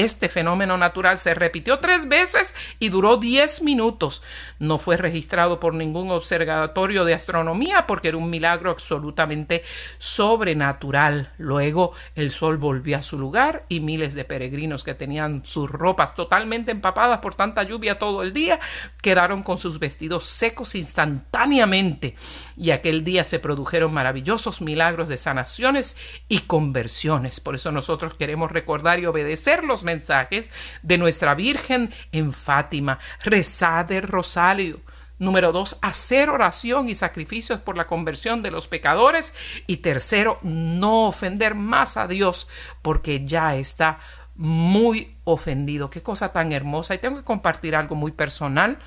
Este 0.00 0.30
fenómeno 0.30 0.78
natural 0.78 1.18
se 1.18 1.34
repitió 1.34 1.78
tres 1.78 2.08
veces 2.08 2.54
y 2.78 2.88
duró 2.88 3.18
diez 3.18 3.60
minutos. 3.60 4.22
No 4.58 4.78
fue 4.78 4.96
registrado 4.96 5.60
por 5.60 5.74
ningún 5.74 6.10
observatorio 6.10 7.04
de 7.04 7.12
astronomía 7.12 7.86
porque 7.86 8.08
era 8.08 8.16
un 8.16 8.30
milagro 8.30 8.70
absolutamente 8.70 9.62
sobrenatural. 9.98 11.34
Luego 11.36 11.92
el 12.14 12.30
sol 12.30 12.56
volvió 12.56 12.96
a 12.96 13.02
su 13.02 13.18
lugar 13.18 13.66
y 13.68 13.80
miles 13.80 14.14
de 14.14 14.24
peregrinos 14.24 14.84
que 14.84 14.94
tenían 14.94 15.44
sus 15.44 15.70
ropas 15.70 16.14
totalmente 16.14 16.70
empapadas 16.70 17.18
por 17.18 17.34
tanta 17.34 17.62
lluvia 17.64 17.98
todo 17.98 18.22
el 18.22 18.32
día 18.32 18.58
quedaron 19.02 19.42
con 19.42 19.58
sus 19.58 19.78
vestidos 19.78 20.24
secos 20.24 20.74
instantáneamente. 20.76 22.14
Y 22.60 22.72
aquel 22.72 23.04
día 23.04 23.24
se 23.24 23.38
produjeron 23.38 23.90
maravillosos 23.94 24.60
milagros 24.60 25.08
de 25.08 25.16
sanaciones 25.16 25.96
y 26.28 26.40
conversiones. 26.40 27.40
Por 27.40 27.54
eso 27.54 27.72
nosotros 27.72 28.12
queremos 28.12 28.52
recordar 28.52 28.98
y 28.98 29.06
obedecer 29.06 29.64
los 29.64 29.82
mensajes 29.82 30.50
de 30.82 30.98
nuestra 30.98 31.34
Virgen 31.34 31.90
en 32.12 32.34
Fátima. 32.34 32.98
Rezar 33.24 33.90
el 33.90 34.02
rosario. 34.02 34.80
Número 35.18 35.52
dos, 35.52 35.78
hacer 35.80 36.28
oración 36.28 36.90
y 36.90 36.94
sacrificios 36.94 37.62
por 37.62 37.78
la 37.78 37.86
conversión 37.86 38.42
de 38.42 38.50
los 38.50 38.68
pecadores. 38.68 39.32
Y 39.66 39.78
tercero, 39.78 40.38
no 40.42 41.06
ofender 41.06 41.54
más 41.54 41.96
a 41.96 42.06
Dios 42.06 42.46
porque 42.82 43.24
ya 43.24 43.56
está 43.56 44.00
muy 44.34 45.16
ofendido. 45.24 45.88
Qué 45.88 46.02
cosa 46.02 46.30
tan 46.30 46.52
hermosa. 46.52 46.94
Y 46.94 46.98
tengo 46.98 47.16
que 47.16 47.24
compartir 47.24 47.74
algo 47.74 47.94
muy 47.94 48.12
personal. 48.12 48.78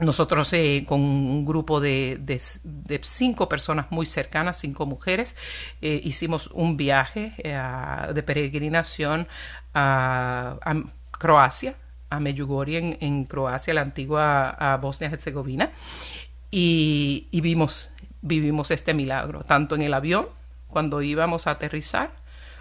Nosotros 0.00 0.52
eh, 0.52 0.84
con 0.86 1.00
un 1.00 1.44
grupo 1.44 1.80
de, 1.80 2.40
cinco 3.02 3.48
personas 3.48 3.90
muy 3.90 4.06
cercanas, 4.06 4.58
cinco 4.58 4.86
mujeres, 4.86 5.36
eh, 5.82 6.00
hicimos 6.02 6.48
un 6.52 6.76
viaje 6.76 7.34
eh, 7.38 7.60
de 8.14 8.22
peregrinación 8.22 9.28
a, 9.74 10.56
Croacia, 11.10 11.74
a 12.08 12.18
Medjugorje 12.18 12.96
en, 13.00 13.24
Croacia, 13.24 13.74
la 13.74 13.82
antigua 13.82 14.78
Bosnia-Herzegovina, 14.80 15.70
y, 16.50 17.28
vimos, 17.32 17.92
vivimos 18.22 18.70
este 18.70 18.94
milagro, 18.94 19.42
tanto 19.42 19.74
en 19.74 19.82
el 19.82 19.94
avión 19.94 20.28
cuando 20.66 21.02
íbamos 21.02 21.46
a 21.46 21.52
aterrizar 21.52 22.10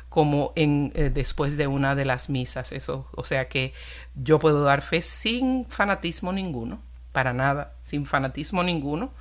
como 0.09 0.53
en 0.55 0.91
eh, 0.95 1.11
después 1.13 1.55
de 1.55 1.67
una 1.67 1.95
de 1.95 2.05
las 2.05 2.29
misas. 2.29 2.71
Eso, 2.71 3.07
o 3.15 3.23
sea 3.23 3.47
que 3.47 3.73
yo 4.15 4.39
puedo 4.39 4.63
dar 4.63 4.81
fe 4.81 5.01
sin 5.01 5.65
fanatismo 5.65 6.33
ninguno, 6.33 6.81
para 7.19 7.33
nada, 7.33 7.73
sin 7.81 8.05
fanatismo 8.05 8.63
ninguno, 8.63 9.11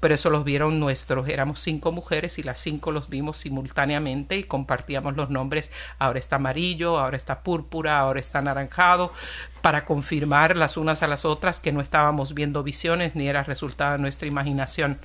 pero 0.00 0.14
eso 0.14 0.30
los 0.30 0.42
vieron 0.42 0.80
nuestros, 0.80 1.28
éramos 1.28 1.60
cinco 1.60 1.92
mujeres 1.92 2.38
y 2.38 2.42
las 2.42 2.58
cinco 2.58 2.92
los 2.92 3.10
vimos 3.10 3.36
simultáneamente 3.36 4.38
y 4.38 4.44
compartíamos 4.44 5.16
los 5.16 5.28
nombres, 5.28 5.70
ahora 5.98 6.18
está 6.18 6.36
amarillo, 6.36 6.98
ahora 6.98 7.18
está 7.18 7.42
púrpura, 7.42 7.98
ahora 7.98 8.20
está 8.20 8.38
anaranjado, 8.38 9.12
para 9.60 9.84
confirmar 9.84 10.56
las 10.56 10.78
unas 10.78 11.02
a 11.02 11.08
las 11.08 11.26
otras 11.26 11.60
que 11.60 11.72
no 11.72 11.82
estábamos 11.82 12.32
viendo 12.32 12.62
visiones 12.62 13.14
ni 13.14 13.28
era 13.28 13.42
resultado 13.42 13.92
de 13.92 13.98
nuestra 13.98 14.26
imaginación. 14.26 14.98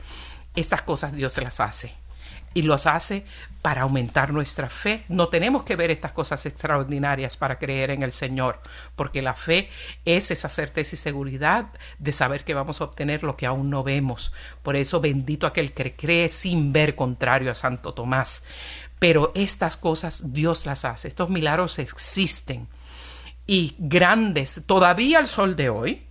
Estas 0.55 0.83
cosas 0.83 1.11
Dios 1.11 1.33
se 1.33 1.41
las 1.41 1.59
hace 1.59 2.06
y 2.57 2.63
los 2.63 2.87
hace 2.87 3.23
para 3.61 3.83
aumentar 3.83 4.33
nuestra 4.33 4.67
fe. 4.67 5.03
No 5.09 5.27
tenemos 5.27 5.61
que 5.61 5.75
ver 5.75 5.91
estas 5.91 6.11
cosas 6.11 6.43
extraordinarias 6.47 7.37
para 7.37 7.59
creer 7.59 7.91
en 7.91 8.01
el 8.01 8.11
Señor, 8.11 8.61
porque 8.95 9.21
la 9.21 9.35
fe 9.35 9.69
es 10.05 10.31
esa 10.31 10.49
certeza 10.49 10.95
y 10.95 10.97
seguridad 10.97 11.67
de 11.99 12.11
saber 12.11 12.43
que 12.43 12.55
vamos 12.55 12.81
a 12.81 12.85
obtener 12.85 13.21
lo 13.21 13.37
que 13.37 13.45
aún 13.45 13.69
no 13.69 13.83
vemos. 13.83 14.33
Por 14.63 14.75
eso 14.75 14.99
bendito 14.99 15.45
aquel 15.45 15.71
que 15.71 15.95
cree 15.95 16.29
sin 16.29 16.73
ver, 16.73 16.95
contrario 16.95 17.51
a 17.51 17.55
Santo 17.55 17.93
Tomás. 17.93 18.41
Pero 18.97 19.31
estas 19.35 19.77
cosas 19.77 20.33
Dios 20.33 20.65
las 20.65 20.83
hace, 20.83 21.09
estos 21.09 21.29
milagros 21.29 21.77
existen 21.77 22.67
y 23.45 23.75
grandes, 23.77 24.63
todavía 24.65 25.19
al 25.19 25.27
sol 25.27 25.55
de 25.55 25.69
hoy, 25.69 26.01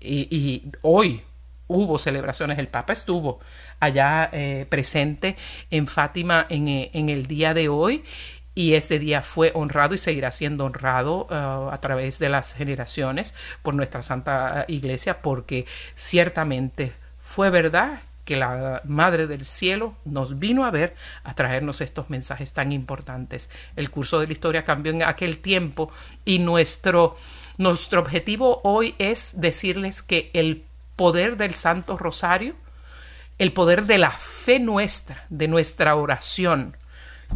y, 0.00 0.34
y 0.34 0.72
hoy 0.80 1.22
hubo 1.68 1.98
celebraciones, 1.98 2.58
el 2.58 2.68
Papa 2.68 2.92
estuvo 2.92 3.40
allá 3.80 4.28
eh, 4.32 4.66
presente 4.68 5.36
en 5.70 5.86
Fátima 5.86 6.46
en, 6.48 6.68
eh, 6.68 6.90
en, 6.92 7.08
el 7.08 7.26
día 7.26 7.54
de 7.54 7.68
hoy 7.68 8.04
y 8.54 8.72
este 8.74 8.98
día 8.98 9.22
fue 9.22 9.52
honrado 9.54 9.94
y 9.94 9.98
seguirá 9.98 10.32
siendo 10.32 10.64
honrado 10.64 11.26
uh, 11.30 11.70
a 11.70 11.78
través 11.80 12.18
de 12.18 12.30
las 12.30 12.54
generaciones 12.54 13.34
por 13.62 13.74
nuestra 13.74 14.00
Santa 14.02 14.64
Iglesia 14.66 15.20
porque 15.20 15.66
ciertamente 15.94 16.94
fue 17.20 17.50
verdad 17.50 18.00
que 18.24 18.36
la 18.36 18.82
Madre 18.84 19.26
del 19.26 19.44
Cielo 19.44 19.94
nos 20.04 20.38
vino 20.38 20.64
a 20.64 20.70
ver 20.70 20.96
a 21.22 21.34
traernos 21.34 21.80
estos 21.80 22.10
mensajes 22.10 22.52
tan 22.52 22.72
importantes. 22.72 23.50
El 23.76 23.90
curso 23.90 24.18
de 24.18 24.26
la 24.26 24.32
historia 24.32 24.64
cambió 24.64 24.90
en 24.90 25.04
aquel 25.04 25.38
tiempo 25.38 25.92
y 26.24 26.40
nuestro, 26.40 27.14
nuestro 27.56 28.00
objetivo 28.00 28.60
hoy 28.64 28.96
es 28.98 29.40
decirles 29.40 30.02
que 30.02 30.30
el 30.34 30.64
poder 30.96 31.36
del 31.36 31.54
Santo 31.54 31.96
Rosario 31.96 32.56
el 33.38 33.52
poder 33.52 33.84
de 33.84 33.98
la 33.98 34.10
fe 34.10 34.58
nuestra, 34.58 35.26
de 35.28 35.48
nuestra 35.48 35.94
oración, 35.96 36.76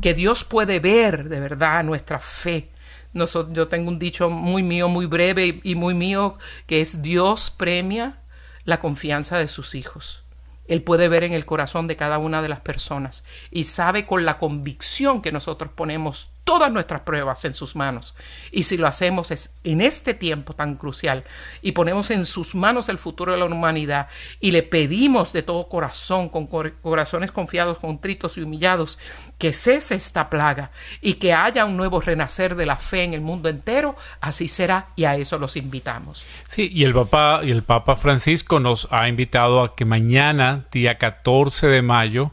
que 0.01 0.15
Dios 0.15 0.45
puede 0.45 0.81
ver 0.81 1.29
de 1.29 1.41
verdad 1.41 1.85
nuestra 1.85 2.19
fe. 2.19 2.71
yo 3.13 3.69
tengo 3.69 3.91
un 3.91 3.99
dicho 3.99 4.31
muy 4.31 4.63
mío, 4.63 4.89
muy 4.89 5.07
breve 5.07 5.61
y 5.63 5.75
muy 5.75 5.95
mío, 5.95 6.39
que 6.67 6.81
es 6.81 7.03
Dios 7.03 7.51
premia 7.51 8.21
la 8.65 8.81
confianza 8.81 9.39
de 9.39 9.49
sus 9.49 9.75
hijos. 9.75 10.25
Él 10.69 10.83
puede 10.83 11.09
ver 11.09 11.25
en 11.25 11.33
el 11.33 11.45
corazón 11.45 11.89
de 11.89 11.97
cada 11.97 12.19
una 12.19 12.43
de 12.43 12.49
las 12.49 12.61
personas 12.61 13.25
y 13.51 13.65
sabe 13.65 14.07
con 14.07 14.25
la 14.25 14.39
convicción 14.39 15.21
que 15.21 15.33
nosotros 15.33 15.73
ponemos 15.75 16.31
todas 16.51 16.73
nuestras 16.73 17.03
pruebas 17.03 17.45
en 17.45 17.55
sus 17.55 17.77
manos. 17.77 18.17
Y 18.51 18.65
si 18.65 18.77
lo 18.77 18.89
hacemos 18.89 19.31
es 19.31 19.55
en 19.63 19.81
este 19.81 20.15
tiempo 20.15 20.53
tan 20.53 20.75
crucial 20.75 21.23
y 21.63 21.71
ponemos 21.71 22.11
en 22.11 22.25
sus 22.25 22.57
manos 22.57 22.89
el 22.89 22.99
futuro 22.99 23.31
de 23.31 23.39
la 23.39 23.45
humanidad 23.45 24.09
y 24.41 24.51
le 24.51 24.65
pedimos 24.65 25.33
de 25.33 25.45
todo 25.45 25.69
corazón, 25.69 26.29
con 26.29 26.49
corazones 26.49 27.31
confiados, 27.31 27.79
contritos 27.79 28.37
y 28.37 28.43
humillados, 28.43 28.99
que 29.39 29.53
cese 29.53 29.95
esta 29.95 30.29
plaga 30.29 30.73
y 31.01 31.15
que 31.15 31.35
haya 31.35 31.65
un 31.65 31.77
nuevo 31.77 32.01
renacer 32.01 32.57
de 32.57 32.67
la 32.67 32.75
fe 32.75 33.05
en 33.05 33.15
el 33.15 33.21
mundo 33.21 33.49
entero, 33.49 33.95
así 34.21 34.49
será 34.49 34.89
y 34.97 35.05
a 35.05 35.15
eso 35.15 35.39
los 35.39 35.55
invitamos. 35.55 36.27
Sí, 36.49 36.69
y 36.73 36.83
el 36.83 36.95
Papa, 36.95 37.43
y 37.45 37.53
el 37.53 37.63
Papa 37.63 37.95
Francisco 37.95 38.59
nos 38.59 38.89
ha 38.91 39.07
invitado 39.07 39.63
a 39.63 39.77
que 39.77 39.85
mañana, 39.85 40.67
día 40.73 40.99
14 40.99 41.69
de 41.69 41.83
mayo, 41.83 42.33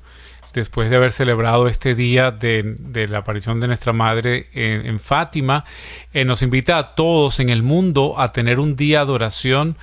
después 0.58 0.90
de 0.90 0.96
haber 0.98 1.12
celebrado 1.12 1.68
este 1.68 1.96
día 1.96 2.32
de, 2.32 3.08
la 3.10 3.20
aparición 3.20 3.60
de 3.60 3.68
nuestra 3.68 3.94
Madre 3.94 4.48
en, 4.54 5.00
Fátima, 5.00 5.66
eh, 6.14 6.26
nos 6.26 6.42
invita 6.42 6.78
a 6.78 6.96
todos 6.96 7.40
en 7.40 7.50
el 7.50 7.64
mundo 7.64 8.20
a 8.20 8.32
tener 8.32 8.60
un 8.60 8.76
día 8.76 9.06
de 9.06 9.12
oración 9.12 9.78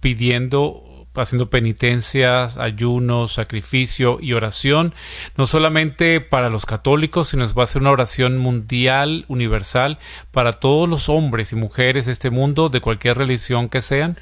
pidiendo 0.00 0.90
haciendo 1.16 1.48
penitencias, 1.48 2.56
ayunos, 2.56 3.34
sacrificio 3.34 4.18
y 4.20 4.32
oración, 4.32 4.94
no 5.36 5.46
solamente 5.46 6.20
para 6.20 6.48
los 6.48 6.66
católicos, 6.66 7.28
sino 7.28 7.46
va 7.54 7.62
a 7.62 7.68
ser 7.68 7.82
una 7.82 7.92
oración 7.92 8.36
mundial, 8.38 9.24
universal, 9.28 10.00
para 10.32 10.54
todos 10.54 10.88
los 10.88 11.08
hombres 11.08 11.52
y 11.52 11.56
mujeres 11.56 12.06
de 12.06 12.12
este 12.12 12.30
mundo, 12.30 12.68
de 12.68 12.80
cualquier 12.80 13.16
religión 13.16 13.68
que 13.68 13.80
sean, 13.80 14.18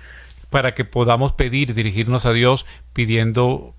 para 0.50 0.74
que 0.74 0.84
podamos 0.84 1.32
pedir, 1.32 1.72
dirigirnos 1.72 2.26
a 2.26 2.34
Dios 2.34 2.66
pidiendo 2.92 3.74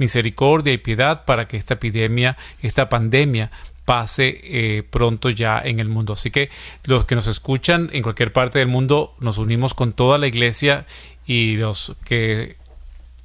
misericordia 0.00 0.72
y 0.72 0.78
piedad 0.78 1.24
para 1.24 1.46
que 1.46 1.56
esta 1.56 1.74
epidemia, 1.74 2.36
esta 2.62 2.88
pandemia 2.88 3.52
pase 3.84 4.40
eh, 4.44 4.82
pronto 4.88 5.30
ya 5.30 5.60
en 5.62 5.78
el 5.78 5.88
mundo. 5.88 6.14
Así 6.14 6.30
que 6.30 6.50
los 6.84 7.04
que 7.04 7.14
nos 7.14 7.26
escuchan 7.26 7.90
en 7.92 8.02
cualquier 8.02 8.32
parte 8.32 8.58
del 8.58 8.68
mundo, 8.68 9.14
nos 9.20 9.38
unimos 9.38 9.74
con 9.74 9.92
toda 9.92 10.18
la 10.18 10.26
iglesia 10.26 10.86
y 11.26 11.56
los 11.56 11.94
que 12.04 12.56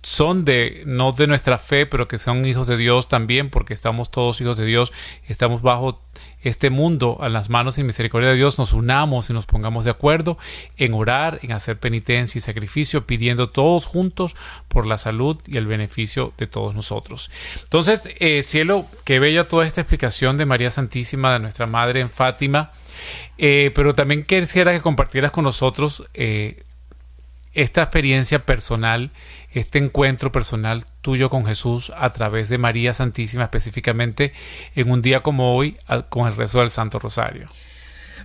son 0.04 0.46
de 0.46 0.84
no 0.86 1.14
de 1.14 1.28
nuestra 1.28 1.58
fe, 1.58 1.86
pero 1.86 2.08
que 2.08 2.20
son 2.20 2.46
hijos 2.46 2.68
de 2.68 2.78
Dios 2.78 3.08
también, 3.08 3.50
porque 3.50 3.74
estamos 3.74 4.12
todos 4.12 4.40
hijos 4.42 4.58
de 4.58 4.66
Dios, 4.66 4.92
estamos 5.28 5.62
bajo 5.62 6.02
este 6.46 6.70
mundo 6.70 7.18
a 7.22 7.28
las 7.28 7.50
manos 7.50 7.80
y 7.80 7.84
misericordia 7.84 8.30
de 8.30 8.36
Dios, 8.36 8.60
nos 8.60 8.74
unamos 8.74 9.30
y 9.30 9.34
nos 9.34 9.48
pongamos 9.48 9.84
de 9.84 9.90
acuerdo 9.92 10.38
en 10.78 10.94
orar, 10.94 11.40
en 11.42 11.52
hacer 11.52 11.80
penitencia 11.80 12.38
y 12.38 12.42
sacrificio, 12.42 13.08
pidiendo 13.08 13.50
todos 13.50 13.86
juntos 13.86 14.36
por 14.68 14.86
la 14.86 15.00
salud 15.00 15.38
y 15.48 15.58
el 15.58 15.66
beneficio 15.66 16.34
de 16.38 16.46
todos 16.46 16.76
nosotros. 16.76 17.32
Entonces, 17.64 18.04
eh, 18.20 18.44
cielo, 18.44 18.86
qué 19.04 19.20
bella 19.20 19.48
toda 19.48 19.66
esta 19.66 19.82
explicación 19.82 20.38
de 20.38 20.46
María 20.46 20.70
Santísima, 20.70 21.34
de 21.34 21.40
nuestra 21.40 21.66
Madre 21.66 22.00
en 22.00 22.12
Fátima, 22.12 22.72
eh, 23.40 23.72
pero 23.74 23.96
también 23.96 24.24
quisiera 24.24 24.72
que 24.72 24.82
compartieras 24.82 25.32
con 25.32 25.46
nosotros 25.46 26.06
eh, 26.14 26.64
esta 27.54 27.82
experiencia 27.82 28.46
personal, 28.46 29.10
este 29.52 29.80
encuentro 29.80 30.32
personal 30.32 30.86
tuyo 31.06 31.30
con 31.30 31.46
Jesús 31.46 31.92
a 31.96 32.12
través 32.14 32.50
de 32.50 32.58
María 32.58 32.96
Santísima 32.96 33.44
específicamente 33.44 34.34
en 34.76 34.90
un 34.90 35.04
día 35.04 35.20
como 35.20 35.56
hoy 35.56 35.78
con 36.10 36.26
el 36.26 36.36
rezo 36.36 36.62
del 36.62 36.72
Santo 36.72 36.98
Rosario. 36.98 37.48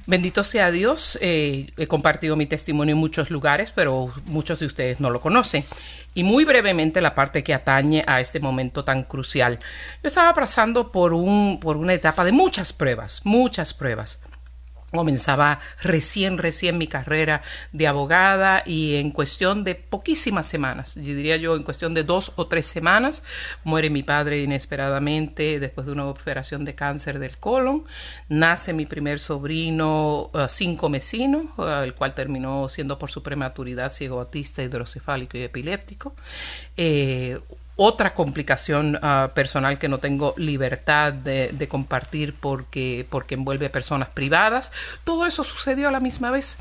Bendito 0.07 0.45
sea 0.45 0.71
Dios, 0.71 1.19
eh, 1.21 1.67
he 1.77 1.87
compartido 1.87 2.37
mi 2.37 2.47
testimonio 2.47 2.95
en 2.95 2.99
muchos 2.99 3.31
lugares, 3.31 3.71
pero 3.71 4.11
muchos 4.25 4.61
de 4.61 4.65
ustedes 4.65 4.99
no 4.99 5.11
lo 5.11 5.21
conocen. 5.21 5.63
Y 6.15 6.25
muy 6.25 6.47
brevemente 6.47 7.03
la 7.03 7.15
parte 7.15 7.45
que 7.45 7.53
atañe 7.53 8.03
a 8.07 8.19
este 8.19 8.41
momento 8.41 8.83
tan 8.83 9.03
crucial. 9.03 9.59
Yo 10.03 10.09
estaba 10.09 10.33
pasando 10.33 10.91
por, 10.91 11.13
un, 11.13 11.61
por 11.61 11.77
una 11.77 11.93
etapa 11.93 12.25
de 12.25 12.33
muchas 12.33 12.73
pruebas, 12.73 13.21
muchas 13.25 13.75
pruebas 13.75 14.23
comenzaba 14.91 15.61
recién, 15.83 16.39
recién 16.39 16.79
mi 16.79 16.87
carrera 16.87 17.43
de 17.73 17.87
abogada 17.87 18.63
y 18.67 18.97
en 18.97 19.11
cuestión 19.11 19.65
de 19.65 19.75
poquísimas 19.75 20.47
semanas, 20.47 20.95
yo 20.97 21.15
diría 21.15 21.37
yo 21.37 21.57
en 21.57 21.63
cuestión 21.63 21.95
de 21.95 22.05
dos 22.05 22.33
o 22.37 22.47
tres 22.47 22.67
semanas, 22.67 23.23
muere 23.65 23.91
mi 23.91 24.03
padre 24.03 24.41
inesperadamente 24.41 25.61
después 25.61 25.87
de 25.87 25.93
una 25.93 26.07
operación 26.07 26.65
de 26.65 26.75
cáncer 26.75 27.19
del 27.19 27.39
colon, 27.39 27.85
nace 28.29 28.73
mi 28.73 28.87
primer 28.87 29.21
sobrino 29.21 30.31
uh, 30.33 30.49
cinco 30.49 30.89
mesino, 30.89 31.53
uh, 31.57 31.83
el 31.83 31.95
cual 31.95 32.15
terminó 32.15 32.69
siendo 32.69 32.99
por 32.99 33.11
su 33.11 33.23
prematuridad 33.23 33.93
ciego 33.93 34.21
autista, 34.21 34.63
hidrocefálico 34.63 35.39
y 35.39 35.43
epiléptico. 35.43 36.15
Eh, 36.77 37.39
otra 37.83 38.13
complicación 38.13 38.99
ah, 39.01 39.31
personal 39.35 39.79
que 39.79 39.89
no 39.89 39.97
tengo 39.97 40.35
libertad 40.37 41.15
de, 41.15 41.67
compartir 41.67 42.35
porque, 42.35 43.07
porque 43.09 43.37
envuelve 43.37 43.67
a 43.67 43.73
personas 43.73 44.09
privadas. 44.09 44.71
Todo 45.03 45.25
eso 45.25 45.45
sucedió 45.45 45.89
a 45.89 45.91
la 45.91 45.99
misma 45.99 46.31
vez. 46.31 46.59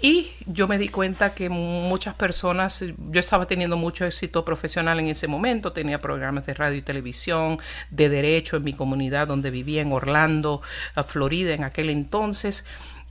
Y 0.00 0.30
yo 0.46 0.68
me 0.68 0.78
di 0.78 0.90
cuenta 0.90 1.34
que 1.34 1.48
muchas 1.48 2.14
personas, 2.14 2.84
yo 2.96 3.18
estaba 3.18 3.46
teniendo 3.46 3.76
mucho 3.76 4.04
éxito 4.04 4.44
profesional 4.44 5.00
en 5.00 5.08
ese 5.08 5.26
momento, 5.26 5.72
tenía 5.72 5.98
programas 5.98 6.46
de 6.46 6.54
radio 6.54 6.78
y 6.78 6.82
televisión, 6.82 7.58
de 7.90 8.08
derecho 8.08 8.56
en 8.56 8.62
mi 8.62 8.74
comunidad 8.74 9.26
donde 9.26 9.50
vivía 9.50 9.82
en 9.82 9.90
Orlando, 9.90 10.62
Florida 11.04 11.52
en 11.52 11.64
aquel 11.64 11.90
entonces 11.90 12.64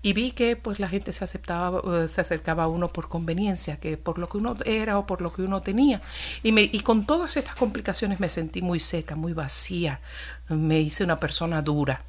y 0.03 0.13
vi 0.13 0.31
que 0.31 0.55
pues 0.57 0.79
la 0.79 0.89
gente 0.89 1.13
se 1.13 1.23
aceptaba 1.23 2.07
se 2.07 2.21
acercaba 2.21 2.65
a 2.65 2.67
uno 2.67 2.89
por 2.89 3.07
conveniencia 3.07 3.77
que 3.77 3.97
por 3.97 4.19
lo 4.19 4.29
que 4.29 4.37
uno 4.37 4.53
era 4.65 4.99
o 4.99 5.07
por 5.07 5.21
lo 5.21 5.33
que 5.33 5.41
uno 5.41 5.61
tenía. 5.61 6.01
Y 6.43 6.51
me 6.51 6.61
y 6.63 6.81
con 6.81 7.05
todas 7.05 7.37
estas 7.37 7.55
complicaciones 7.55 8.19
me 8.19 8.29
sentí 8.29 8.61
muy 8.61 8.79
seca 8.79 9.15
muy 9.15 9.33
vacía. 9.33 10.01
Me 10.49 10.81
hice 10.81 11.05
una 11.05 11.15
persona 11.15 11.61
dura. 11.61 12.03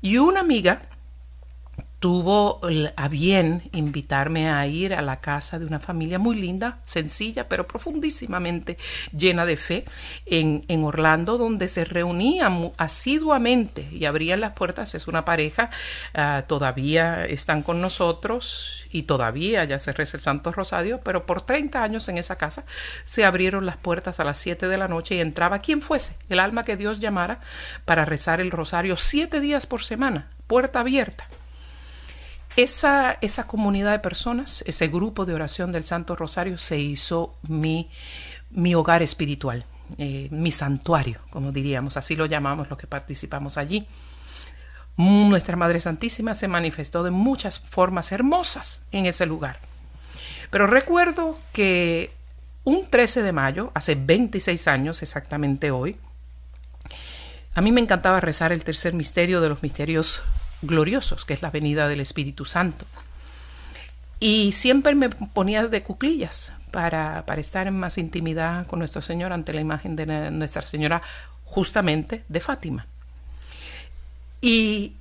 Y 0.00 0.18
una 0.18 0.40
amiga 0.40 0.82
tuvo 2.06 2.60
a 2.94 3.08
bien 3.08 3.68
invitarme 3.72 4.48
a 4.48 4.64
ir 4.68 4.94
a 4.94 5.02
la 5.02 5.20
casa 5.20 5.58
de 5.58 5.66
una 5.66 5.80
familia 5.80 6.20
muy 6.20 6.36
linda, 6.36 6.78
sencilla, 6.84 7.48
pero 7.48 7.66
profundísimamente 7.66 8.78
llena 9.10 9.44
de 9.44 9.56
fe, 9.56 9.84
en, 10.24 10.84
Orlando, 10.84 11.36
donde 11.36 11.66
se 11.66 11.84
reunían 11.84 12.70
asiduamente 12.76 13.88
y 13.90 14.04
abrían 14.04 14.40
las 14.40 14.52
puertas. 14.52 14.94
Es 14.94 15.08
una 15.08 15.24
pareja, 15.24 15.70
uh, 16.16 16.46
todavía 16.46 17.24
están 17.24 17.64
con 17.64 17.80
nosotros 17.80 18.86
y 18.92 19.02
todavía 19.02 19.64
ya 19.64 19.80
se 19.80 19.92
reza 19.92 20.16
el 20.16 20.22
Santo 20.22 20.52
Rosario, 20.52 21.00
pero 21.02 21.26
por 21.26 21.42
30 21.42 21.82
años 21.82 22.08
en 22.08 22.18
esa 22.18 22.38
casa 22.38 22.64
se 23.02 23.24
abrieron 23.24 23.66
las 23.66 23.78
puertas 23.78 24.20
a 24.20 24.24
las 24.24 24.38
7 24.38 24.68
de 24.68 24.78
la 24.78 24.86
noche 24.86 25.16
y 25.16 25.20
entraba 25.20 25.58
quien 25.58 25.80
fuese, 25.80 26.14
el 26.28 26.38
alma 26.38 26.62
que 26.62 26.76
Dios 26.76 27.00
llamara, 27.00 27.40
para 27.84 28.04
rezar 28.04 28.40
el 28.40 28.52
rosario 28.52 28.96
siete 28.96 29.40
días 29.40 29.66
por 29.66 29.82
semana, 29.82 30.28
puerta 30.46 30.78
abierta. 30.78 31.26
Esa, 32.56 33.18
esa 33.20 33.46
comunidad 33.46 33.92
de 33.92 33.98
personas, 33.98 34.64
ese 34.66 34.88
grupo 34.88 35.26
de 35.26 35.34
oración 35.34 35.72
del 35.72 35.84
Santo 35.84 36.16
Rosario 36.16 36.56
se 36.56 36.78
hizo 36.78 37.36
mi, 37.46 37.90
mi 38.50 38.74
hogar 38.74 39.02
espiritual, 39.02 39.66
eh, 39.98 40.28
mi 40.30 40.50
santuario, 40.50 41.20
como 41.30 41.52
diríamos, 41.52 41.98
así 41.98 42.16
lo 42.16 42.24
llamamos 42.24 42.70
los 42.70 42.78
que 42.78 42.86
participamos 42.86 43.58
allí. 43.58 43.86
Nuestra 44.96 45.56
Madre 45.56 45.80
Santísima 45.80 46.34
se 46.34 46.48
manifestó 46.48 47.02
de 47.02 47.10
muchas 47.10 47.58
formas 47.58 48.10
hermosas 48.12 48.82
en 48.90 49.04
ese 49.04 49.26
lugar. 49.26 49.58
Pero 50.50 50.66
recuerdo 50.66 51.38
que 51.52 52.10
un 52.64 52.88
13 52.88 53.22
de 53.22 53.32
mayo, 53.32 53.70
hace 53.74 53.94
26 53.94 54.66
años 54.68 55.02
exactamente 55.02 55.70
hoy, 55.70 55.98
a 57.54 57.60
mí 57.60 57.72
me 57.72 57.80
encantaba 57.80 58.20
rezar 58.20 58.52
el 58.52 58.64
tercer 58.64 58.94
misterio 58.94 59.42
de 59.42 59.50
los 59.50 59.62
misterios 59.62 60.22
gloriosos, 60.66 61.24
que 61.24 61.34
es 61.34 61.42
la 61.42 61.50
venida 61.50 61.88
del 61.88 62.00
Espíritu 62.00 62.44
Santo. 62.44 62.86
Y 64.18 64.52
siempre 64.52 64.94
me 64.94 65.10
ponía 65.10 65.66
de 65.66 65.82
cuclillas 65.82 66.52
para, 66.70 67.24
para 67.26 67.40
estar 67.40 67.66
en 67.66 67.78
más 67.78 67.98
intimidad 67.98 68.66
con 68.66 68.78
nuestro 68.78 69.02
Señor 69.02 69.32
ante 69.32 69.52
la 69.52 69.60
imagen 69.60 69.96
de 69.96 70.30
Nuestra 70.30 70.62
Señora 70.62 71.02
justamente 71.44 72.24
de 72.28 72.40
Fátima. 72.40 72.86
Y 74.40 74.92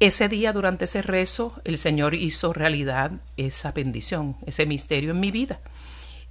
ese 0.00 0.28
día, 0.28 0.52
durante 0.52 0.86
ese 0.86 1.00
rezo, 1.00 1.54
el 1.64 1.78
Señor 1.78 2.14
hizo 2.14 2.52
realidad 2.52 3.12
esa 3.36 3.72
bendición, 3.72 4.36
ese 4.46 4.66
misterio 4.66 5.12
en 5.12 5.20
mi 5.20 5.30
vida. 5.30 5.60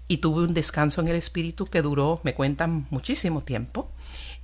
Y 0.08 0.18
tuve 0.18 0.44
un 0.44 0.54
descanso 0.54 1.00
en 1.00 1.08
el 1.08 1.16
Espíritu 1.16 1.66
que 1.66 1.82
duró, 1.82 2.20
me 2.24 2.34
cuentan, 2.34 2.86
muchísimo 2.90 3.42
tiempo 3.42 3.90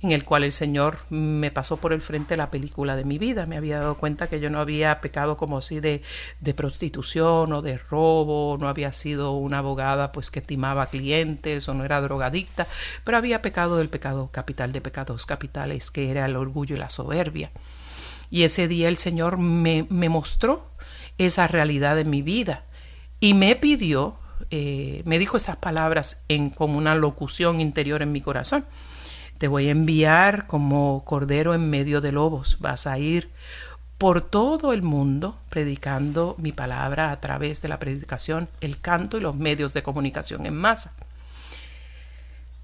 en 0.00 0.12
el 0.12 0.24
cual 0.24 0.44
el 0.44 0.52
Señor 0.52 0.98
me 1.10 1.50
pasó 1.50 1.78
por 1.78 1.92
el 1.92 2.00
frente 2.00 2.36
la 2.36 2.50
película 2.50 2.94
de 2.94 3.04
mi 3.04 3.18
vida. 3.18 3.46
Me 3.46 3.56
había 3.56 3.80
dado 3.80 3.96
cuenta 3.96 4.28
que 4.28 4.38
yo 4.38 4.48
no 4.48 4.60
había 4.60 5.00
pecado 5.00 5.36
como 5.36 5.58
así 5.58 5.80
de, 5.80 6.02
de 6.40 6.54
prostitución 6.54 7.52
o 7.52 7.62
de 7.62 7.78
robo, 7.78 8.56
no 8.60 8.68
había 8.68 8.92
sido 8.92 9.32
una 9.32 9.58
abogada 9.58 10.12
pues 10.12 10.30
que 10.30 10.40
timaba 10.40 10.86
clientes 10.86 11.68
o 11.68 11.74
no 11.74 11.84
era 11.84 12.00
drogadicta, 12.00 12.68
pero 13.02 13.18
había 13.18 13.42
pecado 13.42 13.76
del 13.76 13.88
pecado 13.88 14.30
capital 14.30 14.72
de 14.72 14.80
pecados 14.80 15.26
capitales, 15.26 15.90
que 15.90 16.10
era 16.10 16.26
el 16.26 16.36
orgullo 16.36 16.76
y 16.76 16.78
la 16.78 16.90
soberbia. 16.90 17.50
Y 18.30 18.44
ese 18.44 18.68
día 18.68 18.88
el 18.88 18.98
Señor 18.98 19.38
me, 19.38 19.86
me 19.90 20.08
mostró 20.08 20.70
esa 21.16 21.48
realidad 21.48 21.98
en 21.98 22.10
mi 22.10 22.22
vida 22.22 22.64
y 23.20 23.34
me 23.34 23.56
pidió, 23.56 24.16
eh, 24.50 25.02
me 25.04 25.18
dijo 25.18 25.36
esas 25.36 25.56
palabras 25.56 26.22
en 26.28 26.50
como 26.50 26.78
una 26.78 26.94
locución 26.94 27.60
interior 27.60 28.02
en 28.02 28.12
mi 28.12 28.20
corazón. 28.20 28.64
Te 29.38 29.48
voy 29.48 29.68
a 29.68 29.70
enviar 29.70 30.46
como 30.46 31.04
cordero 31.04 31.54
en 31.54 31.70
medio 31.70 32.00
de 32.00 32.12
lobos. 32.12 32.58
Vas 32.60 32.86
a 32.86 32.98
ir 32.98 33.30
por 33.96 34.20
todo 34.20 34.72
el 34.72 34.82
mundo 34.82 35.38
predicando 35.48 36.36
mi 36.38 36.52
palabra 36.52 37.10
a 37.10 37.20
través 37.20 37.62
de 37.62 37.68
la 37.68 37.78
predicación, 37.78 38.48
el 38.60 38.80
canto 38.80 39.16
y 39.16 39.20
los 39.20 39.36
medios 39.36 39.74
de 39.74 39.82
comunicación 39.82 40.46
en 40.46 40.54
masa. 40.54 40.92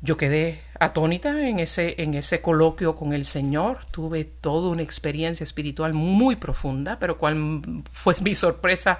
Yo 0.00 0.16
quedé 0.16 0.60
atónita 0.78 1.48
en 1.48 1.58
ese, 1.58 1.94
en 2.02 2.14
ese 2.14 2.42
coloquio 2.42 2.94
con 2.94 3.14
el 3.14 3.24
Señor, 3.24 3.78
tuve 3.90 4.24
toda 4.24 4.68
una 4.68 4.82
experiencia 4.82 5.44
espiritual 5.44 5.94
muy 5.94 6.36
profunda, 6.36 6.98
pero 6.98 7.16
cuál 7.16 7.82
fue 7.90 8.14
mi 8.20 8.34
sorpresa 8.34 8.98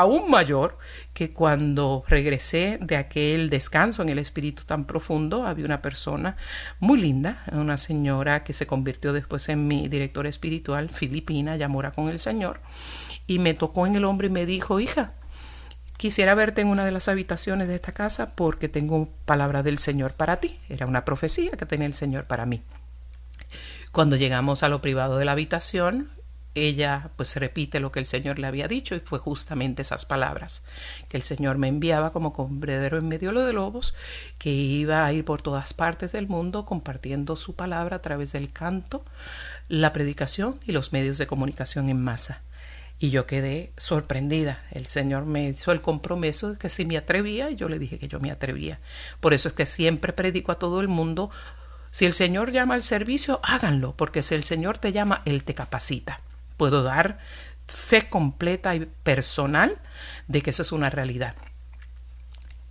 aún 0.00 0.28
mayor 0.28 0.76
que 1.12 1.32
cuando 1.32 2.02
regresé 2.08 2.78
de 2.80 2.96
aquel 2.96 3.48
descanso 3.48 4.02
en 4.02 4.08
el 4.08 4.18
espíritu 4.18 4.64
tan 4.64 4.86
profundo, 4.86 5.46
había 5.46 5.64
una 5.64 5.82
persona 5.82 6.36
muy 6.80 7.00
linda, 7.00 7.44
una 7.52 7.78
señora 7.78 8.42
que 8.42 8.52
se 8.52 8.66
convirtió 8.66 9.12
después 9.12 9.48
en 9.48 9.68
mi 9.68 9.86
directora 9.88 10.28
espiritual, 10.28 10.90
filipina, 10.90 11.56
ya 11.56 11.68
mora 11.68 11.92
con 11.92 12.08
el 12.08 12.18
Señor, 12.18 12.60
y 13.28 13.38
me 13.38 13.54
tocó 13.54 13.86
en 13.86 13.94
el 13.94 14.04
hombro 14.04 14.26
y 14.26 14.30
me 14.30 14.46
dijo, 14.46 14.80
hija, 14.80 15.12
quisiera 15.96 16.34
verte 16.34 16.62
en 16.62 16.68
una 16.68 16.84
de 16.84 16.90
las 16.90 17.06
habitaciones 17.06 17.68
de 17.68 17.76
esta 17.76 17.92
casa 17.92 18.34
porque 18.34 18.68
tengo 18.68 19.08
palabra 19.24 19.62
del 19.62 19.78
Señor 19.78 20.14
para 20.14 20.40
ti. 20.40 20.58
Era 20.68 20.86
una 20.86 21.04
profecía 21.04 21.52
que 21.52 21.66
tenía 21.66 21.86
el 21.86 21.94
Señor 21.94 22.24
para 22.24 22.46
mí. 22.46 22.62
Cuando 23.92 24.16
llegamos 24.16 24.64
a 24.64 24.68
lo 24.68 24.82
privado 24.82 25.18
de 25.18 25.24
la 25.24 25.32
habitación, 25.32 26.10
ella 26.54 27.10
pues 27.16 27.36
repite 27.36 27.80
lo 27.80 27.90
que 27.90 27.98
el 27.98 28.06
Señor 28.06 28.38
le 28.38 28.46
había 28.46 28.68
dicho 28.68 28.94
y 28.94 29.00
fue 29.00 29.18
justamente 29.18 29.82
esas 29.82 30.04
palabras 30.04 30.62
que 31.08 31.16
el 31.16 31.22
Señor 31.22 31.58
me 31.58 31.68
enviaba 31.68 32.12
como 32.12 32.32
compredero 32.32 32.98
en 32.98 33.08
medio 33.08 33.32
de 33.32 33.52
lobos, 33.52 33.94
que 34.38 34.50
iba 34.50 35.04
a 35.04 35.12
ir 35.12 35.24
por 35.24 35.42
todas 35.42 35.74
partes 35.74 36.12
del 36.12 36.28
mundo 36.28 36.64
compartiendo 36.64 37.34
su 37.36 37.54
palabra 37.56 37.96
a 37.96 38.02
través 38.02 38.32
del 38.32 38.52
canto, 38.52 39.04
la 39.68 39.92
predicación 39.92 40.60
y 40.64 40.72
los 40.72 40.92
medios 40.92 41.18
de 41.18 41.26
comunicación 41.26 41.88
en 41.88 42.02
masa. 42.02 42.42
Y 43.00 43.10
yo 43.10 43.26
quedé 43.26 43.72
sorprendida. 43.76 44.62
El 44.70 44.86
Señor 44.86 45.26
me 45.26 45.48
hizo 45.48 45.72
el 45.72 45.80
compromiso 45.80 46.52
de 46.52 46.58
que 46.58 46.68
si 46.68 46.84
me 46.84 46.96
atrevía, 46.96 47.50
y 47.50 47.56
yo 47.56 47.68
le 47.68 47.80
dije 47.80 47.98
que 47.98 48.06
yo 48.06 48.20
me 48.20 48.30
atrevía. 48.30 48.78
Por 49.20 49.34
eso 49.34 49.48
es 49.48 49.54
que 49.54 49.66
siempre 49.66 50.12
predico 50.12 50.52
a 50.52 50.60
todo 50.60 50.80
el 50.80 50.86
mundo. 50.86 51.30
Si 51.90 52.06
el 52.06 52.12
Señor 52.12 52.52
llama 52.52 52.74
al 52.74 52.84
servicio, 52.84 53.40
háganlo, 53.42 53.96
porque 53.96 54.22
si 54.22 54.36
el 54.36 54.44
Señor 54.44 54.78
te 54.78 54.92
llama, 54.92 55.22
Él 55.24 55.42
te 55.42 55.54
capacita 55.54 56.20
puedo 56.56 56.82
dar 56.82 57.18
fe 57.66 58.08
completa 58.08 58.74
y 58.74 58.86
personal 59.02 59.78
de 60.28 60.42
que 60.42 60.50
eso 60.50 60.62
es 60.62 60.72
una 60.72 60.90
realidad. 60.90 61.34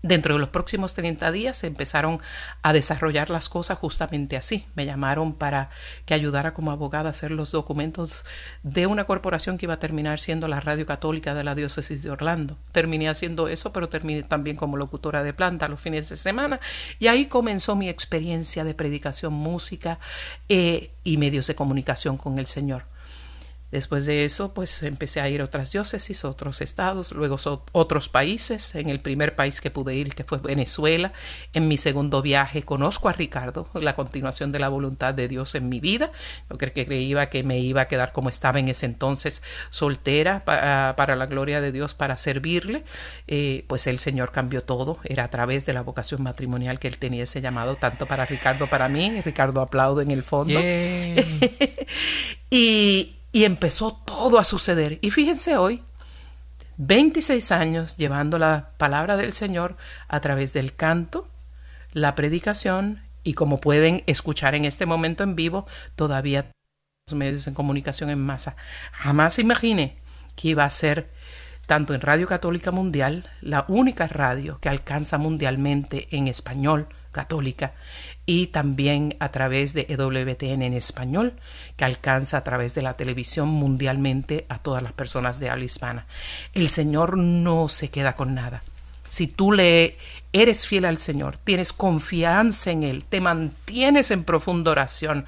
Dentro 0.05 0.33
de 0.33 0.41
los 0.41 0.49
próximos 0.49 0.95
30 0.95 1.31
días 1.31 1.55
se 1.55 1.67
empezaron 1.67 2.19
a 2.61 2.73
desarrollar 2.73 3.29
las 3.29 3.47
cosas 3.47 3.77
justamente 3.77 4.35
así. 4.35 4.65
Me 4.75 4.85
llamaron 4.85 5.31
para 5.31 5.69
que 6.05 6.13
ayudara 6.13 6.53
como 6.53 6.71
abogada 6.71 7.07
a 7.07 7.11
hacer 7.11 7.31
los 7.31 7.53
documentos 7.53 8.25
de 8.63 8.85
una 8.85 9.05
corporación 9.05 9.57
que 9.57 9.65
iba 9.65 9.75
a 9.75 9.79
terminar 9.79 10.19
siendo 10.19 10.49
la 10.49 10.59
Radio 10.59 10.85
Católica 10.85 11.33
de 11.33 11.45
la 11.45 11.55
Diócesis 11.55 12.03
de 12.03 12.11
Orlando. 12.11 12.57
Terminé 12.73 13.07
haciendo 13.07 13.47
eso, 13.47 13.71
pero 13.71 13.87
terminé 13.87 14.23
también 14.23 14.57
como 14.57 14.75
locutora 14.75 15.23
de 15.23 15.31
planta 15.31 15.69
los 15.69 15.79
fines 15.79 16.09
de 16.09 16.17
semana. 16.17 16.59
Y 16.99 17.07
ahí 17.07 17.27
comenzó 17.27 17.77
mi 17.77 17.87
experiencia 17.87 18.65
de 18.65 18.73
predicación, 18.73 19.31
música 19.31 19.99
eh, 20.49 20.91
y 21.05 21.15
medios 21.15 21.47
de 21.47 21.55
comunicación 21.55 22.17
con 22.17 22.39
el 22.39 22.47
Señor. 22.47 22.92
Después 23.73 24.05
de 24.05 24.23
eso, 24.23 24.53
pues 24.53 24.83
empecé 24.83 25.19
a 25.19 25.27
ir 25.29 25.41
a 25.41 25.45
otras 25.45 25.71
diócesis, 25.71 26.25
otros 26.25 26.61
estados, 26.61 27.11
luego 27.11 27.37
otros 27.71 28.07
países. 28.07 28.75
En 28.75 28.87
el 28.87 28.99
primer 28.99 29.35
país 29.35 29.61
que 29.61 29.71
pude 29.71 29.95
ir, 29.95 30.13
que 30.13 30.23
fue 30.23 30.37
Venezuela, 30.37 31.11
en 31.53 31.67
mi 31.67 31.77
segundo 31.77 32.21
viaje 32.21 32.61
conozco 32.61 33.09
a 33.09 33.13
Ricardo, 33.13 33.67
la 33.73 33.95
continuación 33.95 34.51
de 34.51 34.59
la 34.59 34.69
voluntad 34.69 35.15
de 35.15 35.27
Dios 35.27 35.55
en 35.55 35.69
mi 35.69 35.79
vida. 35.79 36.11
Yo 36.51 36.59
creo 36.59 36.71
que 36.71 36.85
creía 36.85 37.31
que 37.31 37.41
me 37.41 37.57
iba 37.61 37.81
a 37.81 37.87
quedar 37.87 38.11
como 38.11 38.29
estaba 38.29 38.59
en 38.59 38.67
ese 38.67 38.85
entonces, 38.85 39.41
soltera 39.71 40.45
para 40.45 41.15
la 41.15 41.25
gloria 41.25 41.59
de 41.59 41.71
Dios, 41.71 41.95
para 41.95 42.15
servirle. 42.15 42.83
Eh, 43.25 43.65
pues 43.67 43.87
el 43.87 43.97
Señor 43.97 44.31
cambió 44.31 44.61
todo. 44.61 44.99
Era 45.03 45.23
a 45.23 45.31
través 45.31 45.65
de 45.65 45.73
la 45.73 45.81
vocación 45.81 46.21
matrimonial 46.21 46.77
que 46.77 46.87
él 46.87 46.99
tenía 46.99 47.23
ese 47.23 47.41
llamado, 47.41 47.75
tanto 47.75 48.05
para 48.05 48.27
Ricardo, 48.27 48.67
para 48.67 48.87
mí. 48.87 49.19
Ricardo 49.21 49.61
aplaude 49.61 50.03
en 50.03 50.11
el 50.11 50.21
fondo. 50.21 50.59
y 52.51 53.15
y 53.33 53.43
empezó 53.43 54.01
todo 54.05 54.37
a 54.37 54.45
suceder. 54.45 54.99
Y 55.01 55.11
fíjense 55.11 55.57
hoy, 55.57 55.83
26 56.77 57.51
años 57.51 57.97
llevando 57.97 58.39
la 58.39 58.69
palabra 58.77 59.17
del 59.17 59.33
Señor 59.33 59.75
a 60.07 60.21
través 60.21 60.53
del 60.53 60.75
canto, 60.75 61.27
la 61.91 62.15
predicación 62.15 63.01
y 63.23 63.33
como 63.33 63.59
pueden 63.59 64.03
escuchar 64.05 64.55
en 64.55 64.65
este 64.65 64.85
momento 64.85 65.23
en 65.23 65.35
vivo, 65.35 65.65
todavía 65.95 66.51
los 67.07 67.17
medios 67.17 67.45
de 67.45 67.53
comunicación 67.53 68.11
en 68.11 68.19
masa. 68.19 68.55
Jamás 68.91 69.39
imaginé 69.39 69.97
que 70.35 70.49
iba 70.49 70.63
a 70.63 70.69
ser 70.69 71.09
tanto 71.65 71.95
en 71.95 72.01
Radio 72.01 72.27
Católica 72.27 72.71
Mundial, 72.71 73.29
la 73.41 73.65
única 73.67 74.07
radio 74.07 74.59
que 74.59 74.69
alcanza 74.69 75.17
mundialmente 75.17 76.07
en 76.11 76.27
español 76.27 76.87
católica, 77.13 77.73
y 78.25 78.47
también 78.47 79.15
a 79.19 79.29
través 79.29 79.73
de 79.73 79.85
EWTN 79.87 80.61
en 80.61 80.73
español, 80.73 81.33
que 81.77 81.85
alcanza 81.85 82.37
a 82.37 82.43
través 82.43 82.75
de 82.75 82.81
la 82.81 82.97
televisión 82.97 83.47
mundialmente 83.47 84.45
a 84.49 84.57
todas 84.57 84.83
las 84.83 84.91
personas 84.91 85.39
de 85.39 85.49
habla 85.49 85.63
hispana. 85.63 86.05
El 86.53 86.67
Señor 86.67 87.17
no 87.17 87.69
se 87.69 87.89
queda 87.89 88.17
con 88.17 88.35
nada. 88.35 88.63
Si 89.09 89.27
tú 89.27 89.51
le 89.51 89.97
eres 90.33 90.65
fiel 90.65 90.85
al 90.85 90.97
Señor, 90.97 91.37
tienes 91.37 91.71
confianza 91.71 92.71
en 92.71 92.83
Él, 92.83 93.05
te 93.05 93.21
mantienes 93.21 94.09
en 94.09 94.23
profunda 94.23 94.71
oración, 94.71 95.25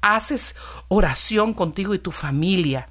haces 0.00 0.56
oración 0.88 1.52
contigo 1.52 1.94
y 1.94 1.98
tu 1.98 2.12
familia, 2.12 2.88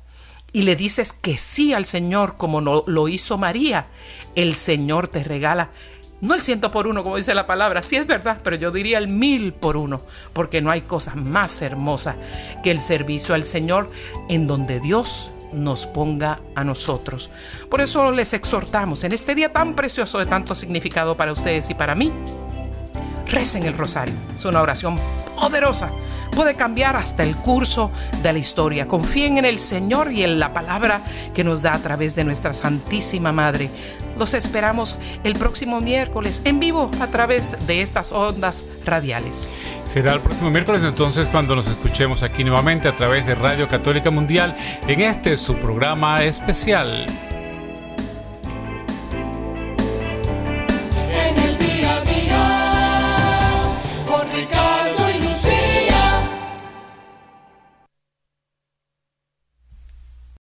y 0.55 0.61
le 0.61 0.77
dices 0.77 1.11
que 1.11 1.37
sí 1.37 1.73
al 1.73 1.85
Señor 1.85 2.37
como 2.37 2.61
lo 2.61 3.07
hizo 3.09 3.37
María, 3.37 3.87
el 4.35 4.55
Señor 4.55 5.09
te 5.09 5.23
regala 5.23 5.71
no 6.25 6.33
el 6.33 6.41
ciento 6.41 6.71
por 6.71 6.87
uno, 6.87 7.03
como 7.03 7.17
dice 7.17 7.33
la 7.33 7.47
palabra, 7.47 7.81
sí 7.81 7.95
es 7.95 8.07
verdad, 8.07 8.39
pero 8.43 8.55
yo 8.55 8.71
diría 8.71 8.97
el 8.97 9.07
mil 9.07 9.53
por 9.53 9.77
uno, 9.77 10.01
porque 10.33 10.61
no 10.61 10.71
hay 10.71 10.81
cosa 10.81 11.15
más 11.15 11.61
hermosa 11.61 12.15
que 12.63 12.71
el 12.71 12.79
servicio 12.79 13.35
al 13.35 13.43
Señor 13.43 13.89
en 14.29 14.47
donde 14.47 14.79
Dios 14.79 15.31
nos 15.53 15.85
ponga 15.85 16.39
a 16.55 16.63
nosotros. 16.63 17.29
Por 17.69 17.81
eso 17.81 18.11
les 18.11 18.33
exhortamos 18.33 19.03
en 19.03 19.13
este 19.13 19.35
día 19.35 19.53
tan 19.53 19.75
precioso 19.75 20.19
de 20.19 20.25
tanto 20.25 20.55
significado 20.55 21.15
para 21.15 21.31
ustedes 21.31 21.69
y 21.69 21.73
para 21.73 21.95
mí, 21.95 22.11
recen 23.27 23.65
el 23.65 23.77
rosario. 23.77 24.15
Es 24.33 24.45
una 24.45 24.61
oración 24.61 24.99
poderosa. 25.39 25.89
Puede 26.31 26.55
cambiar 26.55 26.97
hasta 26.97 27.23
el 27.23 27.35
curso 27.35 27.91
de 28.21 28.33
la 28.33 28.39
historia. 28.39 28.87
Confíen 28.87 29.37
en 29.37 29.45
el 29.45 29.57
Señor 29.57 30.11
y 30.11 30.23
en 30.23 30.37
la 30.37 30.53
palabra 30.53 31.01
que 31.33 31.45
nos 31.45 31.61
da 31.61 31.73
a 31.73 31.79
través 31.79 32.15
de 32.15 32.25
nuestra 32.25 32.53
Santísima 32.53 33.31
Madre. 33.31 33.69
Los 34.17 34.33
esperamos 34.33 34.97
el 35.23 35.33
próximo 35.33 35.79
miércoles 35.79 36.41
en 36.43 36.59
vivo 36.59 36.91
a 36.99 37.07
través 37.07 37.55
de 37.67 37.81
estas 37.81 38.11
ondas 38.11 38.63
radiales. 38.85 39.47
Será 39.85 40.13
el 40.13 40.19
próximo 40.19 40.49
miércoles 40.49 40.81
entonces 40.83 41.29
cuando 41.29 41.55
nos 41.55 41.67
escuchemos 41.67 42.23
aquí 42.23 42.43
nuevamente 42.43 42.89
a 42.89 42.93
través 42.93 43.25
de 43.25 43.35
Radio 43.35 43.69
Católica 43.69 44.11
Mundial 44.11 44.57
en 44.87 45.01
este 45.01 45.37
su 45.37 45.55
programa 45.55 46.23
especial 46.23 47.05